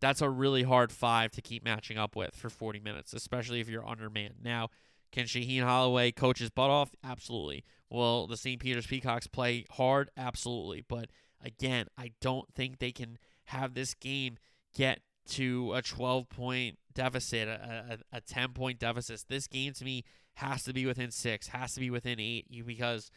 That's 0.00 0.20
a 0.20 0.30
really 0.30 0.62
hard 0.62 0.92
five 0.92 1.32
to 1.32 1.42
keep 1.42 1.64
matching 1.64 1.98
up 1.98 2.14
with 2.14 2.34
for 2.34 2.48
40 2.48 2.78
minutes, 2.78 3.12
especially 3.12 3.60
if 3.60 3.68
you're 3.68 3.86
undermanned. 3.86 4.36
Now, 4.42 4.68
can 5.10 5.26
Shaheen 5.26 5.62
Holloway 5.62 6.12
coach 6.12 6.38
his 6.38 6.50
butt 6.50 6.70
off? 6.70 6.90
Absolutely. 7.04 7.64
Will 7.90 8.26
the 8.26 8.36
St. 8.36 8.60
Peter's 8.60 8.86
Peacocks 8.86 9.26
play 9.26 9.64
hard? 9.70 10.10
Absolutely. 10.16 10.84
But 10.88 11.10
again, 11.44 11.86
I 11.98 12.12
don't 12.20 12.52
think 12.54 12.78
they 12.78 12.92
can 12.92 13.18
have 13.44 13.74
this 13.74 13.94
game 13.94 14.38
get 14.74 15.00
to 15.30 15.72
a 15.74 15.82
12 15.82 16.28
point 16.28 16.78
deficit, 16.94 17.48
a, 17.48 17.98
a, 18.12 18.16
a 18.16 18.20
10 18.20 18.50
point 18.50 18.78
deficit. 18.78 19.24
This 19.28 19.46
game 19.46 19.72
to 19.74 19.84
me 19.84 20.04
has 20.34 20.64
to 20.64 20.72
be 20.72 20.86
within 20.86 21.10
six, 21.10 21.48
has 21.48 21.74
to 21.74 21.80
be 21.80 21.90
within 21.90 22.18
eight, 22.18 22.46
because 22.66 23.10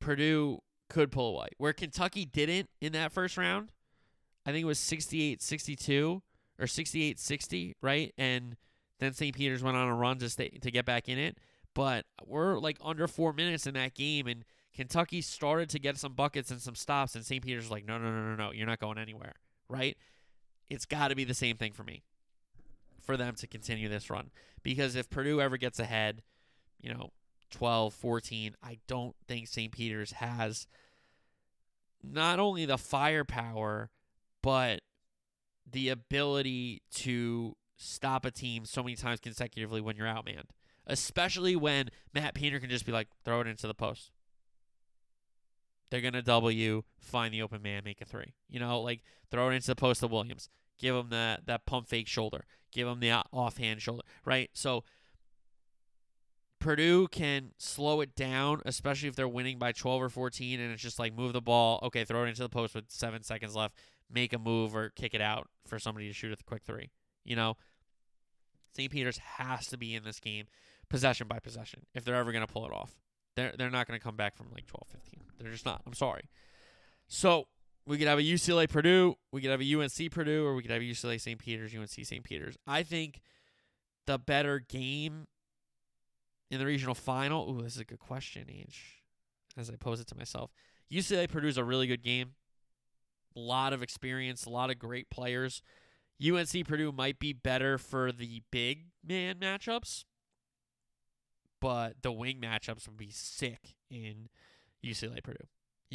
Purdue 0.00 0.60
could 0.88 1.10
pull 1.10 1.36
away. 1.36 1.48
Where 1.58 1.72
Kentucky 1.72 2.24
didn't 2.24 2.68
in 2.80 2.92
that 2.92 3.12
first 3.12 3.36
round, 3.36 3.70
I 4.44 4.52
think 4.52 4.62
it 4.62 4.66
was 4.66 4.78
68 4.78 5.42
62 5.42 6.22
or 6.58 6.66
68 6.66 7.18
60, 7.18 7.76
right? 7.80 8.12
And 8.18 8.56
then 8.98 9.12
St. 9.12 9.34
Peter's 9.34 9.62
went 9.62 9.76
on 9.76 9.88
a 9.88 9.94
run 9.94 10.18
to 10.18 10.28
stay 10.28 10.48
to 10.48 10.70
get 10.70 10.84
back 10.84 11.08
in 11.08 11.18
it. 11.18 11.38
But 11.74 12.04
we're 12.26 12.58
like 12.58 12.76
under 12.84 13.08
four 13.08 13.32
minutes 13.32 13.66
in 13.66 13.74
that 13.74 13.94
game, 13.94 14.26
and 14.26 14.44
Kentucky 14.74 15.20
started 15.20 15.68
to 15.70 15.78
get 15.78 15.98
some 15.98 16.14
buckets 16.14 16.50
and 16.50 16.60
some 16.60 16.74
stops, 16.74 17.14
and 17.14 17.24
St. 17.24 17.44
Peter's 17.44 17.70
like, 17.70 17.86
no, 17.86 17.98
no, 17.98 18.10
no, 18.10 18.30
no, 18.30 18.34
no, 18.36 18.52
you're 18.52 18.66
not 18.66 18.80
going 18.80 18.98
anywhere, 18.98 19.34
right? 19.68 19.96
It's 20.70 20.86
got 20.86 21.08
to 21.08 21.14
be 21.14 21.24
the 21.24 21.34
same 21.34 21.56
thing 21.56 21.72
for 21.72 21.84
me, 21.84 22.02
for 23.00 23.16
them 23.16 23.34
to 23.34 23.46
continue 23.46 23.88
this 23.88 24.08
run. 24.08 24.30
Because 24.62 24.96
if 24.96 25.10
Purdue 25.10 25.40
ever 25.40 25.56
gets 25.58 25.78
ahead, 25.78 26.22
you 26.80 26.92
know, 26.92 27.10
12, 27.50 27.92
14, 27.92 28.56
I 28.62 28.78
don't 28.86 29.14
think 29.28 29.46
St. 29.46 29.70
Peter's 29.70 30.12
has 30.12 30.66
not 32.02 32.40
only 32.40 32.64
the 32.64 32.78
firepower, 32.78 33.90
but 34.40 34.80
the 35.70 35.90
ability 35.90 36.82
to 36.92 37.56
stop 37.76 38.24
a 38.24 38.30
team 38.30 38.64
so 38.64 38.82
many 38.82 38.96
times 38.96 39.20
consecutively 39.20 39.80
when 39.80 39.96
you're 39.96 40.06
outmanned, 40.06 40.50
especially 40.86 41.56
when 41.56 41.90
Matt 42.14 42.34
Painter 42.34 42.58
can 42.58 42.70
just 42.70 42.86
be 42.86 42.92
like, 42.92 43.08
throw 43.24 43.40
it 43.40 43.46
into 43.46 43.66
the 43.66 43.74
post. 43.74 44.10
They're 45.92 46.00
going 46.00 46.14
to 46.14 46.22
double 46.22 46.50
you, 46.50 46.86
find 46.98 47.34
the 47.34 47.42
open 47.42 47.60
man, 47.60 47.82
make 47.84 48.00
a 48.00 48.06
three. 48.06 48.32
You 48.48 48.58
know, 48.58 48.80
like 48.80 49.02
throw 49.30 49.50
it 49.50 49.56
into 49.56 49.66
the 49.66 49.76
post 49.76 50.02
of 50.02 50.10
Williams. 50.10 50.48
Give 50.78 50.96
him 50.96 51.10
that, 51.10 51.44
that 51.44 51.66
pump 51.66 51.86
fake 51.86 52.08
shoulder. 52.08 52.46
Give 52.72 52.88
him 52.88 53.00
the 53.00 53.12
offhand 53.30 53.82
shoulder, 53.82 54.02
right? 54.24 54.48
So 54.54 54.84
Purdue 56.60 57.08
can 57.08 57.50
slow 57.58 58.00
it 58.00 58.16
down, 58.16 58.62
especially 58.64 59.10
if 59.10 59.16
they're 59.16 59.28
winning 59.28 59.58
by 59.58 59.72
12 59.72 60.00
or 60.00 60.08
14, 60.08 60.60
and 60.60 60.72
it's 60.72 60.80
just 60.80 60.98
like 60.98 61.14
move 61.14 61.34
the 61.34 61.42
ball. 61.42 61.78
Okay, 61.82 62.06
throw 62.06 62.24
it 62.24 62.28
into 62.28 62.40
the 62.40 62.48
post 62.48 62.74
with 62.74 62.86
seven 62.88 63.22
seconds 63.22 63.54
left. 63.54 63.76
Make 64.10 64.32
a 64.32 64.38
move 64.38 64.74
or 64.74 64.88
kick 64.96 65.12
it 65.12 65.20
out 65.20 65.50
for 65.66 65.78
somebody 65.78 66.08
to 66.08 66.14
shoot 66.14 66.32
a 66.32 66.42
quick 66.42 66.62
three. 66.64 66.90
You 67.22 67.36
know, 67.36 67.58
St. 68.74 68.90
Peter's 68.90 69.18
has 69.18 69.66
to 69.66 69.76
be 69.76 69.94
in 69.94 70.04
this 70.04 70.20
game 70.20 70.46
possession 70.88 71.28
by 71.28 71.38
possession 71.38 71.82
if 71.94 72.02
they're 72.02 72.14
ever 72.14 72.32
going 72.32 72.46
to 72.46 72.50
pull 72.50 72.64
it 72.64 72.72
off. 72.72 72.96
They're 73.36 73.52
they're 73.56 73.70
not 73.70 73.86
going 73.86 73.98
to 73.98 74.04
come 74.04 74.16
back 74.16 74.36
from 74.36 74.46
like 74.52 74.66
12, 74.66 74.86
15. 74.88 75.20
They're 75.38 75.52
just 75.52 75.64
not. 75.64 75.82
I'm 75.86 75.94
sorry. 75.94 76.28
So 77.08 77.46
we 77.86 77.98
could 77.98 78.06
have 78.06 78.18
a 78.18 78.22
UCLA 78.22 78.68
Purdue, 78.68 79.16
we 79.32 79.40
could 79.40 79.50
have 79.50 79.60
a 79.60 79.74
UNC 79.74 80.10
Purdue, 80.12 80.46
or 80.46 80.54
we 80.54 80.62
could 80.62 80.70
have 80.70 80.82
UCLA 80.82 81.20
St. 81.20 81.38
Peter's, 81.38 81.74
UNC 81.74 81.88
St. 81.88 82.22
Peter's. 82.22 82.56
I 82.66 82.82
think 82.82 83.20
the 84.06 84.18
better 84.18 84.60
game 84.60 85.26
in 86.50 86.58
the 86.58 86.66
regional 86.66 86.94
final. 86.94 87.50
Ooh, 87.50 87.62
this 87.62 87.74
is 87.74 87.80
a 87.80 87.84
good 87.84 87.98
question, 87.98 88.46
Age. 88.48 89.02
As 89.56 89.68
I 89.68 89.76
pose 89.76 90.00
it 90.00 90.06
to 90.08 90.16
myself, 90.16 90.50
UCLA 90.90 91.28
Purdue 91.28 91.48
is 91.48 91.58
a 91.58 91.64
really 91.64 91.86
good 91.86 92.02
game. 92.02 92.34
A 93.36 93.40
lot 93.40 93.72
of 93.72 93.82
experience, 93.82 94.44
a 94.44 94.50
lot 94.50 94.70
of 94.70 94.78
great 94.78 95.10
players. 95.10 95.62
UNC 96.24 96.66
Purdue 96.66 96.92
might 96.92 97.18
be 97.18 97.32
better 97.32 97.78
for 97.78 98.12
the 98.12 98.42
big 98.50 98.86
man 99.04 99.36
matchups, 99.36 100.04
but 101.62 102.02
the 102.02 102.10
wing 102.10 102.40
matchups 102.42 102.88
would 102.88 102.96
be 102.96 103.10
sick 103.10 103.76
in 103.88 104.28
UCLA 104.84 105.22
Purdue. 105.22 105.46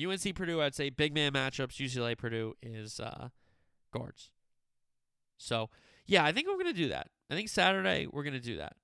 UNC 0.09 0.34
Purdue, 0.34 0.61
I'd 0.61 0.74
say 0.74 0.89
big 0.89 1.13
man 1.13 1.34
matchups. 1.34 1.76
UCLA 1.76 2.18
Purdue 2.18 2.53
is 2.63 3.01
uh, 3.01 3.30
guards. 3.91 4.32
So 5.38 5.70
yeah, 6.05 6.24
I 6.24 6.32
think 6.32 6.47
we're 6.47 6.57
gonna 6.57 6.72
do 6.72 6.88
that. 6.88 7.09
I 7.30 7.36
think 7.36 7.49
Saturday 7.49 8.07
we're 8.09 8.24
gonna 8.24 8.39
do 8.39 8.57
that 8.57 8.78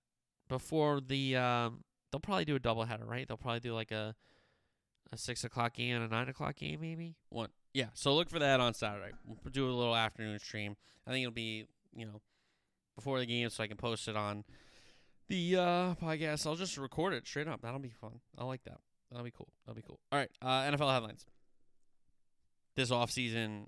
before 0.49 0.99
the. 0.99 1.38
Um, 1.38 1.86
they'll 2.11 2.19
probably 2.19 2.45
do 2.45 2.57
a 2.57 2.59
doubleheader, 2.59 3.07
right? 3.07 3.25
They'll 3.25 3.38
probably 3.38 3.61
do 3.61 3.73
like 3.73 3.91
a 3.91 4.13
a 5.13 5.17
six 5.17 5.45
o'clock 5.45 5.75
game 5.75 5.95
and 5.95 6.03
a 6.03 6.07
nine 6.13 6.27
o'clock 6.27 6.57
game, 6.57 6.81
maybe. 6.81 7.15
One, 7.29 7.49
yeah. 7.73 7.88
So 7.93 8.13
look 8.13 8.29
for 8.29 8.39
that 8.39 8.59
on 8.59 8.73
Saturday. 8.73 9.13
We'll 9.25 9.38
do 9.51 9.69
a 9.69 9.71
little 9.71 9.95
afternoon 9.95 10.38
stream. 10.39 10.75
I 11.07 11.11
think 11.11 11.23
it'll 11.23 11.34
be 11.34 11.65
you 11.95 12.05
know 12.05 12.21
before 12.95 13.19
the 13.19 13.25
game, 13.25 13.49
so 13.49 13.63
I 13.63 13.67
can 13.67 13.77
post 13.77 14.09
it 14.09 14.17
on 14.17 14.43
the 15.28 15.55
uh, 15.57 15.95
podcast. 15.95 16.45
I'll 16.45 16.55
just 16.55 16.78
record 16.78 17.13
it 17.13 17.28
straight 17.28 17.47
up. 17.47 17.61
That'll 17.61 17.80
be 17.80 17.89
fun. 17.89 18.19
I 18.38 18.43
like 18.43 18.63
that. 18.65 18.80
That'll 19.09 19.26
be 19.26 19.32
cool. 19.32 19.49
That'll 19.65 19.76
be 19.76 19.84
cool. 19.88 19.99
All 20.11 20.19
right, 20.19 20.30
uh, 20.41 20.71
NFL 20.71 20.91
headlines. 20.91 21.26
This 22.76 22.89
offseason 22.89 23.67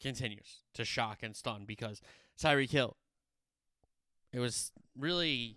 continues 0.00 0.64
to 0.74 0.84
shock 0.84 1.18
and 1.22 1.34
stun 1.34 1.64
because 1.66 2.00
Tyreek 2.40 2.70
Hill. 2.70 2.96
It 4.32 4.40
was 4.40 4.72
really 4.98 5.56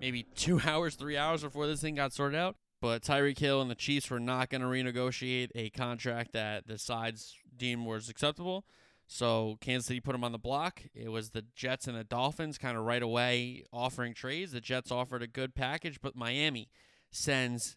maybe 0.00 0.24
two 0.34 0.60
hours, 0.66 0.94
three 0.94 1.16
hours 1.16 1.42
before 1.42 1.66
this 1.66 1.80
thing 1.80 1.94
got 1.94 2.12
sorted 2.12 2.38
out. 2.38 2.56
But 2.80 3.02
Tyreek 3.02 3.38
Hill 3.38 3.62
and 3.62 3.70
the 3.70 3.74
Chiefs 3.74 4.10
were 4.10 4.20
not 4.20 4.50
going 4.50 4.60
to 4.60 4.66
renegotiate 4.66 5.50
a 5.54 5.70
contract 5.70 6.32
that 6.32 6.66
the 6.66 6.76
sides 6.76 7.34
deemed 7.56 7.86
was 7.86 8.10
acceptable. 8.10 8.66
So 9.06 9.58
Kansas 9.60 9.86
City 9.86 10.00
put 10.00 10.14
him 10.14 10.24
on 10.24 10.32
the 10.32 10.38
block. 10.38 10.82
It 10.94 11.10
was 11.10 11.30
the 11.30 11.44
Jets 11.54 11.86
and 11.86 11.96
the 11.96 12.04
Dolphins 12.04 12.58
kind 12.58 12.76
of 12.76 12.84
right 12.84 13.02
away 13.02 13.64
offering 13.72 14.14
trades. 14.14 14.52
The 14.52 14.60
Jets 14.60 14.90
offered 14.90 15.22
a 15.22 15.26
good 15.26 15.54
package, 15.54 16.00
but 16.00 16.16
Miami 16.16 16.68
sends 17.10 17.76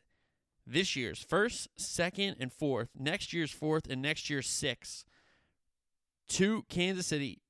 this 0.65 0.95
year's 0.95 1.19
first, 1.19 1.69
second, 1.77 2.37
and 2.39 2.51
fourth, 2.51 2.89
next 2.97 3.33
year's 3.33 3.51
fourth, 3.51 3.87
and 3.89 4.01
next 4.01 4.29
year's 4.29 4.47
sixth 4.47 5.05
to 6.29 6.63
Kansas 6.69 7.07
City 7.07 7.41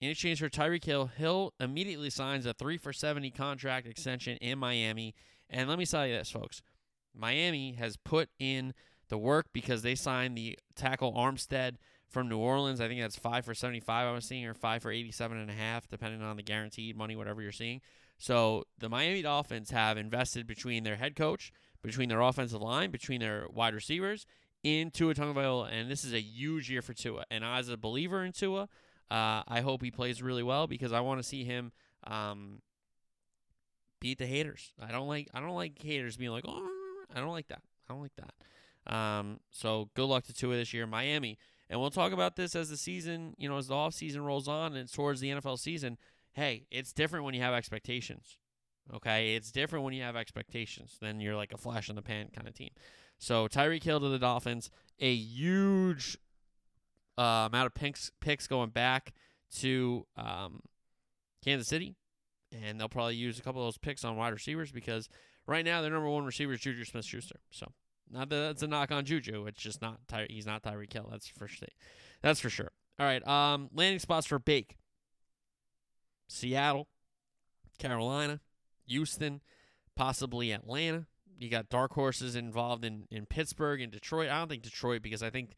In 0.00 0.10
exchange 0.10 0.40
for 0.40 0.48
Tyreek 0.48 0.84
Hill, 0.84 1.06
Hill 1.06 1.54
immediately 1.60 2.10
signs 2.10 2.44
a 2.44 2.52
three 2.52 2.76
for 2.76 2.92
70 2.92 3.30
contract 3.30 3.86
extension 3.86 4.36
in 4.38 4.58
Miami. 4.58 5.14
And 5.48 5.68
let 5.68 5.78
me 5.78 5.86
tell 5.86 6.06
you 6.06 6.16
this, 6.16 6.30
folks 6.30 6.62
Miami 7.14 7.72
has 7.72 7.96
put 7.96 8.28
in 8.38 8.74
the 9.08 9.18
work 9.18 9.46
because 9.52 9.82
they 9.82 9.94
signed 9.94 10.36
the 10.36 10.58
tackle 10.74 11.12
Armstead 11.14 11.76
from 12.08 12.28
New 12.28 12.38
Orleans. 12.38 12.80
I 12.80 12.88
think 12.88 13.00
that's 13.00 13.16
five 13.16 13.44
for 13.44 13.54
75, 13.54 14.06
I 14.06 14.12
was 14.12 14.24
seeing, 14.24 14.46
or 14.46 14.54
five 14.54 14.82
for 14.82 14.90
87 14.90 15.36
and 15.36 15.50
a 15.50 15.54
half, 15.54 15.88
depending 15.88 16.22
on 16.22 16.36
the 16.36 16.42
guaranteed 16.42 16.96
money, 16.96 17.16
whatever 17.16 17.42
you're 17.42 17.52
seeing. 17.52 17.80
So 18.18 18.64
the 18.78 18.88
Miami 18.88 19.22
Dolphins 19.22 19.70
have 19.70 19.98
invested 19.98 20.46
between 20.46 20.84
their 20.84 20.96
head 20.96 21.16
coach, 21.16 21.52
between 21.82 22.08
their 22.08 22.20
offensive 22.20 22.62
line, 22.62 22.90
between 22.90 23.20
their 23.20 23.46
wide 23.52 23.74
receivers 23.74 24.26
in 24.62 24.90
Tua 24.90 25.14
Tagovailoa, 25.14 25.68
and 25.70 25.90
this 25.90 26.04
is 26.04 26.12
a 26.12 26.20
huge 26.20 26.70
year 26.70 26.82
for 26.82 26.92
Tua. 26.94 27.24
And 27.30 27.44
as 27.44 27.68
a 27.68 27.76
believer 27.76 28.24
in 28.24 28.32
Tua, 28.32 28.62
uh, 29.10 29.42
I 29.46 29.60
hope 29.62 29.82
he 29.82 29.90
plays 29.90 30.22
really 30.22 30.42
well 30.42 30.66
because 30.66 30.92
I 30.92 31.00
want 31.00 31.20
to 31.20 31.22
see 31.22 31.44
him 31.44 31.70
um, 32.04 32.62
beat 34.00 34.18
the 34.18 34.26
haters. 34.26 34.72
I 34.80 34.90
don't 34.90 35.06
like 35.06 35.28
I 35.32 35.40
don't 35.40 35.54
like 35.54 35.80
haters 35.80 36.16
being 36.16 36.32
like, 36.32 36.44
oh, 36.48 36.68
I 37.14 37.20
don't 37.20 37.30
like 37.30 37.48
that. 37.48 37.62
I 37.88 37.92
don't 37.92 38.02
like 38.02 38.16
that. 38.16 38.92
Um, 38.92 39.40
so 39.50 39.88
good 39.94 40.06
luck 40.06 40.24
to 40.24 40.34
Tua 40.34 40.56
this 40.56 40.74
year, 40.74 40.86
Miami. 40.86 41.38
And 41.68 41.80
we'll 41.80 41.90
talk 41.90 42.12
about 42.12 42.36
this 42.36 42.54
as 42.54 42.68
the 42.70 42.76
season, 42.76 43.34
you 43.38 43.48
know, 43.48 43.56
as 43.56 43.68
the 43.68 43.74
off 43.74 43.94
season 43.94 44.22
rolls 44.22 44.46
on 44.46 44.76
and 44.76 44.92
towards 44.92 45.20
the 45.20 45.30
NFL 45.30 45.58
season. 45.58 45.98
Hey, 46.32 46.66
it's 46.70 46.92
different 46.92 47.24
when 47.24 47.34
you 47.34 47.42
have 47.42 47.54
expectations. 47.54 48.38
Okay, 48.94 49.34
it's 49.34 49.50
different 49.50 49.84
when 49.84 49.94
you 49.94 50.02
have 50.02 50.14
expectations. 50.14 50.96
Then 51.00 51.20
you're 51.20 51.34
like 51.34 51.52
a 51.52 51.56
flash 51.56 51.88
in 51.88 51.96
the 51.96 52.02
pan 52.02 52.28
kind 52.34 52.46
of 52.46 52.54
team. 52.54 52.70
So 53.18 53.48
Tyreek 53.48 53.82
Hill 53.82 53.98
to 54.00 54.08
the 54.08 54.18
Dolphins, 54.18 54.70
a 55.00 55.12
huge 55.12 56.16
uh, 57.18 57.48
amount 57.50 57.66
of 57.66 57.74
picks 57.74 58.12
picks 58.20 58.46
going 58.46 58.70
back 58.70 59.12
to 59.56 60.06
um, 60.16 60.60
Kansas 61.42 61.66
City, 61.66 61.96
and 62.52 62.78
they'll 62.78 62.88
probably 62.88 63.16
use 63.16 63.38
a 63.38 63.42
couple 63.42 63.62
of 63.62 63.66
those 63.66 63.78
picks 63.78 64.04
on 64.04 64.16
wide 64.16 64.32
receivers 64.32 64.70
because 64.70 65.08
right 65.46 65.64
now 65.64 65.82
their 65.82 65.90
number 65.90 66.08
one 66.08 66.24
receiver 66.24 66.52
is 66.52 66.60
Juju 66.60 66.84
Smith-Schuster. 66.84 67.40
So 67.50 67.72
not 68.10 68.28
that 68.28 68.36
that's 68.36 68.62
a 68.62 68.66
knock 68.66 68.92
on 68.92 69.04
Juju, 69.04 69.46
it's 69.46 69.62
just 69.62 69.82
not 69.82 70.06
Ty- 70.08 70.28
he's 70.30 70.46
not 70.46 70.62
Tyreek 70.62 70.92
Hill. 70.92 71.08
That's 71.10 71.26
for 71.26 71.48
sure. 71.48 71.68
That's 72.22 72.40
for 72.40 72.50
sure. 72.50 72.70
All 72.98 73.06
right, 73.06 73.26
um, 73.26 73.68
landing 73.74 73.98
spots 73.98 74.26
for 74.26 74.38
Bake: 74.38 74.76
Seattle, 76.28 76.88
Carolina, 77.78 78.40
Houston, 78.86 79.40
possibly 79.96 80.52
Atlanta. 80.52 81.06
You 81.38 81.50
got 81.50 81.68
dark 81.68 81.92
horses 81.92 82.34
involved 82.34 82.84
in, 82.84 83.04
in 83.10 83.26
Pittsburgh 83.26 83.82
and 83.82 83.92
Detroit. 83.92 84.30
I 84.30 84.38
don't 84.38 84.48
think 84.48 84.62
Detroit 84.62 85.02
because 85.02 85.22
I 85.22 85.28
think 85.28 85.54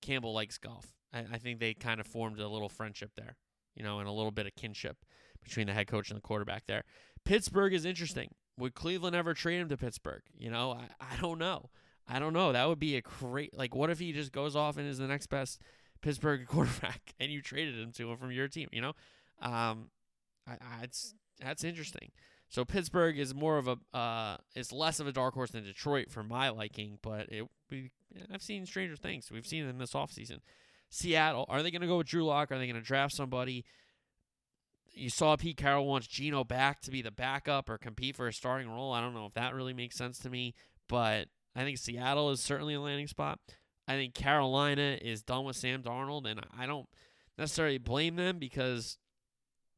Campbell 0.00 0.32
likes 0.32 0.56
Goff. 0.56 0.94
I, 1.12 1.24
I 1.32 1.38
think 1.38 1.60
they 1.60 1.74
kind 1.74 2.00
of 2.00 2.06
formed 2.06 2.40
a 2.40 2.48
little 2.48 2.70
friendship 2.70 3.10
there, 3.14 3.36
you 3.74 3.82
know, 3.82 3.98
and 3.98 4.08
a 4.08 4.12
little 4.12 4.30
bit 4.30 4.46
of 4.46 4.54
kinship 4.54 4.96
between 5.42 5.66
the 5.66 5.74
head 5.74 5.86
coach 5.86 6.10
and 6.10 6.16
the 6.16 6.22
quarterback 6.22 6.64
there. 6.66 6.84
Pittsburgh 7.24 7.74
is 7.74 7.84
interesting. 7.84 8.30
Would 8.58 8.74
Cleveland 8.74 9.14
ever 9.14 9.34
trade 9.34 9.60
him 9.60 9.68
to 9.68 9.76
Pittsburgh? 9.76 10.22
You 10.36 10.50
know, 10.50 10.72
I, 10.72 11.14
I 11.14 11.16
don't 11.20 11.38
know. 11.38 11.70
I 12.08 12.18
don't 12.18 12.32
know. 12.32 12.52
That 12.52 12.68
would 12.68 12.78
be 12.78 12.96
a 12.96 13.02
great 13.02 13.56
like 13.56 13.74
what 13.74 13.90
if 13.90 13.98
he 13.98 14.12
just 14.12 14.32
goes 14.32 14.56
off 14.56 14.76
and 14.76 14.88
is 14.88 14.98
the 14.98 15.06
next 15.06 15.26
best 15.26 15.60
Pittsburgh 16.00 16.46
quarterback 16.48 17.14
and 17.20 17.30
you 17.30 17.42
traded 17.42 17.78
him 17.78 17.92
to 17.92 18.10
him 18.10 18.16
from 18.16 18.30
your 18.30 18.48
team, 18.48 18.68
you 18.72 18.80
know? 18.80 18.94
Um 19.40 19.90
I, 20.46 20.52
I 20.52 20.82
it's 20.84 21.14
that's 21.40 21.64
interesting. 21.64 22.10
So 22.48 22.64
Pittsburgh 22.64 23.18
is 23.18 23.34
more 23.34 23.58
of 23.58 23.68
a 23.68 23.76
uh, 23.96 24.38
is 24.54 24.72
less 24.72 25.00
of 25.00 25.06
a 25.06 25.12
dark 25.12 25.34
horse 25.34 25.50
than 25.50 25.64
Detroit 25.64 26.10
for 26.10 26.22
my 26.22 26.48
liking, 26.48 26.98
but 27.02 27.28
it 27.30 27.46
we 27.70 27.90
I've 28.32 28.42
seen 28.42 28.64
stranger 28.64 28.96
things. 28.96 29.30
We've 29.30 29.46
seen 29.46 29.66
in 29.66 29.78
this 29.78 29.92
offseason. 29.92 30.38
Seattle, 30.90 31.44
are 31.48 31.62
they 31.62 31.70
going 31.70 31.82
to 31.82 31.86
go 31.86 31.98
with 31.98 32.06
Drew 32.06 32.24
Lock? 32.24 32.50
Are 32.50 32.58
they 32.58 32.66
going 32.66 32.76
to 32.76 32.82
draft 32.82 33.14
somebody? 33.14 33.66
You 34.94 35.10
saw 35.10 35.36
Pete 35.36 35.58
Carroll 35.58 35.86
wants 35.86 36.06
Geno 36.06 36.44
back 36.44 36.80
to 36.82 36.90
be 36.90 37.02
the 37.02 37.10
backup 37.10 37.68
or 37.68 37.76
compete 37.76 38.16
for 38.16 38.26
a 38.26 38.32
starting 38.32 38.70
role. 38.70 38.92
I 38.92 39.02
don't 39.02 39.12
know 39.12 39.26
if 39.26 39.34
that 39.34 39.54
really 39.54 39.74
makes 39.74 39.96
sense 39.96 40.18
to 40.20 40.30
me, 40.30 40.54
but 40.88 41.28
I 41.58 41.64
think 41.64 41.76
Seattle 41.76 42.30
is 42.30 42.40
certainly 42.40 42.74
a 42.74 42.80
landing 42.80 43.08
spot. 43.08 43.40
I 43.88 43.94
think 43.94 44.14
Carolina 44.14 44.96
is 45.02 45.24
done 45.24 45.44
with 45.44 45.56
Sam 45.56 45.82
Darnold, 45.82 46.24
and 46.24 46.40
I 46.56 46.66
don't 46.66 46.88
necessarily 47.36 47.78
blame 47.78 48.14
them 48.14 48.38
because 48.38 48.96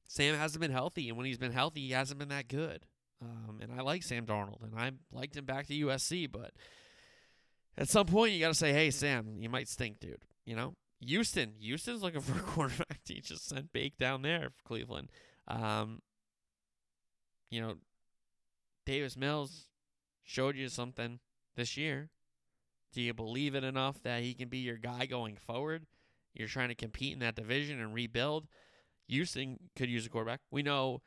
Sam 0.06 0.36
hasn't 0.36 0.60
been 0.60 0.72
healthy, 0.72 1.08
and 1.08 1.16
when 1.16 1.24
he's 1.24 1.38
been 1.38 1.52
healthy, 1.52 1.80
he 1.80 1.92
hasn't 1.92 2.18
been 2.18 2.28
that 2.28 2.48
good. 2.48 2.84
Um, 3.22 3.60
and 3.62 3.72
I 3.72 3.80
like 3.80 4.02
Sam 4.02 4.26
Darnold, 4.26 4.62
and 4.62 4.78
I 4.78 4.90
liked 5.10 5.34
him 5.34 5.46
back 5.46 5.68
to 5.68 5.74
USC, 5.86 6.30
but 6.30 6.52
at 7.78 7.88
some 7.88 8.04
point 8.04 8.32
you 8.32 8.40
got 8.40 8.48
to 8.48 8.54
say, 8.54 8.74
"Hey, 8.74 8.90
Sam, 8.90 9.36
you 9.38 9.48
might 9.48 9.68
stink, 9.68 10.00
dude." 10.00 10.26
You 10.44 10.56
know, 10.56 10.74
Houston, 11.00 11.54
Houston's 11.60 12.02
looking 12.02 12.20
for 12.20 12.38
a 12.38 12.42
quarterback. 12.42 13.00
He 13.06 13.22
just 13.22 13.48
sent 13.48 13.72
Bake 13.72 13.96
down 13.96 14.20
there 14.20 14.50
for 14.50 14.62
Cleveland. 14.68 15.08
Um, 15.48 16.02
you 17.50 17.62
know, 17.62 17.76
Davis 18.84 19.16
Mills 19.16 19.70
showed 20.24 20.56
you 20.56 20.68
something 20.68 21.20
this 21.56 21.76
year. 21.76 22.10
Do 22.92 23.00
you 23.00 23.14
believe 23.14 23.54
it 23.54 23.64
enough 23.64 24.02
that 24.02 24.22
he 24.22 24.34
can 24.34 24.48
be 24.48 24.58
your 24.58 24.76
guy 24.76 25.06
going 25.06 25.36
forward? 25.36 25.86
You're 26.34 26.48
trying 26.48 26.68
to 26.68 26.74
compete 26.74 27.12
in 27.12 27.20
that 27.20 27.36
division 27.36 27.80
and 27.80 27.94
rebuild. 27.94 28.46
Houston 29.08 29.58
could 29.76 29.88
use 29.88 30.06
a 30.06 30.08
quarterback. 30.08 30.40
We 30.50 30.62
know 30.62 31.02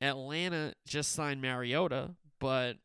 Atlanta 0.00 0.74
just 0.86 1.12
signed 1.12 1.40
Mariota, 1.40 2.14
but 2.38 2.76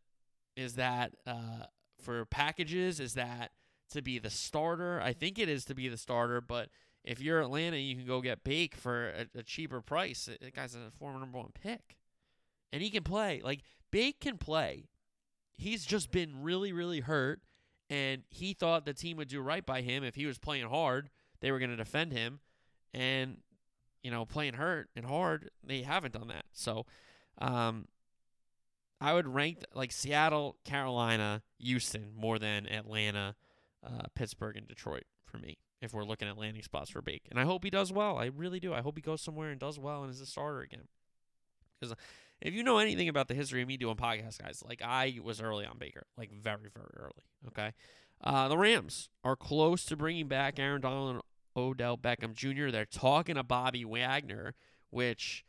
is 0.55 0.75
that 0.75 1.13
uh, 1.25 1.65
for 2.01 2.25
packages? 2.25 2.99
Is 2.99 3.13
that 3.15 3.51
to 3.91 4.01
be 4.01 4.19
the 4.19 4.29
starter? 4.29 5.01
I 5.01 5.13
think 5.13 5.39
it 5.39 5.49
is 5.49 5.65
to 5.65 5.75
be 5.75 5.89
the 5.89 5.97
starter, 5.97 6.41
but 6.41 6.69
if 7.03 7.19
you're 7.19 7.41
Atlanta, 7.41 7.77
you 7.77 7.95
can 7.95 8.05
go 8.05 8.21
get 8.21 8.43
Bake 8.43 8.75
for 8.75 9.09
a, 9.09 9.39
a 9.39 9.43
cheaper 9.43 9.81
price. 9.81 10.29
That 10.39 10.55
guy's 10.55 10.75
a 10.75 10.91
former 10.99 11.19
number 11.19 11.39
one 11.39 11.51
pick, 11.53 11.97
and 12.71 12.81
he 12.81 12.89
can 12.89 13.03
play. 13.03 13.41
Like 13.43 13.61
Bake 13.91 14.19
can 14.19 14.37
play. 14.37 14.85
He's 15.61 15.85
just 15.85 16.09
been 16.09 16.41
really, 16.41 16.73
really 16.73 17.01
hurt, 17.01 17.39
and 17.87 18.23
he 18.29 18.53
thought 18.53 18.83
the 18.83 18.95
team 18.95 19.17
would 19.17 19.27
do 19.27 19.39
right 19.41 19.63
by 19.63 19.81
him 19.81 20.03
if 20.03 20.15
he 20.15 20.25
was 20.25 20.39
playing 20.39 20.67
hard. 20.67 21.11
They 21.39 21.51
were 21.51 21.59
going 21.59 21.69
to 21.69 21.77
defend 21.77 22.13
him, 22.13 22.39
and 22.95 23.37
you 24.01 24.09
know, 24.09 24.25
playing 24.25 24.55
hurt 24.55 24.89
and 24.95 25.05
hard, 25.05 25.51
they 25.63 25.83
haven't 25.83 26.13
done 26.13 26.29
that. 26.29 26.45
So, 26.51 26.87
um, 27.37 27.87
I 28.99 29.13
would 29.13 29.27
rank 29.27 29.59
like 29.75 29.91
Seattle, 29.91 30.57
Carolina, 30.65 31.43
Houston 31.59 32.09
more 32.17 32.39
than 32.39 32.65
Atlanta, 32.65 33.35
uh, 33.85 34.07
Pittsburgh, 34.15 34.57
and 34.57 34.67
Detroit 34.67 35.03
for 35.25 35.37
me. 35.37 35.59
If 35.79 35.93
we're 35.93 36.05
looking 36.05 36.27
at 36.27 36.39
landing 36.39 36.63
spots 36.63 36.89
for 36.89 37.03
Bake, 37.03 37.27
and 37.29 37.39
I 37.39 37.43
hope 37.43 37.63
he 37.63 37.69
does 37.69 37.93
well. 37.93 38.17
I 38.17 38.25
really 38.25 38.59
do. 38.59 38.73
I 38.73 38.81
hope 38.81 38.97
he 38.97 39.01
goes 39.03 39.21
somewhere 39.21 39.51
and 39.51 39.59
does 39.59 39.77
well 39.77 40.01
and 40.01 40.11
is 40.11 40.21
a 40.21 40.25
starter 40.25 40.61
again. 40.61 40.87
Because 41.79 41.95
if 42.41 42.53
you 42.53 42.63
know 42.63 42.79
anything 42.79 43.07
about 43.07 43.27
the 43.27 43.33
history 43.33 43.61
of 43.61 43.67
me 43.67 43.77
doing 43.77 43.95
podcasts, 43.95 44.41
guys, 44.41 44.63
like 44.67 44.81
I 44.81 45.19
was 45.23 45.41
early 45.41 45.65
on 45.65 45.77
Baker, 45.77 46.07
like 46.17 46.31
very, 46.31 46.69
very 46.73 46.91
early. 46.97 47.23
Okay. 47.47 47.73
Uh, 48.23 48.47
the 48.47 48.57
Rams 48.57 49.09
are 49.23 49.35
close 49.35 49.83
to 49.85 49.95
bringing 49.95 50.27
back 50.27 50.59
Aaron 50.59 50.81
Donald 50.81 51.21
Odell 51.55 51.97
Beckham 51.97 52.33
Jr. 52.33 52.69
They're 52.69 52.85
talking 52.85 53.35
to 53.35 53.43
Bobby 53.43 53.83
Wagner, 53.85 54.53
which 54.89 55.45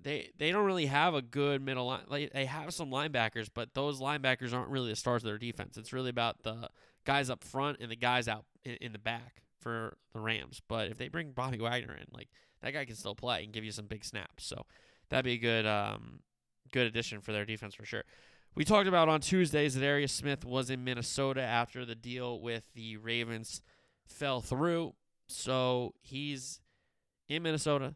they 0.00 0.30
they 0.36 0.50
don't 0.50 0.64
really 0.64 0.86
have 0.86 1.14
a 1.14 1.22
good 1.22 1.62
middle 1.62 1.86
line. 1.86 2.02
Like 2.08 2.32
they 2.32 2.46
have 2.46 2.74
some 2.74 2.90
linebackers, 2.90 3.48
but 3.52 3.74
those 3.74 4.00
linebackers 4.00 4.52
aren't 4.52 4.70
really 4.70 4.90
the 4.90 4.96
stars 4.96 5.22
of 5.22 5.26
their 5.26 5.38
defense. 5.38 5.76
It's 5.76 5.92
really 5.92 6.10
about 6.10 6.42
the 6.42 6.68
guys 7.04 7.30
up 7.30 7.44
front 7.44 7.78
and 7.80 7.90
the 7.90 7.96
guys 7.96 8.28
out 8.28 8.44
in, 8.64 8.74
in 8.80 8.92
the 8.92 8.98
back 8.98 9.42
for 9.60 9.96
the 10.12 10.20
Rams. 10.20 10.60
But 10.66 10.88
if 10.88 10.98
they 10.98 11.08
bring 11.08 11.32
Bobby 11.32 11.58
Wagner 11.58 11.94
in, 11.94 12.06
like 12.12 12.28
that 12.62 12.72
guy 12.72 12.84
can 12.84 12.96
still 12.96 13.14
play 13.14 13.44
and 13.44 13.52
give 13.52 13.64
you 13.64 13.72
some 13.72 13.86
big 13.86 14.04
snaps. 14.04 14.44
So 14.44 14.66
that'd 15.12 15.24
be 15.24 15.34
a 15.34 15.38
good 15.38 15.66
um 15.66 16.20
good 16.72 16.86
addition 16.86 17.20
for 17.20 17.32
their 17.32 17.44
defense 17.44 17.74
for 17.74 17.84
sure. 17.84 18.04
We 18.54 18.64
talked 18.64 18.88
about 18.88 19.08
on 19.08 19.20
Tuesdays 19.20 19.74
that 19.74 19.80
Darius 19.80 20.12
Smith 20.12 20.44
was 20.44 20.70
in 20.70 20.84
Minnesota 20.84 21.42
after 21.42 21.84
the 21.84 21.94
deal 21.94 22.40
with 22.40 22.64
the 22.74 22.96
Ravens 22.96 23.62
fell 24.06 24.40
through. 24.40 24.94
So 25.28 25.94
he's 26.00 26.60
in 27.28 27.42
Minnesota. 27.42 27.94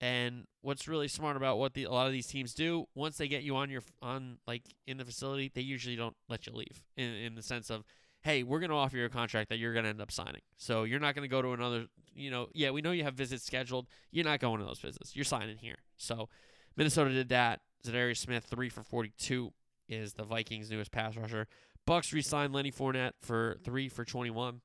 And 0.00 0.44
what's 0.60 0.86
really 0.86 1.08
smart 1.08 1.36
about 1.36 1.58
what 1.58 1.72
the, 1.72 1.84
a 1.84 1.90
lot 1.90 2.06
of 2.06 2.12
these 2.12 2.26
teams 2.26 2.52
do, 2.52 2.86
once 2.94 3.16
they 3.16 3.28
get 3.28 3.42
you 3.42 3.56
on 3.56 3.70
your 3.70 3.82
on 4.02 4.38
like 4.46 4.62
in 4.86 4.98
the 4.98 5.04
facility, 5.04 5.50
they 5.54 5.62
usually 5.62 5.96
don't 5.96 6.14
let 6.28 6.46
you 6.46 6.52
leave. 6.52 6.82
In 6.96 7.14
in 7.14 7.34
the 7.34 7.42
sense 7.42 7.70
of, 7.70 7.82
hey, 8.20 8.42
we're 8.42 8.60
gonna 8.60 8.76
offer 8.76 8.98
you 8.98 9.06
a 9.06 9.08
contract 9.08 9.48
that 9.48 9.58
you're 9.58 9.72
gonna 9.72 9.88
end 9.88 10.02
up 10.02 10.12
signing. 10.12 10.42
So 10.58 10.84
you're 10.84 11.00
not 11.00 11.14
gonna 11.14 11.28
go 11.28 11.40
to 11.40 11.52
another. 11.52 11.86
You 12.14 12.30
know, 12.30 12.48
yeah, 12.52 12.70
we 12.70 12.82
know 12.82 12.92
you 12.92 13.04
have 13.04 13.14
visits 13.14 13.44
scheduled. 13.44 13.86
You're 14.10 14.24
not 14.26 14.40
going 14.40 14.58
to 14.58 14.66
those 14.66 14.80
visits. 14.80 15.16
You're 15.16 15.24
signing 15.24 15.56
here. 15.56 15.78
So 15.96 16.28
Minnesota 16.76 17.10
did 17.10 17.28
that. 17.30 17.60
Za'Darius 17.84 18.18
Smith, 18.18 18.44
three 18.44 18.68
for 18.68 18.82
42, 18.82 19.52
is 19.88 20.14
the 20.14 20.24
Vikings' 20.24 20.70
newest 20.70 20.90
pass 20.90 21.16
rusher. 21.16 21.46
Bucks 21.86 22.12
re-signed 22.12 22.52
Lenny 22.52 22.72
Fournette 22.72 23.12
for 23.20 23.56
three 23.64 23.88
for 23.88 24.04
21. 24.04 24.60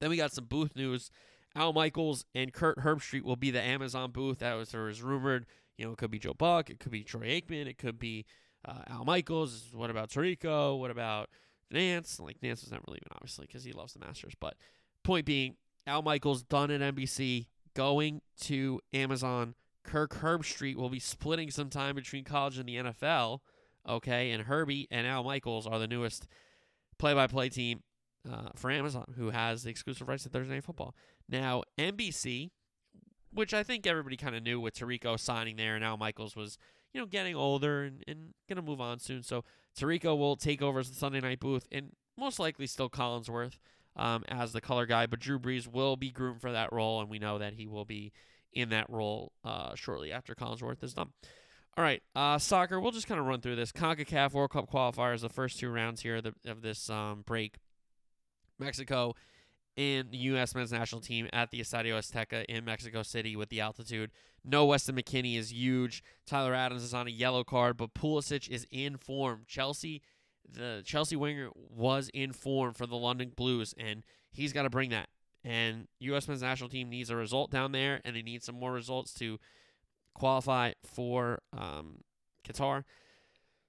Then 0.00 0.10
we 0.10 0.16
got 0.16 0.32
some 0.32 0.44
booth 0.44 0.76
news. 0.76 1.10
Al 1.56 1.72
Michaels 1.72 2.24
and 2.34 2.52
Kirk 2.52 2.78
Herbstreit 2.78 3.22
will 3.22 3.36
be 3.36 3.50
the 3.50 3.60
Amazon 3.60 4.12
booth. 4.12 4.38
That 4.38 4.54
was, 4.54 4.72
was 4.72 5.02
rumored. 5.02 5.46
You 5.76 5.86
know, 5.86 5.92
it 5.92 5.98
could 5.98 6.10
be 6.10 6.18
Joe 6.18 6.34
Buck. 6.34 6.70
It 6.70 6.78
could 6.78 6.92
be 6.92 7.02
Troy 7.02 7.40
Aikman. 7.40 7.66
It 7.66 7.78
could 7.78 7.98
be 7.98 8.24
uh, 8.64 8.82
Al 8.88 9.04
Michaels. 9.04 9.70
What 9.72 9.90
about 9.90 10.10
Tirico? 10.10 10.78
What 10.78 10.90
about 10.90 11.30
Nance? 11.70 12.20
Like, 12.20 12.36
Nance 12.42 12.62
was 12.62 12.70
never 12.70 12.84
leaving, 12.86 13.08
obviously, 13.12 13.46
because 13.46 13.64
he 13.64 13.72
loves 13.72 13.92
the 13.92 14.00
Masters. 14.00 14.34
But 14.38 14.54
point 15.02 15.26
being, 15.26 15.56
Al 15.86 16.02
Michaels 16.02 16.42
done 16.44 16.70
at 16.70 16.80
NBC. 16.94 17.46
going 17.74 18.20
to 18.42 18.80
Amazon. 18.92 19.54
Kirk 19.88 20.16
Herbstreit 20.16 20.76
will 20.76 20.90
be 20.90 21.00
splitting 21.00 21.50
some 21.50 21.70
time 21.70 21.94
between 21.94 22.22
college 22.22 22.58
and 22.58 22.68
the 22.68 22.76
NFL. 22.76 23.40
Okay, 23.88 24.32
and 24.32 24.44
Herbie 24.44 24.86
and 24.90 25.06
Al 25.06 25.24
Michaels 25.24 25.66
are 25.66 25.78
the 25.78 25.86
newest 25.86 26.26
play-by-play 26.98 27.48
team 27.48 27.82
uh, 28.30 28.50
for 28.54 28.70
Amazon, 28.70 29.14
who 29.16 29.30
has 29.30 29.62
the 29.62 29.70
exclusive 29.70 30.06
rights 30.06 30.24
to 30.24 30.28
Thursday 30.28 30.52
Night 30.52 30.64
Football. 30.64 30.94
Now, 31.26 31.62
NBC, 31.78 32.50
which 33.32 33.54
I 33.54 33.62
think 33.62 33.86
everybody 33.86 34.18
kind 34.18 34.36
of 34.36 34.42
knew 34.42 34.60
with 34.60 34.74
Tirico 34.74 35.18
signing 35.18 35.56
there, 35.56 35.74
and 35.74 35.82
Al 35.82 35.96
Michaels 35.96 36.36
was, 36.36 36.58
you 36.92 37.00
know, 37.00 37.06
getting 37.06 37.34
older 37.34 37.84
and, 37.84 38.04
and 38.06 38.34
going 38.46 38.56
to 38.56 38.62
move 38.62 38.82
on 38.82 38.98
soon. 38.98 39.22
So 39.22 39.42
Tirico 39.74 40.18
will 40.18 40.36
take 40.36 40.60
over 40.60 40.80
as 40.80 40.90
the 40.90 40.96
Sunday 40.96 41.20
night 41.20 41.40
booth, 41.40 41.66
and 41.72 41.92
most 42.18 42.38
likely 42.38 42.66
still 42.66 42.90
Collinsworth 42.90 43.58
um, 43.96 44.22
as 44.28 44.52
the 44.52 44.60
color 44.60 44.84
guy. 44.84 45.06
But 45.06 45.20
Drew 45.20 45.38
Brees 45.38 45.66
will 45.66 45.96
be 45.96 46.10
groomed 46.10 46.42
for 46.42 46.52
that 46.52 46.74
role, 46.74 47.00
and 47.00 47.08
we 47.08 47.18
know 47.18 47.38
that 47.38 47.54
he 47.54 47.66
will 47.66 47.86
be 47.86 48.12
in 48.52 48.70
that 48.70 48.88
role 48.88 49.32
uh, 49.44 49.74
shortly 49.74 50.12
after 50.12 50.34
Collinsworth 50.34 50.82
is 50.82 50.94
done. 50.94 51.10
All 51.76 51.84
right, 51.84 52.02
uh, 52.16 52.38
soccer. 52.38 52.80
We'll 52.80 52.90
just 52.90 53.06
kind 53.06 53.20
of 53.20 53.26
run 53.26 53.40
through 53.40 53.56
this. 53.56 53.70
CONCACAF 53.70 54.32
World 54.32 54.50
Cup 54.50 54.70
qualifiers, 54.70 55.20
the 55.20 55.28
first 55.28 55.60
two 55.60 55.70
rounds 55.70 56.02
here 56.02 56.16
of, 56.16 56.24
the, 56.24 56.34
of 56.46 56.60
this 56.60 56.90
um, 56.90 57.22
break. 57.24 57.56
Mexico 58.58 59.14
and 59.76 60.10
the 60.10 60.18
U.S. 60.18 60.56
men's 60.56 60.72
national 60.72 61.00
team 61.00 61.28
at 61.32 61.52
the 61.52 61.60
Estadio 61.60 61.96
Azteca 61.96 62.44
in 62.46 62.64
Mexico 62.64 63.04
City 63.04 63.36
with 63.36 63.48
the 63.48 63.60
altitude. 63.60 64.10
No 64.44 64.66
Weston 64.66 64.96
McKennie 64.96 65.38
is 65.38 65.52
huge. 65.52 66.02
Tyler 66.26 66.52
Adams 66.52 66.82
is 66.82 66.92
on 66.92 67.06
a 67.06 67.10
yellow 67.10 67.44
card, 67.44 67.76
but 67.76 67.94
Pulisic 67.94 68.48
is 68.48 68.66
in 68.72 68.96
form. 68.96 69.44
Chelsea, 69.46 70.02
the 70.50 70.82
Chelsea 70.84 71.14
winger 71.14 71.50
was 71.54 72.10
in 72.12 72.32
form 72.32 72.74
for 72.74 72.86
the 72.86 72.96
London 72.96 73.32
Blues, 73.36 73.72
and 73.78 74.02
he's 74.32 74.52
got 74.52 74.62
to 74.62 74.70
bring 74.70 74.90
that. 74.90 75.08
And 75.48 75.88
U.S. 76.00 76.28
men's 76.28 76.42
national 76.42 76.68
team 76.68 76.90
needs 76.90 77.08
a 77.08 77.16
result 77.16 77.50
down 77.50 77.72
there, 77.72 78.02
and 78.04 78.14
they 78.14 78.20
need 78.20 78.42
some 78.42 78.54
more 78.54 78.70
results 78.70 79.14
to 79.14 79.38
qualify 80.12 80.72
for 80.84 81.40
um, 81.56 82.02
Qatar. 82.46 82.84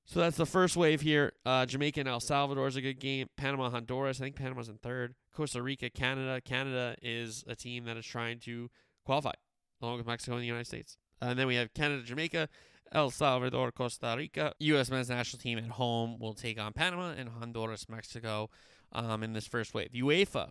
So 0.06 0.20
that's 0.20 0.36
the 0.36 0.46
first 0.46 0.76
wave 0.76 1.00
here. 1.00 1.32
Uh, 1.46 1.66
Jamaica 1.66 2.02
and 2.02 2.10
El 2.10 2.20
Salvador 2.20 2.68
is 2.68 2.76
a 2.76 2.82
good 2.82 3.00
game. 3.00 3.28
Panama, 3.38 3.70
Honduras. 3.70 4.20
I 4.20 4.26
think 4.26 4.36
Panama's 4.36 4.68
in 4.68 4.76
third. 4.76 5.16
Costa 5.34 5.62
Rica, 5.62 5.90
Canada. 5.90 6.42
Canada 6.42 6.98
is 7.02 7.46
a 7.48 7.56
team 7.56 7.86
that 7.86 7.96
is 7.96 8.06
trying 8.06 8.40
to 8.40 8.70
qualify 9.06 9.34
along 9.82 10.00
with 10.00 10.08
Mexico 10.08 10.34
and 10.34 10.42
the 10.42 10.48
United 10.48 10.68
States. 10.68 10.98
And 11.22 11.40
then 11.40 11.48
we 11.48 11.56
have 11.56 11.74
Canada, 11.74 12.04
Jamaica, 12.04 12.50
El 12.92 13.10
Salvador, 13.10 13.72
Costa 13.72 14.16
Rica. 14.18 14.54
U.S. 14.60 14.92
men's 14.92 15.10
national 15.10 15.40
team 15.40 15.58
at 15.58 15.68
home 15.68 16.20
will 16.20 16.34
take 16.34 16.60
on 16.60 16.74
Panama 16.74 17.12
and 17.12 17.30
Honduras, 17.30 17.88
Mexico 17.88 18.50
um, 18.92 19.24
in 19.24 19.32
this 19.32 19.48
first 19.48 19.74
wave. 19.74 19.92
UEFA, 19.92 20.50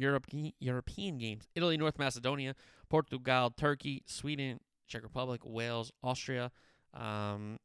Europe, 0.00 0.26
European 0.58 1.18
games. 1.18 1.48
Italy, 1.54 1.76
North 1.76 1.98
Macedonia, 1.98 2.54
Portugal, 2.88 3.50
Turkey, 3.50 4.02
Sweden, 4.06 4.60
Czech 4.88 5.02
Republic, 5.02 5.42
Wales, 5.44 5.92
Austria. 6.02 6.50
Um, 6.92 7.58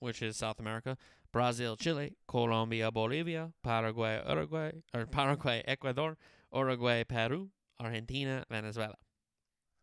which 0.00 0.22
is 0.22 0.36
South 0.36 0.60
America, 0.60 0.98
Brazil, 1.32 1.76
Chile, 1.76 2.14
Colombia, 2.28 2.90
Bolivia, 2.90 3.52
Paraguay, 3.62 4.20
Uruguay, 4.28 4.72
or 4.92 5.06
Paraguay, 5.10 5.62
Ecuador, 5.66 6.16
Uruguay, 6.54 7.04
Peru, 7.04 7.50
Argentina, 7.78 8.44
Venezuela. 8.50 8.96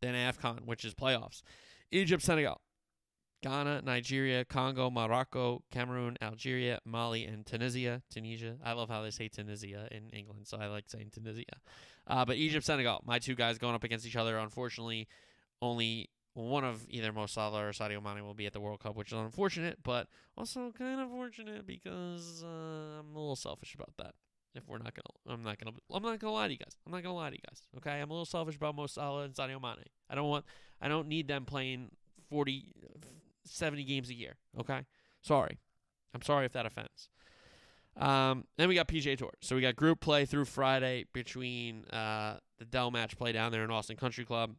Then 0.02 0.14
AFCON, 0.14 0.66
which 0.66 0.86
is 0.86 0.94
playoffs. 0.94 1.42
Egypt, 1.92 2.22
Senegal, 2.22 2.62
Ghana, 3.44 3.82
Nigeria, 3.84 4.44
Congo, 4.46 4.90
Morocco, 4.90 5.64
Cameroon, 5.72 6.18
Algeria, 6.22 6.80
Mali, 6.86 7.26
and 7.26 7.46
Tunisia. 7.46 8.02
Tunisia. 8.10 8.56
I 8.64 8.74
love 8.74 8.90
how 8.90 9.04
they 9.04 9.12
say 9.12 9.28
Tunisia 9.28 9.88
in 9.92 10.10
England, 10.10 10.48
so 10.48 10.58
I 10.58 10.68
like 10.68 10.86
saying 10.88 11.12
Tunisia. 11.14 11.44
Uh, 12.08 12.26
but 12.26 12.38
Egypt, 12.38 12.66
Senegal, 12.66 13.02
my 13.06 13.20
two 13.20 13.36
guys 13.36 13.58
going 13.58 13.76
up 13.76 13.84
against 13.84 14.08
each 14.08 14.16
other. 14.16 14.38
Unfortunately, 14.38 15.08
only 15.62 16.10
one 16.34 16.64
of 16.64 16.86
either 16.90 17.12
Mo 17.12 17.26
Salah 17.26 17.66
or 17.66 17.72
Sadio 17.72 18.02
Mane 18.02 18.24
will 18.24 18.34
be 18.34 18.46
at 18.46 18.54
the 18.54 18.60
World 18.60 18.80
Cup, 18.80 18.96
which 18.96 19.12
is 19.12 19.18
unfortunate, 19.18 19.80
but 19.84 20.08
also 20.38 20.72
kind 20.78 21.02
of 21.02 21.10
fortunate 21.10 21.66
because 21.66 22.44
uh, 22.44 23.00
I'm 23.00 23.16
a 23.16 23.20
little 23.20 23.36
selfish 23.36 23.74
about 23.76 23.94
that. 23.98 24.14
If 24.56 24.68
we're 24.68 24.78
not 24.80 24.94
gonna, 24.96 25.36
I'm 25.36 25.44
not 25.44 25.60
gonna, 25.60 25.76
I'm 25.94 26.02
not 26.02 26.20
gonna 26.20 26.34
lie 26.34 26.48
to 26.48 26.54
you 26.54 26.60
guys. 26.60 26.76
I'm 26.86 26.92
not 26.92 27.04
gonna 27.04 27.16
lie 27.16 27.30
to 27.30 27.36
you 27.36 27.42
guys. 27.48 27.62
Okay, 27.78 28.02
I'm 28.02 28.10
a 28.10 28.14
little 28.14 28.26
selfish 28.26 28.56
about 28.56 28.76
Mo 28.76 28.88
Salah 28.88 29.24
and 29.24 29.34
Sadio 29.34 29.62
Mane. 29.62 29.86
I 30.10 30.16
don't 30.16 30.28
want, 30.28 30.46
I 30.82 30.88
don't 30.88 31.08
need 31.08 31.28
them 31.28 31.46
playing 31.46 31.90
40, 32.30 32.66
70 33.48 33.84
games 33.84 34.10
a 34.10 34.14
year. 34.14 34.36
Okay, 34.60 34.86
sorry. 35.22 35.60
I'm 36.14 36.22
sorry 36.22 36.46
if 36.46 36.54
that 36.54 36.66
offends. 36.66 37.10
Um, 37.96 38.46
then 38.58 38.70
we 38.70 38.76
got 38.76 38.88
PGA 38.88 39.18
Tour. 39.18 39.34
So 39.42 39.56
we 39.56 39.62
got 39.62 39.76
group 39.76 40.00
play 40.00 40.26
through 40.26 40.46
Friday 40.46 41.06
between 41.14 41.86
uh, 41.86 42.38
the 42.60 42.66
Dell 42.66 42.92
match 42.92 43.18
play 43.18 43.32
down 43.32 43.52
there 43.52 43.64
in 43.64 43.72
Austin 43.72 43.98
Country 43.98 44.24
Club 44.24 44.56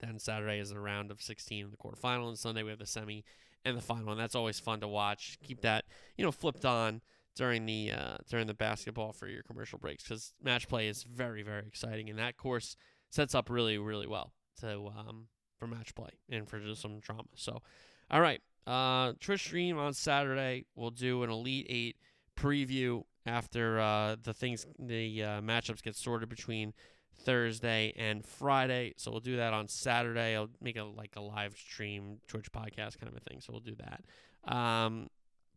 then 0.00 0.18
Saturday 0.18 0.58
is 0.58 0.70
the 0.70 0.80
round 0.80 1.10
of 1.10 1.22
16 1.22 1.64
in 1.64 1.70
the 1.70 1.76
quarterfinal, 1.76 2.28
and 2.28 2.38
Sunday 2.38 2.62
we 2.62 2.70
have 2.70 2.78
the 2.78 2.86
semi 2.86 3.24
and 3.64 3.76
the 3.76 3.82
final, 3.82 4.10
and 4.10 4.20
that's 4.20 4.34
always 4.34 4.58
fun 4.58 4.80
to 4.80 4.88
watch. 4.88 5.38
Keep 5.42 5.60
that 5.62 5.84
you 6.16 6.24
know 6.24 6.32
flipped 6.32 6.64
on 6.64 7.02
during 7.36 7.66
the 7.66 7.92
uh, 7.92 8.16
during 8.28 8.46
the 8.46 8.54
basketball 8.54 9.12
for 9.12 9.28
your 9.28 9.42
commercial 9.42 9.78
breaks 9.78 10.02
because 10.02 10.32
match 10.42 10.68
play 10.68 10.88
is 10.88 11.02
very 11.02 11.42
very 11.42 11.66
exciting, 11.66 12.08
and 12.10 12.18
that 12.18 12.36
course 12.36 12.76
sets 13.10 13.34
up 13.34 13.50
really 13.50 13.78
really 13.78 14.06
well 14.06 14.32
to 14.60 14.90
um, 14.98 15.26
for 15.58 15.66
match 15.66 15.94
play 15.94 16.10
and 16.28 16.48
for 16.48 16.58
just 16.58 16.80
some 16.80 17.00
drama. 17.00 17.24
So, 17.34 17.62
all 18.10 18.20
right, 18.20 18.40
uh, 18.66 19.12
Twitch 19.20 19.42
stream 19.42 19.78
on 19.78 19.94
Saturday. 19.94 20.66
We'll 20.74 20.90
do 20.90 21.22
an 21.22 21.30
Elite 21.30 21.66
Eight 21.68 21.96
preview 22.36 23.04
after 23.26 23.78
uh, 23.80 24.16
the 24.22 24.32
things 24.32 24.66
the 24.78 25.22
uh, 25.22 25.40
matchups 25.40 25.82
get 25.82 25.96
sorted 25.96 26.28
between 26.28 26.72
Thursday 27.24 27.92
and 27.96 28.24
Friday. 28.24 28.94
So 28.96 29.10
we'll 29.10 29.20
do 29.20 29.36
that 29.36 29.52
on 29.52 29.68
Saturday. 29.68 30.34
I'll 30.36 30.50
make 30.60 30.76
a 30.76 30.84
like 30.84 31.14
a 31.16 31.20
live 31.20 31.56
stream 31.56 32.18
Twitch 32.26 32.50
podcast 32.52 32.98
kind 32.98 33.08
of 33.08 33.16
a 33.16 33.20
thing. 33.20 33.40
So 33.40 33.52
we'll 33.52 33.60
do 33.60 33.76
that. 33.76 34.52
Um, 34.52 35.08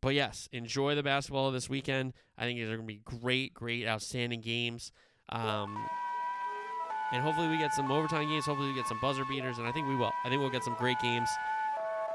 but 0.02 0.14
yes, 0.14 0.50
enjoy 0.52 0.96
the 0.96 1.04
basketball 1.04 1.52
this 1.52 1.70
weekend. 1.70 2.14
I 2.38 2.44
think 2.44 2.60
these 2.60 2.68
are 2.68 2.76
going 2.76 2.88
to 2.88 2.94
be 2.94 3.02
great, 3.06 3.54
great, 3.54 3.88
outstanding 3.88 4.42
games. 4.42 4.92
Um, 5.30 5.78
and 7.14 7.22
hopefully 7.22 7.48
we 7.48 7.58
get 7.58 7.74
some 7.74 7.90
overtime 7.92 8.28
games. 8.28 8.46
Hopefully 8.46 8.70
we 8.70 8.76
get 8.76 8.88
some 8.88 9.00
buzzer 9.00 9.24
beaters, 9.24 9.60
and 9.60 9.68
I 9.68 9.72
think 9.72 9.88
we 9.88 9.96
will. 9.96 10.12
I 10.26 10.30
think 10.30 10.42
we'll 10.42 10.50
get 10.50 10.64
some 10.64 10.76
great 10.78 11.00
games. 11.00 11.30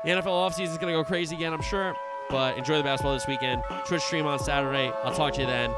The 0.04 0.10
NFL 0.10 0.26
offseason 0.26 0.70
is 0.70 0.78
going 0.78 0.92
to 0.92 0.98
go 0.98 1.04
crazy 1.04 1.34
again, 1.34 1.52
I'm 1.52 1.62
sure. 1.62 1.94
But 2.30 2.56
enjoy 2.56 2.76
the 2.76 2.84
basketball 2.84 3.14
this 3.14 3.26
weekend. 3.26 3.62
Twitch 3.86 4.02
stream 4.02 4.26
on 4.26 4.38
Saturday. 4.38 4.92
I'll 5.02 5.14
talk 5.14 5.34
to 5.34 5.40
you 5.40 5.46
then. 5.46 5.72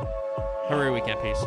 Hurry 0.69 0.91
weekend. 0.91 1.21
Peace. 1.23 1.43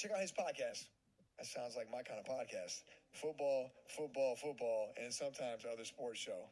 Check 0.00 0.12
out 0.12 0.20
his 0.20 0.32
podcast. 0.32 0.88
That 1.36 1.46
sounds 1.46 1.76
like 1.76 1.88
my 1.92 2.00
kind 2.00 2.18
of 2.18 2.24
podcast. 2.24 2.84
Football, 3.12 3.70
football, 3.88 4.34
football, 4.36 4.92
and 4.96 5.12
sometimes 5.12 5.64
other 5.70 5.84
sports 5.84 6.20
show. 6.20 6.48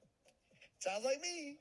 Sounds 0.81 1.05
like 1.05 1.21
me. 1.23 1.57